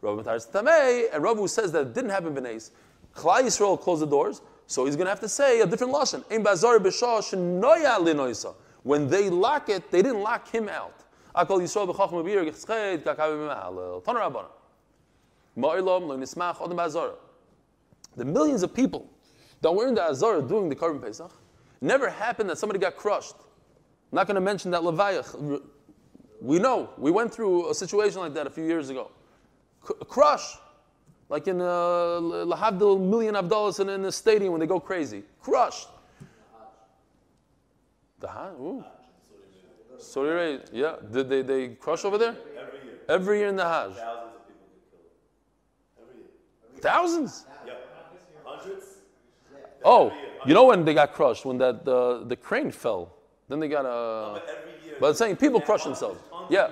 Rav 0.01 0.17
mitaris 0.17 0.51
tamei, 0.51 1.05
and 1.13 1.23
Rav 1.23 1.37
who 1.37 1.47
says 1.47 1.71
that 1.71 1.81
it 1.81 1.93
didn't 1.93 2.09
happen 2.09 2.35
b'nace. 2.35 2.71
Klal 3.15 3.43
Yisrael 3.43 3.79
closed 3.79 4.01
the 4.01 4.07
doors, 4.07 4.41
so 4.67 4.83
he's 4.83 4.97
going 4.97 5.05
to 5.05 5.11
have 5.11 5.21
to 5.21 5.29
say 5.29 5.61
a 5.61 5.65
different 5.65 5.93
lashon. 5.93 6.29
Ein 6.29 6.43
ba'azor 6.43 6.79
b'shah 6.79 7.21
shenoya 7.21 7.97
linoisa. 7.99 8.55
When 8.85 9.07
they 9.07 9.31
lock 9.31 9.69
it, 9.69 9.89
they 9.89 10.03
didn't 10.03 10.21
lock 10.21 10.47
him 10.47 10.69
out. 10.69 10.93
The 18.15 18.25
millions 18.25 18.61
of 18.61 18.73
people 18.75 19.09
that 19.61 19.71
were 19.71 19.87
in 19.87 19.95
the 19.95 20.03
Azara 20.03 20.43
doing 20.43 20.69
the 20.69 20.75
Korban 20.75 21.01
Pesach, 21.01 21.31
never 21.81 22.11
happened 22.11 22.47
that 22.51 22.59
somebody 22.59 22.77
got 22.77 22.95
crushed. 22.95 23.33
I'm 23.39 24.17
not 24.17 24.27
going 24.27 24.35
to 24.35 24.41
mention 24.41 24.69
that 24.69 24.81
Levayach. 24.81 25.63
We 26.39 26.59
know, 26.59 26.91
we 26.99 27.09
went 27.09 27.33
through 27.33 27.71
a 27.71 27.73
situation 27.73 28.19
like 28.19 28.35
that 28.35 28.45
a 28.45 28.51
few 28.51 28.65
years 28.65 28.91
ago. 28.91 29.09
C- 29.87 29.95
crush, 30.07 30.57
like 31.29 31.47
in 31.47 31.59
a 31.59 31.65
uh, 31.65 32.19
Lahavdil 32.21 33.01
million 33.01 33.35
of 33.35 33.49
dollars 33.49 33.79
in, 33.79 33.89
in 33.89 34.03
the 34.03 34.11
stadium 34.11 34.51
when 34.51 34.59
they 34.59 34.67
go 34.67 34.79
crazy. 34.79 35.23
Crushed. 35.41 35.87
The 38.25 38.31
Hajj? 38.31 38.53
Ooh. 38.59 38.83
Saudi 39.99 40.59
yeah. 40.73 40.95
Did 41.11 41.29
they, 41.29 41.43
they 41.43 41.67
crush 41.75 42.03
over 42.05 42.17
there? 42.17 42.35
Every 42.59 42.79
year. 42.83 42.97
Every 43.07 43.37
year 43.37 43.49
in 43.49 43.55
the 43.55 43.63
Hajj. 43.63 43.93
Thousands 43.93 44.35
of 44.35 44.47
people 44.47 44.65
get 44.71 44.89
killed. 44.89 45.11
Every 46.01 46.15
year. 46.17 46.29
Every 46.63 46.73
year. 46.73 46.81
Thousands? 46.81 47.45
Yeah. 47.67 47.73
Hundreds? 48.43 48.85
Oh, 49.83 50.11
you 50.47 50.55
know 50.55 50.65
when 50.65 50.83
they 50.85 50.95
got 50.95 51.13
crushed? 51.13 51.45
When 51.45 51.59
that 51.59 51.85
the, 51.85 52.23
the 52.25 52.35
crane 52.35 52.71
fell. 52.71 53.13
Then 53.47 53.59
they 53.59 53.67
got 53.67 53.85
a. 53.85 54.33
But 54.33 54.47
year. 54.83 54.95
But 54.99 55.09
it's 55.11 55.19
saying 55.19 55.35
people 55.35 55.61
crush 55.61 55.83
themselves. 55.83 56.19
Yeah. 56.49 56.71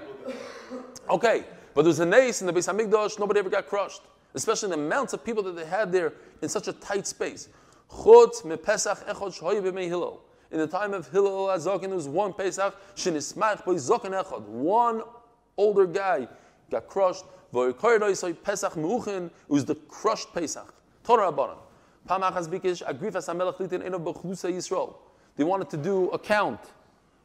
Okay. 1.08 1.44
But 1.76 1.84
there's 1.84 2.00
a 2.00 2.06
nace 2.06 2.42
in 2.42 2.48
the 2.48 2.54
Beis 2.54 2.68
Hamikdash, 2.68 3.20
nobody 3.20 3.40
ever 3.42 3.52
got 3.52 3.68
crushed. 3.68 4.02
Especially 4.34 4.70
the 4.70 4.76
amounts 4.76 5.14
of 5.14 5.24
people 5.24 5.44
that 5.44 5.56
they 5.56 5.66
had 5.66 5.92
there 5.92 6.14
in 6.42 6.50
such 6.50 6.68
a 6.68 6.74
tight 6.74 7.06
space. 7.06 7.50
Chutz 7.92 8.44
me 8.44 8.56
Pesach 8.56 9.06
echod 9.08 9.40
shoy 9.40 9.62
b'mei 9.62 9.88
Hillel 9.88 10.20
in 10.54 10.60
the 10.60 10.68
time 10.68 10.94
of 10.94 11.08
Hillel 11.10 11.48
Azokin, 11.48 11.88
there 11.88 11.96
was 11.96 12.08
one 12.08 12.32
Pesach, 12.32 12.76
Shinismach 12.96 13.66
by 13.66 13.74
Zokin 13.74 14.12
Echad. 14.12 14.44
One 14.44 15.02
older 15.58 15.88
guy 15.88 16.28
got 16.70 16.88
crushed. 16.88 17.26
Pesach 17.52 18.74
it 18.78 19.32
was 19.48 19.66
the 19.66 19.76
crushed 19.88 20.32
Pesach. 20.34 20.74
Torah 21.04 21.32
Rabbanan. 21.32 21.58
Pamachas 22.08 22.48
Bikish, 22.48 22.84
Agrifas 22.86 23.28
HaMelech 23.28 23.58
Litin 23.58 23.84
Eno 23.84 23.98
Bechlusa 23.98 24.52
Yisrael. 24.52 24.96
They 25.36 25.44
wanted 25.44 25.70
to 25.72 25.78
do 25.78 26.10
a 26.10 26.20
count. 26.20 26.60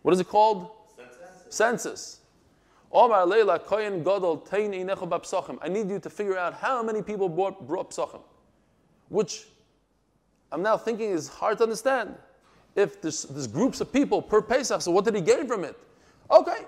What 0.03 0.15
is 0.15 0.21
it 0.21 0.29
called? 0.29 0.71
Census. 0.97 1.55
Census. 1.55 2.21
Omar 2.91 3.27
Leila 3.27 3.59
Koyin 3.59 4.03
Gadol 4.03 4.39
Tein 4.39 4.73
Inecho 4.73 5.07
Bapsachim. 5.07 5.59
I 5.61 5.69
need 5.69 5.91
you 5.91 5.99
to 5.99 6.09
figure 6.09 6.39
out 6.39 6.55
how 6.55 6.83
many 6.83 7.03
people 7.03 7.29
brought, 7.29 7.67
brought 7.67 7.91
psachim. 7.91 8.23
Which 9.11 9.47
I'm 10.51 10.63
now 10.63 10.79
thinking 10.79 11.11
is 11.11 11.29
hard 11.29 11.59
to 11.59 11.65
understand 11.65 12.15
if 12.79 13.03
there's, 13.03 13.47
groups 13.49 13.81
of 13.81 13.93
people 13.93 14.23
per 14.23 14.41
Pesach, 14.41 14.81
so 14.81 14.93
what 14.93 15.05
did 15.05 15.15
he 15.17 15.21
gain 15.21 15.47
from 15.47 15.65
it? 15.65 15.77
Okay. 16.31 16.65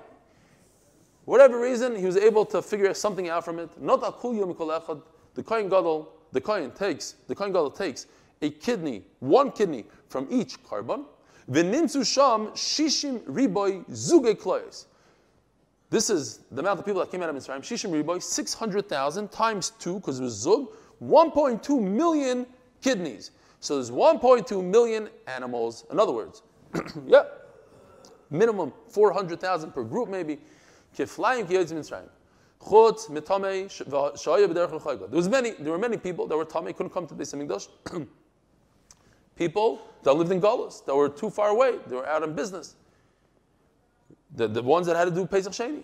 Whatever 1.24 1.60
reason, 1.60 1.94
he 1.94 2.04
was 2.04 2.16
able 2.16 2.44
to 2.46 2.60
figure 2.60 2.92
something 2.94 3.28
out 3.28 3.44
from 3.44 3.60
it. 3.60 3.70
Not 3.80 4.02
akul 4.02 4.36
yom. 4.36 5.02
The 5.34 5.42
Kohen 5.44 5.68
Gadol, 5.68 6.12
the 6.32 6.40
Kohen 6.40 6.72
takes, 6.72 7.14
the 7.28 7.34
Kohen 7.34 7.52
Gadol 7.52 7.70
takes 7.70 8.06
a 8.42 8.50
kidney, 8.50 9.04
one 9.20 9.52
kidney 9.52 9.84
from 10.08 10.26
each 10.30 10.60
korban. 10.64 11.04
V'nimtzu 11.48 12.04
sham 12.04 12.48
shishim 12.48 13.20
riboy 13.20 13.88
zuge. 13.90 14.86
This 15.90 16.10
is 16.10 16.40
the 16.50 16.60
amount 16.60 16.80
of 16.80 16.86
people 16.86 17.00
that 17.00 17.10
came 17.12 17.22
out 17.22 17.28
of 17.28 17.36
Mitzrayim. 17.36 17.60
Shishim 17.60 17.90
riboy, 17.90 18.20
600,000 18.20 19.30
times 19.30 19.70
two, 19.78 19.96
because 19.96 20.18
it 20.18 20.24
was 20.24 20.34
zug, 20.34 20.68
1.2 21.02 21.80
million 21.80 22.46
kidneys. 22.80 23.30
So 23.60 23.74
there's 23.74 23.90
1.2 23.90 24.64
million 24.64 25.08
animals. 25.26 25.84
In 25.90 26.00
other 26.00 26.12
words, 26.12 26.42
yeah, 27.06 27.24
minimum 28.30 28.72
400,000 28.88 29.72
per 29.72 29.84
group 29.84 30.08
maybe. 30.08 30.38
There 30.96 31.06
was 31.06 31.18
many, 35.28 35.50
there 35.52 35.72
were 35.72 35.78
many 35.78 35.96
people 35.96 36.26
that 36.26 36.36
were 36.36 36.44
tamei, 36.44 36.76
couldn't 36.76 36.92
come 36.92 37.06
to 37.06 37.14
the 37.14 37.22
Hamikdash. 37.22 37.68
people 39.36 39.82
that 40.02 40.12
lived 40.14 40.32
in 40.32 40.40
Golos, 40.40 40.84
that 40.84 40.94
were 40.94 41.08
too 41.08 41.30
far 41.30 41.50
away, 41.50 41.78
they 41.86 41.94
were 41.94 42.06
out 42.06 42.22
in 42.24 42.34
business. 42.34 42.74
The, 44.34 44.48
the 44.48 44.62
ones 44.62 44.86
that 44.86 44.96
had 44.96 45.06
to 45.06 45.10
do 45.10 45.26
Pesach 45.26 45.52
Sheni. 45.52 45.82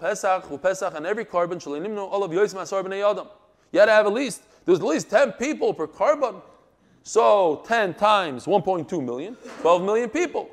Pesach, 0.00 0.62
Pesach, 0.62 0.94
and 0.96 1.06
every 1.06 1.24
korban, 1.24 1.98
all 1.98 2.24
of 2.24 2.30
Yosem 2.30 2.62
Asar 2.62 2.82
b'nei 2.82 3.08
Adam. 3.08 3.28
You 3.72 3.80
had 3.80 3.86
to 3.86 3.92
have 3.92 4.06
at 4.06 4.12
least, 4.12 4.42
there 4.64 4.72
was 4.72 4.80
at 4.80 4.86
least 4.86 5.10
10 5.10 5.32
people 5.32 5.74
per 5.74 5.86
korban. 5.86 6.40
So 7.04 7.62
10 7.66 7.94
times 7.94 8.46
1.2 8.46 9.04
million, 9.04 9.36
12 9.60 9.82
million 9.82 10.08
people. 10.08 10.48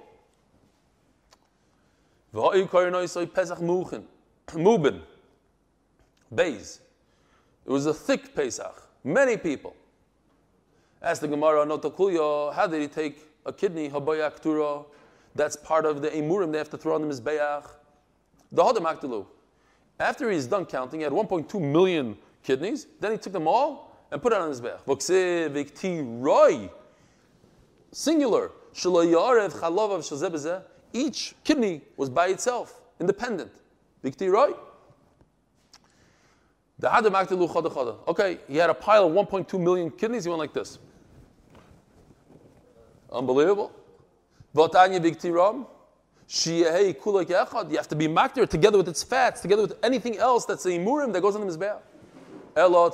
Mubin. 4.48 5.00
Beis. 6.36 6.80
It 7.66 7.72
was 7.72 7.86
a 7.86 7.94
thick 7.94 8.36
Pesach. 8.36 8.84
Many 9.04 9.38
people. 9.38 9.76
Ask 11.02 11.22
the 11.22 11.28
Gemara, 11.30 11.66
Notakulyo, 11.66 12.54
how 12.54 12.68
did 12.68 12.82
he 12.82 12.88
take 12.88 13.26
a 13.46 13.54
kidney? 13.54 13.88
That's 15.34 15.56
part 15.56 15.86
of 15.86 16.02
the 16.02 16.10
Emurim 16.10 16.52
they 16.52 16.58
have 16.58 16.70
to 16.72 16.78
throw 16.78 16.96
on 16.96 17.08
the 17.08 17.16
Mizbeach. 17.16 17.66
The 18.52 18.62
Hodam. 18.62 19.26
After 20.00 20.30
he's 20.30 20.48
done 20.48 20.66
counting, 20.66 21.00
he 21.00 21.04
had 21.06 21.14
1.2 21.14 21.62
million 21.62 22.18
kidneys. 22.44 22.88
Then 23.00 23.14
he 23.14 23.18
took 23.18 23.32
them 23.32 23.48
all 23.48 23.91
and 24.12 24.22
put 24.22 24.34
it 24.34 24.40
on 24.40 24.50
his 24.50 24.62
back. 24.62 24.86
roy, 26.22 26.70
singular. 27.92 28.52
Each 30.94 31.36
kidney 31.44 31.82
was 31.98 32.10
by 32.10 32.28
itself, 32.28 32.82
independent. 33.00 33.52
Vikti 34.04 34.32
roy. 34.32 34.52
Okay, 38.08 38.40
he 38.48 38.58
had 38.58 38.70
a 38.70 38.74
pile 38.74 39.08
of 39.08 39.14
1.2 39.14 39.60
million 39.60 39.92
kidneys. 39.92 40.24
He 40.24 40.30
went 40.30 40.40
like 40.40 40.54
this. 40.54 40.80
Unbelievable. 43.12 43.72
You 44.54 44.62
have 44.64 44.72
to 47.88 47.96
be 47.96 48.08
makdir 48.08 48.50
together 48.50 48.78
with 48.78 48.88
its 48.88 49.04
fats, 49.04 49.42
together 49.42 49.62
with 49.62 49.76
anything 49.84 50.18
else 50.18 50.46
that's 50.46 50.66
a 50.66 50.70
imurim 50.70 51.14
that 51.14 51.22
goes 51.22 51.36
on 51.36 51.46
the 51.46 51.54
mizbeach. 51.54 51.78
Elo. 52.56 52.90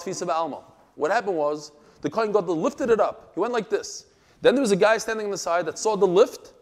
What 0.98 1.12
happened 1.12 1.38
was 1.38 1.72
the 2.02 2.10
Kohen 2.10 2.32
Gadol 2.32 2.60
lifted 2.60 2.90
it 2.90 3.00
up. 3.00 3.32
He 3.34 3.40
went 3.40 3.54
like 3.54 3.70
this. 3.70 4.08
Then 4.42 4.56
there 4.56 4.62
was 4.62 4.72
a 4.72 4.76
guy 4.76 4.98
standing 4.98 5.26
on 5.26 5.32
the 5.32 5.38
side 5.38 5.66
that 5.68 5.80
saw 5.80 5.96
the 5.96 6.08
lift. 6.08 6.54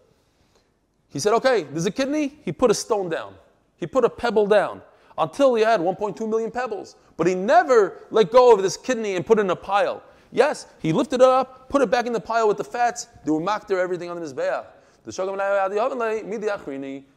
He 1.09 1.19
said, 1.19 1.33
Okay, 1.33 1.63
there's 1.63 1.85
a 1.85 1.91
kidney. 1.91 2.37
He 2.43 2.51
put 2.51 2.69
a 2.69 2.73
stone 2.73 3.09
down, 3.09 3.33
he 3.77 3.87
put 3.87 4.05
a 4.05 4.09
pebble 4.09 4.47
down 4.47 4.81
until 5.17 5.55
he 5.55 5.63
had 5.63 5.79
1.2 5.79 6.29
million 6.29 6.51
pebbles. 6.51 6.95
But 7.17 7.27
he 7.27 7.35
never 7.35 7.99
let 8.11 8.31
go 8.31 8.53
of 8.53 8.61
this 8.61 8.75
kidney 8.75 9.15
and 9.15 9.25
put 9.25 9.39
it 9.39 9.41
in 9.41 9.49
a 9.49 9.55
pile. 9.55 10.03
Yes, 10.31 10.67
he 10.81 10.91
lifted 10.91 11.21
it 11.21 11.27
up, 11.27 11.69
put 11.69 11.81
it 11.81 11.89
back 11.89 12.05
in 12.05 12.11
the 12.11 12.19
pile 12.19 12.47
with 12.47 12.57
the 12.57 12.63
fats. 12.63 13.07
They 13.23 13.31
were 13.31 13.39
makter 13.39 13.77
everything 13.77 14.09
on 14.09 14.19
the 14.19 14.25
Mizbeach. 14.25 14.65
The 15.05 15.11
Shogam 15.11 15.37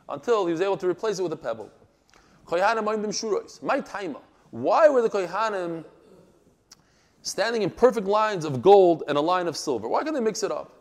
until 0.09 0.47
he 0.47 0.53
was 0.53 0.61
able 0.61 0.77
to 0.77 0.89
replace 0.89 1.19
it 1.19 1.23
with 1.23 1.33
a 1.33 1.37
pebble. 1.37 1.71
My 2.51 2.61
taima. 3.81 4.21
Why 4.51 4.89
were 4.89 5.03
the 5.03 5.11
Kohanim 5.11 5.85
standing 7.29 7.63
in 7.63 7.71
perfect 7.71 8.07
lines 8.07 8.45
of 8.45 8.63
gold 8.63 9.05
and 9.09 9.19
a 9.19 9.21
line 9.21 9.47
of 9.47 9.57
silver? 9.57 9.89
Why 9.89 10.03
can't 10.03 10.15
they 10.15 10.21
mix 10.21 10.43
it 10.43 10.51
up? 10.51 10.73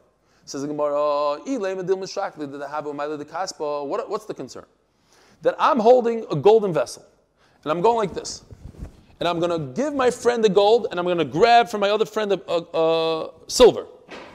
Says 0.46 0.62
the 0.62 0.68
Gemara, 0.68 0.94
"Oh, 0.96 1.42
"Ilay 1.46 1.76
medil 1.76 1.98
mishakli 1.98 2.50
did 2.52 2.62
they 2.62 2.68
have 2.68 2.86
a 2.86 2.94
ma'ila 2.94 3.24
kaspa? 3.26 3.86
What, 3.86 4.10
what's 4.10 4.26
the 4.26 4.34
concern? 4.34 4.66
That 5.42 5.56
I'm 5.60 5.80
holding 5.80 6.26
a 6.32 6.36
golden 6.36 6.74
vessel, 6.74 7.06
and 7.64 7.72
I'm 7.72 7.82
going 7.82 7.98
like 7.98 8.14
this, 8.14 8.44
and 9.20 9.28
I'm 9.28 9.40
going 9.40 9.52
to 9.52 9.74
give 9.74 9.94
my 9.94 10.10
friend 10.10 10.44
the 10.44 10.50
gold, 10.50 10.88
and 10.90 11.00
I'm 11.00 11.06
going 11.06 11.18
to 11.18 11.26
grab 11.26 11.70
from 11.70 11.82
my 11.82 11.90
other 11.90 12.06
friend 12.06 12.32
the 12.32 12.40
uh, 12.48 13.26
uh, 13.26 13.32
silver. 13.48 13.88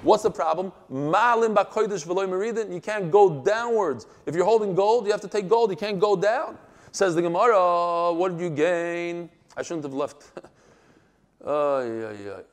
What's 0.03 0.25
the 0.25 0.31
problem? 0.31 0.73
V'loy 0.91 1.49
meridin. 1.49 2.73
You 2.73 2.81
can't 2.81 3.11
go 3.11 3.43
downwards. 3.43 4.07
If 4.27 4.35
you're 4.35 4.45
holding 4.45 4.75
gold, 4.75 5.07
you 5.07 5.13
have 5.13 5.21
to 5.23 5.29
take 5.29 5.49
gold. 5.49 5.71
You 5.71 5.77
can't 5.77 6.01
go 6.01 6.17
down. 6.17 6.59
Says 6.91 7.15
the 7.15 7.23
Gemara, 7.23 8.13
what 8.13 8.33
did 8.33 8.41
you 8.41 8.51
gain? 8.51 9.31
I 9.57 9.63
shouldn't 9.63 9.85
have 9.85 9.95
left. 9.95 10.25
Oh. 11.45 12.45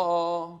Oh. 0.00 0.60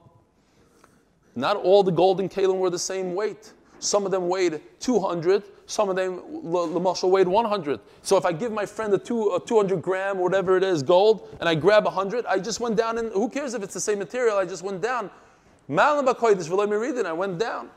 Not 1.34 1.56
all 1.56 1.82
the 1.82 1.92
golden 1.92 2.28
kalim 2.28 2.58
were 2.58 2.70
the 2.70 2.78
same 2.78 3.14
weight. 3.14 3.52
Some 3.80 4.04
of 4.04 4.10
them 4.10 4.28
weighed 4.28 4.60
200, 4.80 5.44
some 5.66 5.88
of 5.88 5.94
them, 5.96 6.20
the 6.42 6.80
muscle 6.80 7.10
weighed 7.10 7.28
100. 7.28 7.80
So 8.02 8.16
if 8.16 8.24
I 8.24 8.32
give 8.32 8.50
my 8.50 8.66
friend 8.66 8.92
a, 8.92 8.98
two, 8.98 9.34
a 9.34 9.40
200 9.40 9.80
gram, 9.80 10.18
whatever 10.18 10.56
it 10.56 10.64
is, 10.64 10.82
gold, 10.82 11.36
and 11.38 11.48
I 11.48 11.54
grab 11.54 11.84
100, 11.84 12.26
I 12.26 12.40
just 12.40 12.58
went 12.58 12.76
down, 12.76 12.98
and 12.98 13.12
who 13.12 13.28
cares 13.28 13.54
if 13.54 13.62
it's 13.62 13.74
the 13.74 13.80
same 13.80 14.00
material? 14.00 14.36
I 14.36 14.46
just 14.46 14.64
went 14.64 14.82
down. 14.82 15.10
I 15.70 17.12
went 17.12 17.38
down. 17.38 17.70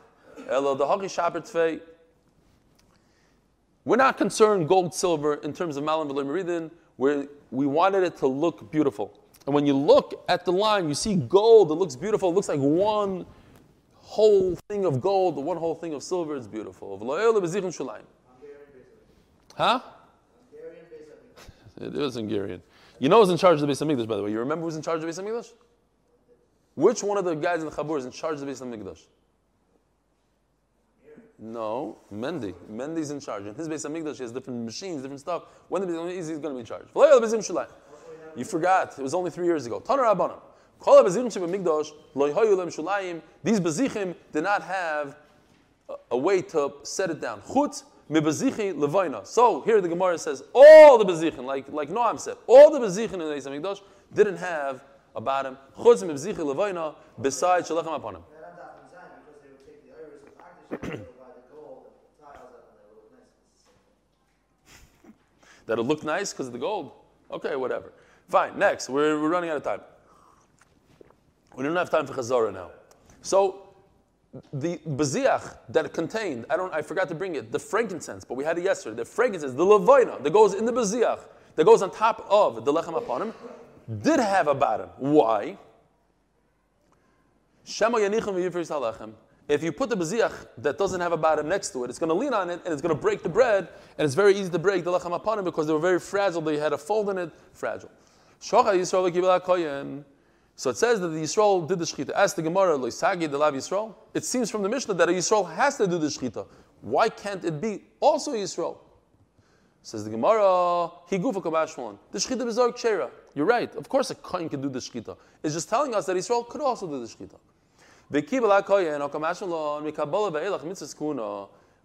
We're 3.83 3.97
not 3.97 4.17
concerned 4.17 4.67
gold, 4.67 4.93
silver 4.93 5.35
in 5.35 5.53
terms 5.53 5.77
of 5.77 5.83
malam 5.83 6.09
v'loy. 6.09 6.71
We're, 7.01 7.27
we 7.49 7.65
wanted 7.65 8.03
it 8.03 8.17
to 8.17 8.27
look 8.27 8.71
beautiful. 8.71 9.11
And 9.47 9.55
when 9.55 9.65
you 9.65 9.75
look 9.75 10.23
at 10.29 10.45
the 10.45 10.51
line, 10.51 10.87
you 10.87 10.93
see 10.93 11.15
gold, 11.15 11.71
it 11.71 11.73
looks 11.73 11.95
beautiful. 11.95 12.29
It 12.29 12.33
looks 12.33 12.47
like 12.47 12.59
one 12.59 13.25
whole 13.95 14.55
thing 14.69 14.85
of 14.85 15.01
gold, 15.01 15.35
one 15.35 15.57
whole 15.57 15.73
thing 15.73 15.95
of 15.95 16.03
silver. 16.03 16.35
It's 16.35 16.45
beautiful. 16.45 16.99
Huh? 19.57 19.79
It 21.81 21.95
is 21.95 22.13
Hungarian. 22.13 22.61
You 22.99 23.09
know 23.09 23.19
who's 23.19 23.31
in 23.31 23.37
charge 23.37 23.59
of 23.59 23.61
the 23.61 23.73
Beis 23.73 23.83
Hamikdash, 23.83 24.07
by 24.07 24.15
the 24.15 24.23
way. 24.23 24.31
You 24.31 24.37
remember 24.37 24.65
who's 24.65 24.75
in 24.75 24.83
charge 24.83 25.03
of 25.03 25.07
the 25.07 25.07
Beis 25.07 25.19
Hamikdash? 25.19 25.51
Which 26.75 27.03
one 27.03 27.17
of 27.17 27.25
the 27.25 27.33
guys 27.33 27.63
in 27.63 27.65
the 27.65 27.75
Chabur 27.75 27.97
is 27.97 28.05
in 28.05 28.11
charge 28.11 28.35
of 28.35 28.41
the 28.41 28.45
Beis 28.45 28.61
Hamikdash? 28.61 28.99
No, 31.41 31.97
Mendy. 32.13 32.53
Mendy's 32.71 33.11
in 33.11 33.19
charge. 33.19 33.45
In 33.45 33.55
his 33.55 33.67
Beis 33.67 33.89
Hamikdash, 33.89 34.17
he 34.17 34.23
has 34.23 34.31
different 34.31 34.63
machines, 34.63 35.01
different 35.01 35.19
stuff. 35.19 35.43
When 35.67 35.81
Hamikdash, 35.81 36.15
he's 36.15 36.29
going 36.29 36.41
to 36.41 36.49
be 36.51 36.59
in 36.59 36.65
charge. 36.65 36.85
You 38.35 38.45
forgot. 38.45 38.97
It 38.97 39.01
was 39.01 39.13
only 39.13 39.31
three 39.31 39.47
years 39.47 39.65
ago. 39.65 39.81
Taner 39.81 40.03
Rabbanim. 40.03 40.39
These 40.83 41.05
bezichim 43.59 44.15
did 44.31 44.43
not 44.43 44.63
have 44.63 45.15
a, 45.87 45.93
a 46.09 46.17
way 46.17 46.41
to 46.41 46.73
set 46.81 47.11
it 47.11 47.21
down. 47.21 47.43
So 47.45 47.83
here 49.61 49.79
the 49.79 49.87
Gemara 49.87 50.17
says 50.17 50.41
all 50.53 50.97
the 50.97 51.05
bezichim, 51.05 51.45
like 51.45 51.71
like 51.71 51.89
Noam 51.89 52.19
said, 52.19 52.37
all 52.47 52.71
the 52.71 52.79
bezichim 52.79 53.13
in 53.13 53.19
the 53.19 53.25
Beis 53.25 53.79
didn't 54.11 54.37
have 54.37 54.83
a 55.15 55.21
bottom. 55.21 55.55
Besides 55.77 56.01
shalechem 57.69 57.85
hapanim. 57.85 58.23
That 58.31 58.43
I'm 58.49 58.55
not 58.57 58.83
design 58.83 59.11
because 59.19 59.39
they 59.39 59.49
would 59.51 59.63
take 59.63 59.83
the 59.85 59.91
iris 59.93 60.23
of 60.25 60.33
Agdish 60.39 60.73
and 60.73 60.81
they 60.81 60.89
would 60.97 61.13
buy 61.19 61.29
the 61.35 61.41
gold 61.53 61.85
and 61.85 61.93
tiles 62.19 62.53
up 62.55 62.65
and 62.65 62.73
they 62.73 62.81
would 62.89 62.97
look 62.97 63.13
nice. 63.13 63.29
That'll 65.71 65.85
look 65.85 66.03
nice 66.03 66.33
because 66.33 66.47
of 66.47 66.51
the 66.51 66.59
gold. 66.59 66.91
Okay, 67.31 67.55
whatever. 67.55 67.93
Fine. 68.27 68.59
Next, 68.59 68.89
we're, 68.89 69.21
we're 69.21 69.29
running 69.29 69.49
out 69.49 69.55
of 69.55 69.63
time. 69.63 69.79
We 71.55 71.63
don't 71.63 71.73
have 71.77 71.89
time 71.89 72.05
for 72.05 72.13
Chazorah 72.13 72.53
now. 72.53 72.71
So 73.21 73.69
the 74.51 74.79
beziach 74.79 75.59
that 75.69 75.85
it 75.85 75.93
contained, 75.93 76.45
I 76.49 76.57
don't, 76.57 76.73
I 76.73 76.81
forgot 76.81 77.07
to 77.07 77.15
bring 77.15 77.35
it, 77.35 77.53
the 77.53 77.59
frankincense, 77.59 78.25
but 78.25 78.33
we 78.33 78.43
had 78.43 78.57
it 78.57 78.65
yesterday. 78.65 78.97
The 78.97 79.05
frankincense, 79.05 79.53
the 79.53 79.63
levina 79.63 80.21
that 80.21 80.33
goes 80.33 80.55
in 80.55 80.65
the 80.65 80.73
beziach, 80.73 81.21
that 81.55 81.63
goes 81.63 81.81
on 81.81 81.89
top 81.89 82.27
of 82.29 82.65
the 82.65 82.73
lechem 82.73 83.01
hapanim, 83.01 83.31
did 84.03 84.19
have 84.19 84.49
a 84.49 84.53
bottom. 84.53 84.89
Why? 84.97 85.57
If 89.51 89.61
you 89.63 89.73
put 89.73 89.89
the 89.89 89.97
beziach 89.97 90.47
that 90.59 90.77
doesn't 90.77 91.01
have 91.01 91.11
a 91.11 91.17
bottom 91.17 91.49
next 91.49 91.71
to 91.71 91.83
it, 91.83 91.89
it's 91.89 91.99
going 91.99 92.07
to 92.07 92.15
lean 92.15 92.33
on 92.33 92.49
it 92.49 92.61
and 92.63 92.71
it's 92.71 92.81
going 92.81 92.95
to 92.95 93.01
break 93.01 93.21
the 93.21 93.27
bread, 93.27 93.67
and 93.97 94.05
it's 94.05 94.15
very 94.15 94.33
easy 94.33 94.49
to 94.49 94.57
break 94.57 94.85
the 94.85 94.91
lechem 94.91 95.11
hapanim 95.11 95.43
because 95.43 95.67
they 95.67 95.73
were 95.73 95.79
very 95.79 95.99
fragile. 95.99 96.39
They 96.39 96.57
had 96.57 96.71
a 96.71 96.77
fold 96.77 97.09
in 97.09 97.17
it, 97.17 97.33
fragile. 97.51 97.91
So 98.39 98.61
it 98.61 98.77
says 100.77 101.01
that 101.01 101.07
the 101.09 101.21
Yisrael 101.21 101.67
did 101.67 101.79
the 101.79 101.85
shechita. 101.85 102.11
Ask 102.15 102.37
the 102.37 102.41
Gemara, 102.43 102.77
Loisagi 102.77 103.29
the 103.29 103.37
Lav 103.37 103.53
Yisrael. 103.53 103.93
It 104.13 104.23
seems 104.23 104.49
from 104.49 104.63
the 104.63 104.69
Mishnah 104.69 104.93
that 104.93 105.09
a 105.09 105.11
Yisrael 105.11 105.53
has 105.53 105.75
to 105.79 105.85
do 105.85 105.97
the 105.97 106.07
shechita. 106.07 106.47
Why 106.79 107.09
can't 107.09 107.43
it 107.43 107.59
be 107.59 107.83
also 107.99 108.31
Yisrael? 108.31 108.77
Says 109.81 110.05
the 110.05 110.11
Gemara, 110.11 110.91
he 111.09 111.19
gufa 111.19 111.43
kabashmon. 111.43 111.97
The 112.13 112.19
shechita 112.19 112.45
bizarre. 112.45 113.11
You're 113.33 113.45
right. 113.45 113.75
Of 113.75 113.89
course, 113.89 114.11
a 114.11 114.15
kohen 114.15 114.47
can 114.47 114.61
do 114.61 114.69
the 114.69 114.79
shechita. 114.79 115.17
It's 115.43 115.55
just 115.55 115.67
telling 115.67 115.93
us 115.93 116.05
that 116.05 116.15
Yisrael 116.15 116.47
could 116.47 116.61
also 116.61 116.87
do 116.87 117.01
the 117.01 117.05
shechita. 117.05 117.35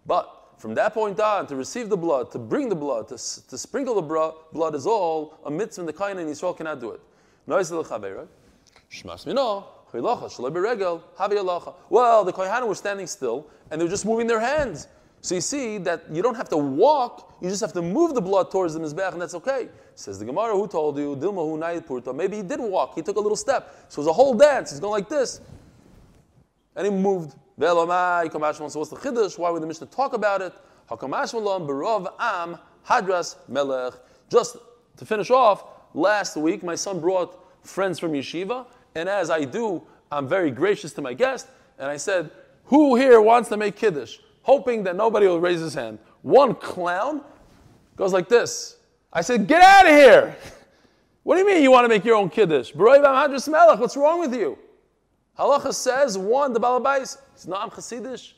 But 0.05 0.47
from 0.57 0.73
that 0.75 0.93
point 0.93 1.19
on, 1.19 1.47
to 1.47 1.55
receive 1.55 1.89
the 1.89 1.97
blood, 1.97 2.31
to 2.31 2.39
bring 2.39 2.67
the 2.69 2.75
blood, 2.75 3.07
to, 3.09 3.15
to 3.15 3.57
sprinkle 3.57 3.95
the 3.95 4.01
bro- 4.01 4.35
blood 4.51 4.75
is 4.75 4.87
all 4.87 5.39
a 5.45 5.51
mitzvah, 5.51 5.83
the 5.83 5.93
kohen 5.93 6.17
and 6.17 6.29
Yisrael 6.29 6.57
cannot 6.57 6.79
do 6.79 6.91
it. 6.91 7.01
Well, 11.89 12.23
the 12.23 12.33
kohanim 12.33 12.67
were 12.67 12.75
standing 12.75 13.07
still, 13.07 13.47
and 13.71 13.79
they 13.79 13.85
were 13.85 13.89
just 13.89 14.05
moving 14.05 14.27
their 14.27 14.39
hands. 14.39 14.87
So 15.21 15.35
you 15.35 15.41
see 15.41 15.77
that 15.79 16.03
you 16.11 16.21
don't 16.21 16.35
have 16.35 16.49
to 16.49 16.57
walk, 16.57 17.37
you 17.41 17.49
just 17.49 17.61
have 17.61 17.73
to 17.73 17.81
move 17.81 18.13
the 18.15 18.21
blood 18.21 18.51
towards 18.51 18.73
the 18.73 18.79
mizbeach, 18.79 19.13
and 19.13 19.21
that's 19.21 19.33
okay. 19.35 19.69
Says 19.95 20.19
the 20.19 20.25
Gemara, 20.25 20.53
who 20.53 20.67
told 20.67 20.97
you? 20.97 21.15
Dilma 21.15 21.43
hu. 22.03 22.13
Maybe 22.13 22.37
he 22.37 22.43
did 22.43 22.59
walk, 22.59 22.95
he 22.95 23.01
took 23.01 23.17
a 23.17 23.19
little 23.19 23.35
step. 23.35 23.85
So 23.89 23.99
it 24.01 24.05
was 24.05 24.07
a 24.07 24.13
whole 24.13 24.33
dance, 24.33 24.71
he's 24.71 24.79
going 24.79 24.91
like 24.91 25.09
this. 25.09 25.41
And 26.77 26.85
he 26.85 26.91
moved. 26.91 27.35
Ve'elamai, 27.59 28.31
kamashmalon. 28.31 28.71
So 28.71 28.79
what's 28.79 28.91
the 28.91 28.97
chiddush? 28.97 29.37
Why 29.37 29.49
would 29.49 29.61
the 29.61 29.67
Mishnah 29.67 29.87
talk 29.87 30.13
about 30.13 30.41
it? 30.41 30.53
Hakamashmalon, 30.89 31.67
barov 31.67 32.13
am, 32.19 32.57
hadras 32.87 33.35
melech. 33.49 33.93
Just 34.29 34.57
to 34.95 35.05
finish 35.05 35.31
off, 35.31 35.65
last 35.93 36.37
week 36.37 36.63
my 36.63 36.75
son 36.75 36.99
brought 36.99 37.43
friends 37.65 37.99
from 37.99 38.13
yeshiva, 38.13 38.65
and 38.95 39.09
as 39.09 39.29
I 39.29 39.43
do, 39.43 39.83
I'm 40.11 40.27
very 40.27 40.51
gracious 40.51 40.93
to 40.93 41.01
my 41.01 41.13
guest, 41.13 41.47
and 41.77 41.89
I 41.89 41.97
said, 41.97 42.31
who 42.65 42.95
here 42.95 43.21
wants 43.21 43.49
to 43.49 43.57
make 43.57 43.75
kiddush? 43.75 44.19
Hoping 44.43 44.83
that 44.83 44.95
nobody 44.95 45.27
will 45.27 45.39
raise 45.39 45.59
his 45.59 45.73
hand. 45.73 45.99
One 46.21 46.55
clown 46.55 47.21
goes 47.95 48.13
like 48.13 48.29
this. 48.29 48.77
I 49.11 49.21
said, 49.21 49.47
get 49.47 49.61
out 49.61 49.85
of 49.85 49.91
here! 49.91 50.35
What 51.23 51.35
do 51.35 51.41
you 51.41 51.47
mean 51.47 51.61
you 51.61 51.71
want 51.71 51.83
to 51.83 51.89
make 51.89 52.05
your 52.05 52.15
own 52.15 52.29
kiddush? 52.29 52.73
What's 52.73 53.97
wrong 53.97 54.19
with 54.21 54.33
you? 54.33 54.57
Halacha 55.37 55.73
says, 55.73 56.17
one, 56.17 56.53
the 56.53 56.59
Balabais, 56.59 57.17
it's 57.33 57.47
not 57.47 57.61
I'm 57.63 57.69
Hasidish. 57.69 58.33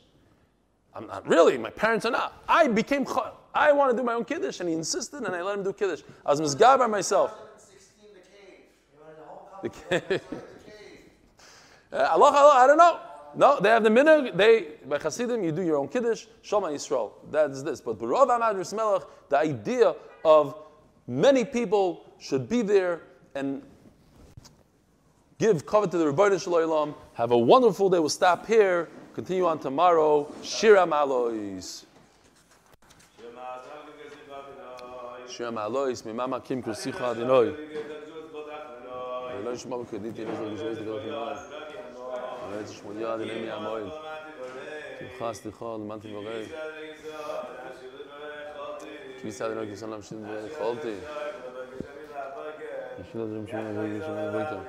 I'm 0.94 1.06
not 1.06 1.26
really, 1.26 1.56
my 1.56 1.70
parents 1.70 2.04
are 2.04 2.10
not. 2.10 2.42
I 2.48 2.66
became, 2.66 3.06
I 3.54 3.72
want 3.72 3.90
to 3.92 3.96
do 3.96 4.02
my 4.02 4.14
own 4.14 4.24
Kiddush, 4.24 4.60
and 4.60 4.68
he 4.68 4.74
insisted, 4.74 5.22
and 5.22 5.34
I 5.34 5.42
let 5.42 5.58
him 5.58 5.64
do 5.64 5.72
Kiddush. 5.72 6.02
I 6.26 6.30
was 6.30 6.40
misgab 6.40 6.78
by 6.78 6.86
myself. 6.86 7.34
16, 7.56 8.08
the 8.14 8.20
cave. 8.20 9.70
The 10.00 10.18
cave. 10.18 10.20
Uh, 11.92 12.08
Allah, 12.12 12.32
Allah, 12.32 12.54
I 12.54 12.66
don't 12.66 12.78
know. 12.78 13.00
No, 13.34 13.60
they 13.60 13.68
have 13.68 13.82
the 13.82 13.90
minhag. 13.90 14.36
They 14.36 14.74
by 14.86 14.98
Hasidim, 14.98 15.42
you 15.44 15.52
do 15.52 15.62
your 15.62 15.76
own 15.76 15.88
kiddush. 15.88 16.26
Shema 16.42 16.68
Yisrael. 16.68 17.12
That's 17.30 17.62
this. 17.62 17.80
But 17.80 17.98
B'Rov 17.98 18.28
Amad 18.28 18.74
Melech, 18.74 19.02
the 19.28 19.38
idea 19.38 19.94
of 20.24 20.56
many 21.06 21.44
people 21.44 22.04
should 22.18 22.48
be 22.48 22.62
there 22.62 23.02
and 23.34 23.62
give 25.39 25.65
cover 25.65 25.87
to 25.87 25.97
the 25.97 26.05
Rebbeinu 26.05 26.41
Shalom. 26.41 26.95
Have 27.13 27.31
a 27.31 27.37
wonderful 27.37 27.89
day. 27.89 27.99
We'll 27.99 28.09
stop 28.09 28.45
here. 28.45 28.89
Continue 29.13 29.45
on 29.45 29.59
tomorrow. 29.59 30.27
Shira 30.43 30.85
Malois. 30.85 31.85
Shira 35.29 35.51
Malois. 35.51 36.03
Mimama 36.03 36.43
Kim 36.43 36.61
Kursicha 36.63 37.15
Adinoi. 37.15 37.55
ולא 39.45 39.49
ישמע 39.49 39.77
בקרדיטי 39.77 40.25
לזו 40.25 40.43
ושווה 40.43 40.75
סליחה 40.75 40.99
חינם. 41.01 41.33
אולי 42.47 42.63
תשמוניה 42.63 43.17
דלם 43.17 43.43
יעמוד. 43.43 43.91
תמחה 44.99 45.33
סליחה 45.33 45.65
למדתי 45.65 46.13
ברי. 46.13 46.45
כביסה 49.21 49.49
דלם 49.49 49.65
כיסון 49.65 49.89
להמשיך 49.89 50.17
ויכולתי. 50.29 50.95
נשאיר 52.99 53.23
את 53.23 53.29
זה 53.29 53.39
משמונה 53.39 53.79
ויגע 53.79 54.05
שמונה 54.05 54.61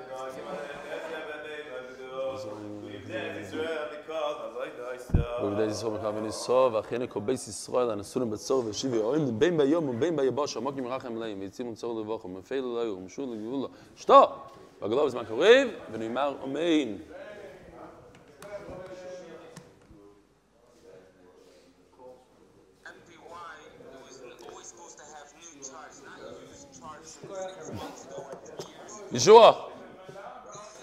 ביתה. 2.40 3.40
Israel, 3.40 3.84
because 3.90 4.36
I 4.44 4.58
like 4.58 4.76
thyself. 4.76 5.44
ובדי 5.44 5.64
ישרוד 5.64 5.92
מלכה 5.92 6.10
וניסו, 6.16 6.70
ואחיינו 6.72 7.08
כל 7.08 7.20
בית 7.20 7.34
ישראל, 7.48 7.90
הנשאנו 7.90 8.30
בצור 8.30 8.64
ושיבי 8.66 8.98
אוהים, 8.98 9.38
בין 9.38 9.56
ביום 9.56 9.88
ובין 9.88 10.16
ביבש, 10.16 10.56
עמוק 10.56 10.74
מרחם 10.76 11.16
להם, 11.16 11.40
ויצימו 11.40 11.74
צור 11.74 12.00
לבוכו, 12.00 12.28
מפעיל 12.28 12.64
אלוהי 12.64 12.90
ומשול 12.90 13.24
לגאולה. 13.28 13.68
שתו! 13.96 14.22
והגלוב 14.82 15.06
בזמן 15.06 15.24
קריב, 15.24 15.68
ונאמר 15.92 16.34
אמן. 16.44 16.96
MPY 22.84 23.56
it 23.80 24.00
was 24.06 24.16
always 24.48 24.66
supposed 24.72 24.96
to 24.98 25.04
have 25.14 25.28
new 25.40 25.52
charts, 25.68 26.02
not 26.06 26.18
used 26.48 26.66
charts 26.80 27.10
from 27.16 27.30
six 27.48 27.64
months 27.80 28.02
ago 28.06 28.18
and 28.32 28.40
years. 29.12 29.26
Yeshua. 29.28 29.69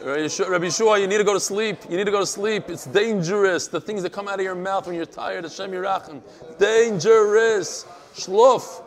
Rabbi 0.01 0.21
Yeshua, 0.21 1.01
you 1.01 1.09
need 1.09 1.19
to 1.19 1.25
go 1.25 1.35
to 1.35 1.41
sleep. 1.41 1.79
You 1.91 1.97
need 1.97 2.05
to 2.05 2.13
go 2.13 2.21
to 2.21 2.27
sleep. 2.27 2.71
It's 2.71 2.87
dangerous. 2.87 3.67
The 3.67 3.81
things 3.81 4.03
that 4.05 4.13
come 4.13 4.29
out 4.29 4.39
of 4.39 4.45
your 4.45 4.55
mouth 4.55 4.87
when 4.87 4.95
you're 4.95 5.07
tired, 5.07 5.43
Hashem 5.43 5.73
Yirachim. 5.73 6.23
Dangerous. 6.59 7.85
Shluf. 8.15 8.85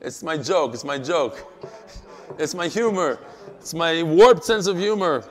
It's 0.00 0.22
my 0.22 0.36
joke. 0.36 0.74
It's 0.74 0.84
my 0.84 0.98
joke. 0.98 1.46
It's 2.38 2.54
my 2.54 2.68
humor. 2.68 3.18
It's 3.60 3.74
my 3.74 4.02
warped 4.02 4.44
sense 4.44 4.66
of 4.66 4.78
humor. 4.78 5.24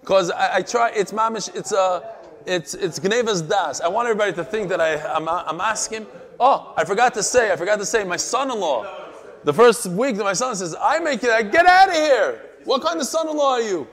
Because 0.00 0.30
I, 0.30 0.56
I 0.56 0.62
try, 0.62 0.90
it's 0.90 1.12
mamish, 1.12 1.54
it's 1.54 1.72
a, 1.72 2.14
it's 2.46 2.74
it's 2.74 2.98
Gnevas 2.98 3.48
Das. 3.48 3.80
I 3.80 3.88
want 3.88 4.08
everybody 4.08 4.32
to 4.32 4.44
think 4.44 4.68
that 4.70 4.80
I, 4.80 4.96
I'm, 4.96 5.28
I'm 5.28 5.60
asking. 5.60 6.06
Oh, 6.42 6.72
I 6.74 6.86
forgot 6.86 7.12
to 7.14 7.22
say, 7.22 7.52
I 7.52 7.56
forgot 7.56 7.78
to 7.80 7.84
say, 7.84 8.02
my 8.02 8.16
son-in-law. 8.16 9.08
The 9.44 9.52
first 9.52 9.86
week 9.86 10.16
that 10.16 10.24
my 10.24 10.32
son 10.32 10.56
says, 10.56 10.74
I 10.80 10.98
make 10.98 11.22
it, 11.22 11.52
get 11.52 11.66
out 11.66 11.90
of 11.90 11.94
here. 11.94 12.40
What 12.64 12.82
kind 12.82 12.98
of 12.98 13.06
son-in-law 13.06 13.52
are 13.52 13.60
you? 13.60 13.86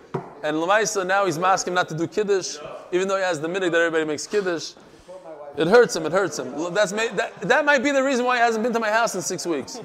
And 0.43 0.55
Lamaisa 0.55 1.05
now 1.05 1.25
he's 1.25 1.37
asking 1.37 1.71
him 1.71 1.75
not 1.75 1.89
to 1.89 1.97
do 1.97 2.07
kiddush, 2.07 2.57
even 2.93 3.09
though 3.09 3.17
he 3.17 3.23
has 3.23 3.41
the 3.41 3.49
minute 3.49 3.73
that 3.73 3.81
everybody 3.81 4.05
makes 4.05 4.25
kiddush. 4.25 4.73
It 5.57 5.67
hurts 5.67 5.95
him. 5.95 6.05
It 6.05 6.13
hurts 6.13 6.39
him. 6.39 6.73
That's 6.73 6.93
may, 6.93 7.09
that, 7.09 7.41
that 7.41 7.65
might 7.65 7.83
be 7.83 7.91
the 7.91 8.03
reason 8.03 8.23
why 8.23 8.37
he 8.37 8.41
hasn't 8.41 8.63
been 8.63 8.73
to 8.73 8.79
my 8.79 8.91
house 8.91 9.13
in 9.15 9.21
six 9.21 9.45
weeks. 9.45 9.81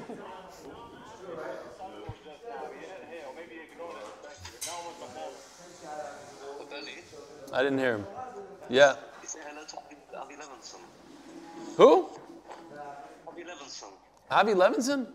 I 7.53 7.63
didn't 7.63 7.79
hear 7.79 7.97
him. 7.97 8.07
Yeah. 8.71 8.97
Say 9.25 9.41
hello 9.47 9.65
to 9.67 10.19
Avi 10.19 10.35
Levinson. 10.35 10.81
Who? 11.77 12.09
Avi 14.33 14.55
Levinson. 14.55 15.07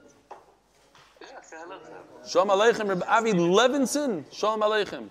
Yeah, 1.19 1.27
say 1.41 1.57
hello 1.59 1.79
to 1.79 1.87
him. 1.87 1.97
Shalom 2.27 2.49
Aleichem, 2.49 2.87
Reb 2.87 3.03
Avi 3.07 3.33
Levinson. 3.33 4.23
Shalom 4.31 4.61
Aleichem. 4.61 5.09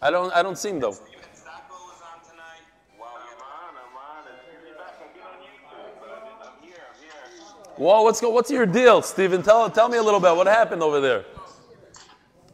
I 0.00 0.10
don't, 0.10 0.32
I 0.32 0.42
don't 0.42 0.56
see 0.56 0.68
him 0.70 0.78
though. 0.78 0.90
Even 0.90 1.24
Sacco 1.34 1.74
was 1.74 2.00
on 2.00 2.20
tonight. 2.30 2.62
Wow, 2.98 3.06
I'm 3.18 3.42
on, 3.42 3.74
I'm 3.74 3.96
on. 3.96 4.24
It's 4.30 4.62
really 4.62 4.78
back. 4.78 4.94
I've 5.02 5.12
been 5.12 5.24
on 5.24 5.38
YouTube, 5.42 6.00
but 6.00 6.10
I'm, 6.10 6.22
I'm 6.46 6.62
here, 6.62 6.76
I'm 6.94 7.00
here. 7.02 7.76
Whoa, 7.76 8.02
what's 8.02 8.20
go, 8.20 8.30
what's 8.30 8.50
your 8.52 8.66
deal, 8.66 9.02
Stephen? 9.02 9.42
Tell, 9.42 9.68
tell 9.68 9.88
me 9.88 9.98
a 9.98 10.02
little 10.02 10.20
bit. 10.20 10.36
What 10.36 10.46
happened 10.46 10.82
over 10.82 11.00
there? 11.00 11.24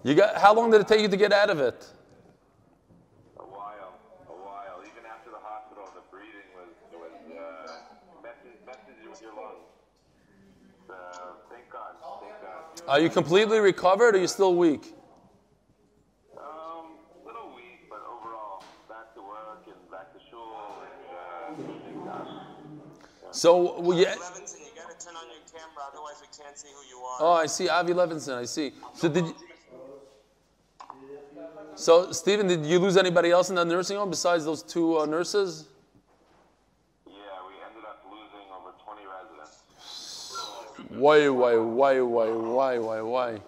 You 0.03 0.14
got, 0.14 0.38
how 0.38 0.55
long 0.55 0.70
did 0.70 0.80
it 0.80 0.88
take 0.88 1.03
you 1.03 1.09
to 1.09 1.16
get 1.16 1.32
out 1.32 1.51
of 1.51 1.61
it? 1.61 1.84
A 3.38 3.42
while, 3.42 3.92
a 4.28 4.32
while. 4.32 4.80
Even 4.80 5.05
after 5.05 5.30
the 5.30 5.42
hospital, 5.42 5.84
the 5.94 6.01
breathing 6.11 6.49
was, 6.57 6.70
was 6.94 7.11
uh, 7.36 8.22
messing, 8.22 8.57
messing 8.64 9.11
with 9.11 9.20
your 9.20 9.34
lungs. 9.34 9.66
Uh, 10.88 10.94
thank 11.51 11.68
God, 11.70 11.99
thank 12.22 12.40
God. 12.40 12.76
Are 12.89 13.01
you 13.01 13.11
completely 13.11 13.59
recovered 13.59 14.14
or 14.14 14.18
are 14.18 14.20
you 14.20 14.28
still 14.28 14.55
weak? 14.55 14.95
Um, 16.37 16.45
a 16.45 17.26
little 17.26 17.53
weak, 17.55 17.91
but 17.91 18.01
overall, 18.07 18.62
back 18.89 19.12
to 19.14 19.20
work 19.22 19.66
and 19.66 19.91
back 19.91 20.12
to 20.12 20.20
shul, 20.30 20.84
and 20.87 22.09
uh, 22.09 22.14
thank 23.24 23.34
So, 23.34 23.80
well, 23.80 23.99
yeah. 23.99 24.14
Levinson, 24.14 24.61
you 24.61 24.70
gotta 24.76 24.97
turn 25.05 25.16
on 25.16 25.26
your 25.26 25.43
camera, 25.51 25.82
otherwise 25.91 26.14
we 26.20 26.28
can't 26.37 26.57
see 26.57 26.68
who 26.68 26.89
you 26.89 27.05
are. 27.05 27.18
Oh, 27.20 27.32
I 27.32 27.47
see. 27.47 27.68
Avi 27.68 27.93
Levinson, 27.93 28.34
I 28.37 28.45
see. 28.45 28.72
So 28.95 29.09
did 29.09 29.26
you, 29.26 29.34
so, 31.74 32.11
Stephen, 32.11 32.47
did 32.47 32.64
you 32.64 32.78
lose 32.78 32.97
anybody 32.97 33.30
else 33.30 33.51
in 33.51 33.57
that 33.57 33.66
nursing 33.66 33.99
home 33.99 34.09
besides 34.09 34.47
those 34.47 34.62
two 34.62 34.99
uh, 34.99 35.05
nurses? 35.05 35.66
Yeah, 37.07 37.12
we 37.47 37.53
ended 37.68 37.84
up 37.84 38.03
losing 38.11 38.49
over 38.51 38.72
20 38.82 39.03
residents. 39.05 39.64
Why, 40.89 41.28
why, 41.28 41.57
why, 41.57 42.01
why, 42.01 42.30
why, 42.30 42.78
why, 42.78 43.01
why? 43.01 43.41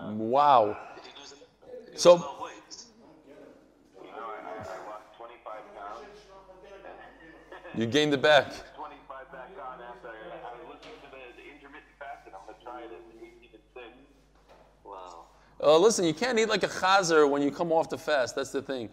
Wow. 0.00 0.76
So? 1.94 2.16
You 2.16 2.20
know, 2.20 2.26
I, 4.16 4.40
I, 4.42 4.52
I 4.52 4.60
lost 4.60 5.16
25 5.16 5.52
pounds. 5.76 6.06
you 7.74 7.86
gained 7.86 8.14
it 8.14 8.22
back. 8.22 8.46
25 8.76 9.32
back 9.32 9.50
on 9.62 9.80
after 9.80 10.08
I, 10.08 10.12
I 10.12 10.68
was 10.68 10.78
to 10.82 10.88
the, 11.10 11.16
the 11.36 11.48
intermittent 11.50 11.84
fasting. 11.98 12.32
I'm 12.34 12.46
going 12.46 12.58
to 12.58 12.64
try 12.64 12.80
it 12.80 12.90
at 12.90 13.00
18 13.16 13.48
and 13.52 13.62
6. 13.74 13.84
Wow. 14.84 15.26
Uh, 15.62 15.78
listen, 15.78 16.04
you 16.04 16.14
can't 16.14 16.38
eat 16.38 16.48
like 16.48 16.64
a 16.64 16.68
chazer 16.68 17.28
when 17.28 17.42
you 17.42 17.50
come 17.50 17.72
off 17.72 17.88
the 17.88 17.98
fast. 17.98 18.34
That's 18.34 18.50
the 18.50 18.62
thing. 18.62 18.90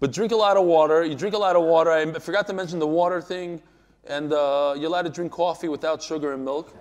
But 0.00 0.12
drink 0.12 0.32
a 0.32 0.36
lot 0.36 0.56
of 0.56 0.64
water. 0.64 1.04
You 1.04 1.14
drink 1.14 1.34
a 1.34 1.38
lot 1.38 1.56
of 1.56 1.62
water. 1.64 1.90
I 1.90 2.12
forgot 2.18 2.46
to 2.46 2.52
mention 2.52 2.78
the 2.78 2.86
water 2.86 3.20
thing. 3.20 3.62
And 4.06 4.32
uh, 4.32 4.74
you're 4.76 4.86
allowed 4.86 5.02
to 5.02 5.10
drink 5.10 5.32
coffee 5.32 5.68
without 5.68 6.02
sugar 6.02 6.32
and 6.32 6.44
milk. 6.44 6.74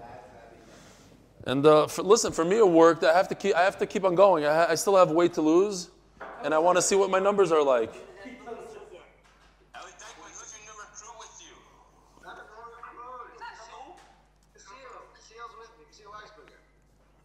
And 1.47 1.65
uh, 1.65 1.87
for, 1.87 2.03
listen, 2.03 2.33
for 2.33 2.43
me 2.43 2.57
it 2.57 2.67
worked. 2.67 3.03
I 3.03 3.13
have 3.13 3.29
to 3.29 3.35
keep. 3.35 3.55
I 3.55 3.63
have 3.63 3.77
to 3.79 3.85
keep 3.85 4.03
on 4.03 4.15
going. 4.15 4.45
I, 4.45 4.53
ha- 4.53 4.67
I 4.69 4.75
still 4.75 4.97
have 4.97 5.11
weight 5.11 5.33
to 5.35 5.41
lose, 5.41 5.89
and 6.43 6.53
I 6.53 6.57
want 6.57 6.77
to 6.77 6.81
see 6.81 6.95
what 6.95 7.09
my 7.09 7.19
numbers 7.19 7.53
are 7.53 7.63
like. 7.63 7.93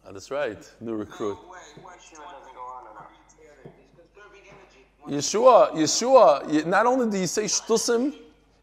Ah, 0.05 0.11
that's 0.11 0.31
right, 0.31 0.59
new 0.81 0.95
recruit. 0.95 1.37
No 1.43 1.51
way, 1.51 1.59
what 1.81 1.95
That 1.95 2.19
doesn't 2.19 2.53
go 2.53 2.61
on 2.61 2.91
enough. 2.91 3.07
He's 3.63 3.91
conserving 3.95 4.41
energy. 4.47 4.83
Yeshua, 5.07 5.71
Yeshua. 5.73 6.65
Not 6.65 6.85
only 6.85 7.09
do 7.09 7.17
you 7.17 7.27
say 7.27 7.45
shtusim 7.45 8.15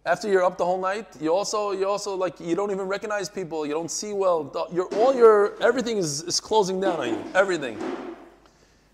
after 0.06 0.28
you're 0.28 0.42
up 0.42 0.56
the 0.56 0.64
whole 0.64 0.80
night, 0.80 1.06
you 1.20 1.32
also 1.32 1.72
you 1.72 1.86
also 1.86 2.14
like 2.16 2.40
you 2.40 2.54
don't 2.56 2.70
even 2.70 2.86
recognize 2.86 3.28
people. 3.28 3.66
You 3.66 3.74
don't 3.74 3.90
see 3.90 4.12
well. 4.12 4.68
Your 4.72 4.86
all 4.94 5.14
your 5.14 5.62
everything 5.62 5.98
is, 5.98 6.22
is 6.22 6.40
closing 6.40 6.80
down 6.80 7.00
on 7.00 7.08
you. 7.08 7.24
Everything. 7.34 7.78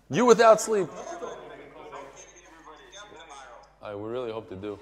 You 0.09 0.25
without 0.25 0.59
sleep. 0.59 0.87
I 3.81 3.95
we 3.95 4.09
really 4.09 4.31
hope 4.31 4.49
to 4.49 4.55
do. 4.55 4.77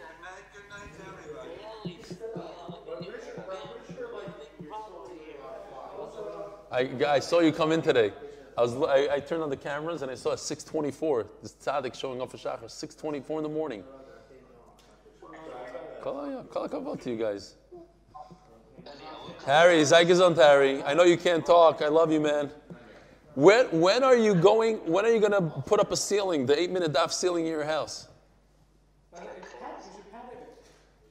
I, 6.72 6.90
I 7.08 7.20
saw 7.20 7.40
you 7.40 7.54
come 7.54 7.72
in 7.72 7.82
today. 7.82 8.12
I 8.58 8.62
was 8.62 8.74
I, 8.76 9.16
I 9.16 9.20
turned 9.20 9.44
on 9.44 9.50
the 9.50 9.58
cameras 9.58 10.02
and 10.02 10.10
I 10.10 10.16
saw 10.16 10.34
6:24. 10.36 11.28
This 11.42 11.54
tzaddik 11.54 11.94
showing 11.96 12.22
up 12.22 12.32
for 12.32 12.38
shachar. 12.38 12.66
6:24 12.66 13.38
in 13.38 13.44
the 13.44 13.50
morning. 13.50 13.84
Kol 16.02 16.46
kol 16.52 16.68
hakavod 16.68 17.02
to 17.02 17.10
you 17.10 17.18
guys. 17.18 17.56
Harry, 19.46 19.82
Zygazon 19.82 20.36
Harry. 20.36 20.82
I 20.84 20.94
know 20.94 21.04
you 21.04 21.18
can't 21.18 21.46
talk. 21.46 21.82
I 21.82 21.88
love 21.88 22.12
you, 22.12 22.20
man. 22.20 22.50
When, 23.36 23.66
when 23.82 24.04
are 24.04 24.16
you 24.16 24.34
going? 24.34 24.78
When 24.86 25.06
are 25.06 25.12
you 25.12 25.20
going 25.20 25.34
to 25.34 25.42
put 25.42 25.80
up 25.80 25.92
a 25.92 25.98
ceiling, 25.98 26.46
the 26.46 26.60
eight-minute 26.60 26.94
daf 26.94 27.12
ceiling 27.12 27.46
in 27.46 27.52
your 27.52 27.66
house? 27.66 28.08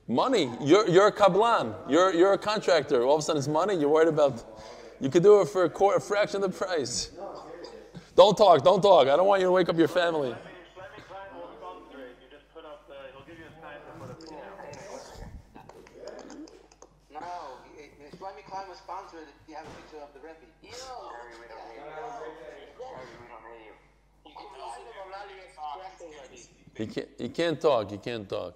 Money. 0.08 0.50
You're, 0.60 0.88
you're 0.88 1.06
a 1.06 1.12
kablan. 1.12 1.74
You're, 1.88 2.14
you're 2.14 2.32
a 2.32 2.38
contractor. 2.38 3.04
All 3.04 3.14
of 3.14 3.20
a 3.20 3.22
sudden 3.22 3.38
it's 3.38 3.48
money. 3.48 3.74
You're 3.74 3.88
worried 3.88 4.08
about. 4.08 4.42
You 5.00 5.10
could 5.10 5.22
do 5.22 5.40
it 5.40 5.48
for 5.48 5.64
a, 5.64 5.70
quarter, 5.70 5.98
a 5.98 6.00
fraction 6.00 6.42
of 6.42 6.52
the 6.52 6.58
price. 6.58 7.10
Don't 8.14 8.36
talk. 8.36 8.62
Don't 8.62 8.80
talk. 8.80 9.08
I 9.08 9.16
don't 9.16 9.26
want 9.26 9.40
you 9.40 9.48
to 9.48 9.52
wake 9.52 9.68
up 9.68 9.76
your 9.76 9.88
family. 9.88 10.30
Shlomi 10.30 11.02
Klein 11.08 11.34
will 11.34 11.50
sponsor. 11.58 11.98
You 11.98 12.30
just 12.30 12.46
put 12.54 12.64
up 12.64 12.86
the, 12.86 12.94
he'll 13.10 13.26
give 13.26 13.38
you 13.38 13.46
a 13.50 13.54
time 13.60 13.82
to 13.82 13.90
put 13.98 14.10
up 14.10 14.20
the. 14.20 14.30
No, 17.12 17.58
Shlomi 18.14 18.44
Klein 18.46 18.68
was 18.68 18.78
sponsored. 18.78 19.26
You 19.48 19.54
have 19.56 19.66
a 19.66 19.70
picture 19.74 19.98
the 20.14 20.20
Rebbe. 20.20 20.46
Harry, 20.62 21.34
we 21.42 21.46
don't 21.50 21.66
need 21.68 21.82
you. 21.82 21.90
Harry, 22.94 23.10
we 23.18 23.26
don't 23.26 23.42
need 23.50 23.66
you. 23.66 23.74
He 26.76 26.86
can't, 26.86 27.08
he 27.18 27.28
can't 27.28 27.60
talk. 27.60 27.90
He 27.90 27.98
can't 27.98 28.28
talk. 28.28 28.54